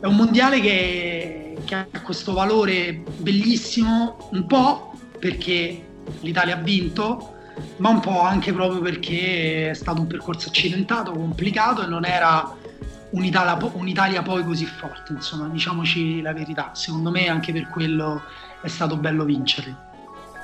è 0.00 0.06
un 0.06 0.16
mondiale 0.16 0.60
che, 0.60 1.56
che 1.64 1.74
ha 1.74 1.86
questo 2.02 2.32
valore 2.32 3.02
bellissimo, 3.18 4.28
un 4.32 4.46
po' 4.46 4.92
perché 5.18 5.84
l'Italia 6.20 6.56
ha 6.56 6.60
vinto, 6.60 7.34
ma 7.76 7.90
un 7.90 8.00
po' 8.00 8.20
anche 8.20 8.52
proprio 8.52 8.80
perché 8.80 9.70
è 9.70 9.74
stato 9.74 10.00
un 10.00 10.06
percorso 10.06 10.48
accidentato, 10.48 11.12
complicato 11.12 11.82
e 11.82 11.86
non 11.86 12.04
era 12.04 12.56
un'Italia, 13.14 13.58
un'Italia 13.72 14.22
poi 14.22 14.44
così 14.44 14.66
forte, 14.66 15.12
insomma, 15.12 15.48
diciamoci 15.48 16.20
la 16.20 16.32
verità. 16.32 16.70
Secondo 16.74 17.10
me 17.10 17.28
anche 17.28 17.52
per 17.52 17.68
quello 17.68 18.22
è 18.60 18.68
stato 18.68 18.96
bello 18.96 19.24
vincere. 19.24 19.92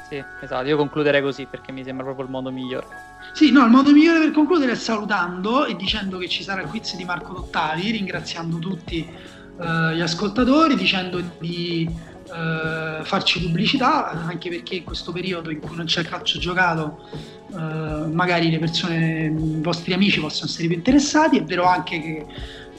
Sì, 0.08 0.22
esatto, 0.42 0.66
io 0.66 0.76
concluderei 0.76 1.22
così 1.22 1.46
perché 1.48 1.70
mi 1.70 1.84
sembra 1.84 2.04
proprio 2.04 2.24
il 2.24 2.30
modo 2.32 2.50
migliore. 2.50 2.86
Sì, 3.32 3.52
no, 3.52 3.64
il 3.64 3.70
modo 3.70 3.92
migliore 3.92 4.18
per 4.18 4.32
concludere 4.32 4.72
è 4.72 4.74
salutando 4.74 5.66
e 5.66 5.76
dicendo 5.76 6.18
che 6.18 6.28
ci 6.28 6.42
sarà 6.42 6.62
il 6.62 6.68
quiz 6.68 6.96
di 6.96 7.04
Marco 7.04 7.32
Dottavi, 7.32 7.92
ringraziando 7.92 8.58
tutti 8.58 9.08
uh, 9.56 9.90
gli 9.90 10.00
ascoltatori, 10.00 10.74
dicendo 10.74 11.22
di 11.38 11.88
uh, 11.88 13.04
farci 13.04 13.40
pubblicità, 13.40 14.10
anche 14.10 14.48
perché 14.48 14.76
in 14.76 14.84
questo 14.84 15.12
periodo 15.12 15.50
in 15.50 15.60
cui 15.60 15.76
non 15.76 15.86
c'è 15.86 16.02
calcio 16.02 16.40
giocato, 16.40 17.06
uh, 17.46 18.10
magari 18.12 18.50
le 18.50 18.58
persone, 18.58 19.26
i 19.26 19.60
vostri 19.60 19.92
amici 19.92 20.18
possono 20.18 20.50
essere 20.50 20.66
più 20.66 20.76
interessati. 20.76 21.38
È 21.38 21.44
vero 21.44 21.66
anche 21.66 22.00
che 22.00 22.26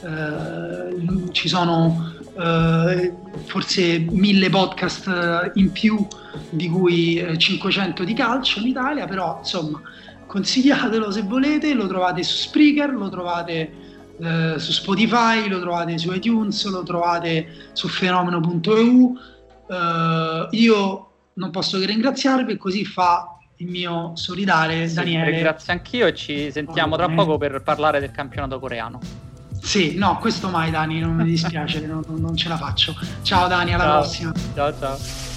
eh, 0.03 1.31
ci 1.31 1.47
sono 1.47 2.13
eh, 2.39 3.13
forse 3.45 3.99
mille 4.09 4.49
podcast 4.49 5.51
in 5.55 5.71
più 5.71 6.05
di 6.49 6.69
cui 6.69 7.23
500 7.37 8.01
eh, 8.01 8.05
di 8.05 8.13
calcio 8.13 8.59
in 8.59 8.67
Italia, 8.67 9.05
però 9.05 9.37
insomma 9.39 9.81
consigliatelo 10.25 11.11
se 11.11 11.23
volete, 11.23 11.73
lo 11.73 11.87
trovate 11.87 12.23
su 12.23 12.47
Spreaker, 12.47 12.93
lo 12.93 13.09
trovate 13.09 13.73
eh, 14.19 14.53
su 14.57 14.71
Spotify, 14.71 15.47
lo 15.49 15.59
trovate 15.59 15.97
su 15.97 16.11
iTunes, 16.13 16.65
lo 16.69 16.83
trovate 16.83 17.69
su 17.73 17.87
fenomeno.eu. 17.89 19.17
Eh, 19.67 20.47
io 20.51 21.11
non 21.33 21.49
posso 21.51 21.79
che 21.79 21.85
ringraziarvi, 21.85 22.57
così 22.57 22.85
fa 22.85 23.37
il 23.57 23.67
mio 23.67 24.11
solidale 24.15 24.87
sì, 24.87 24.95
Daniele. 24.95 25.37
Grazie 25.39 25.73
anch'io 25.73 26.07
e 26.07 26.15
ci 26.15 26.49
sentiamo 26.51 26.95
tra 26.95 27.09
poco 27.09 27.37
per 27.37 27.61
parlare 27.61 27.99
del 27.99 28.11
campionato 28.11 28.59
coreano. 28.59 29.30
Sì, 29.61 29.95
no, 29.95 30.17
questo 30.17 30.49
mai 30.49 30.71
Dani, 30.71 30.99
non 30.99 31.15
mi 31.15 31.23
dispiace, 31.23 31.85
non, 31.85 32.03
non, 32.07 32.35
ce 32.35 32.49
la 32.49 32.57
faccio. 32.57 32.95
Ciao 33.21 33.47
Dani, 33.47 33.73
alla 33.73 33.83
ciao. 33.83 33.99
prossima. 34.01 34.31
Ciao 34.53 34.77
ciao. 34.77 35.30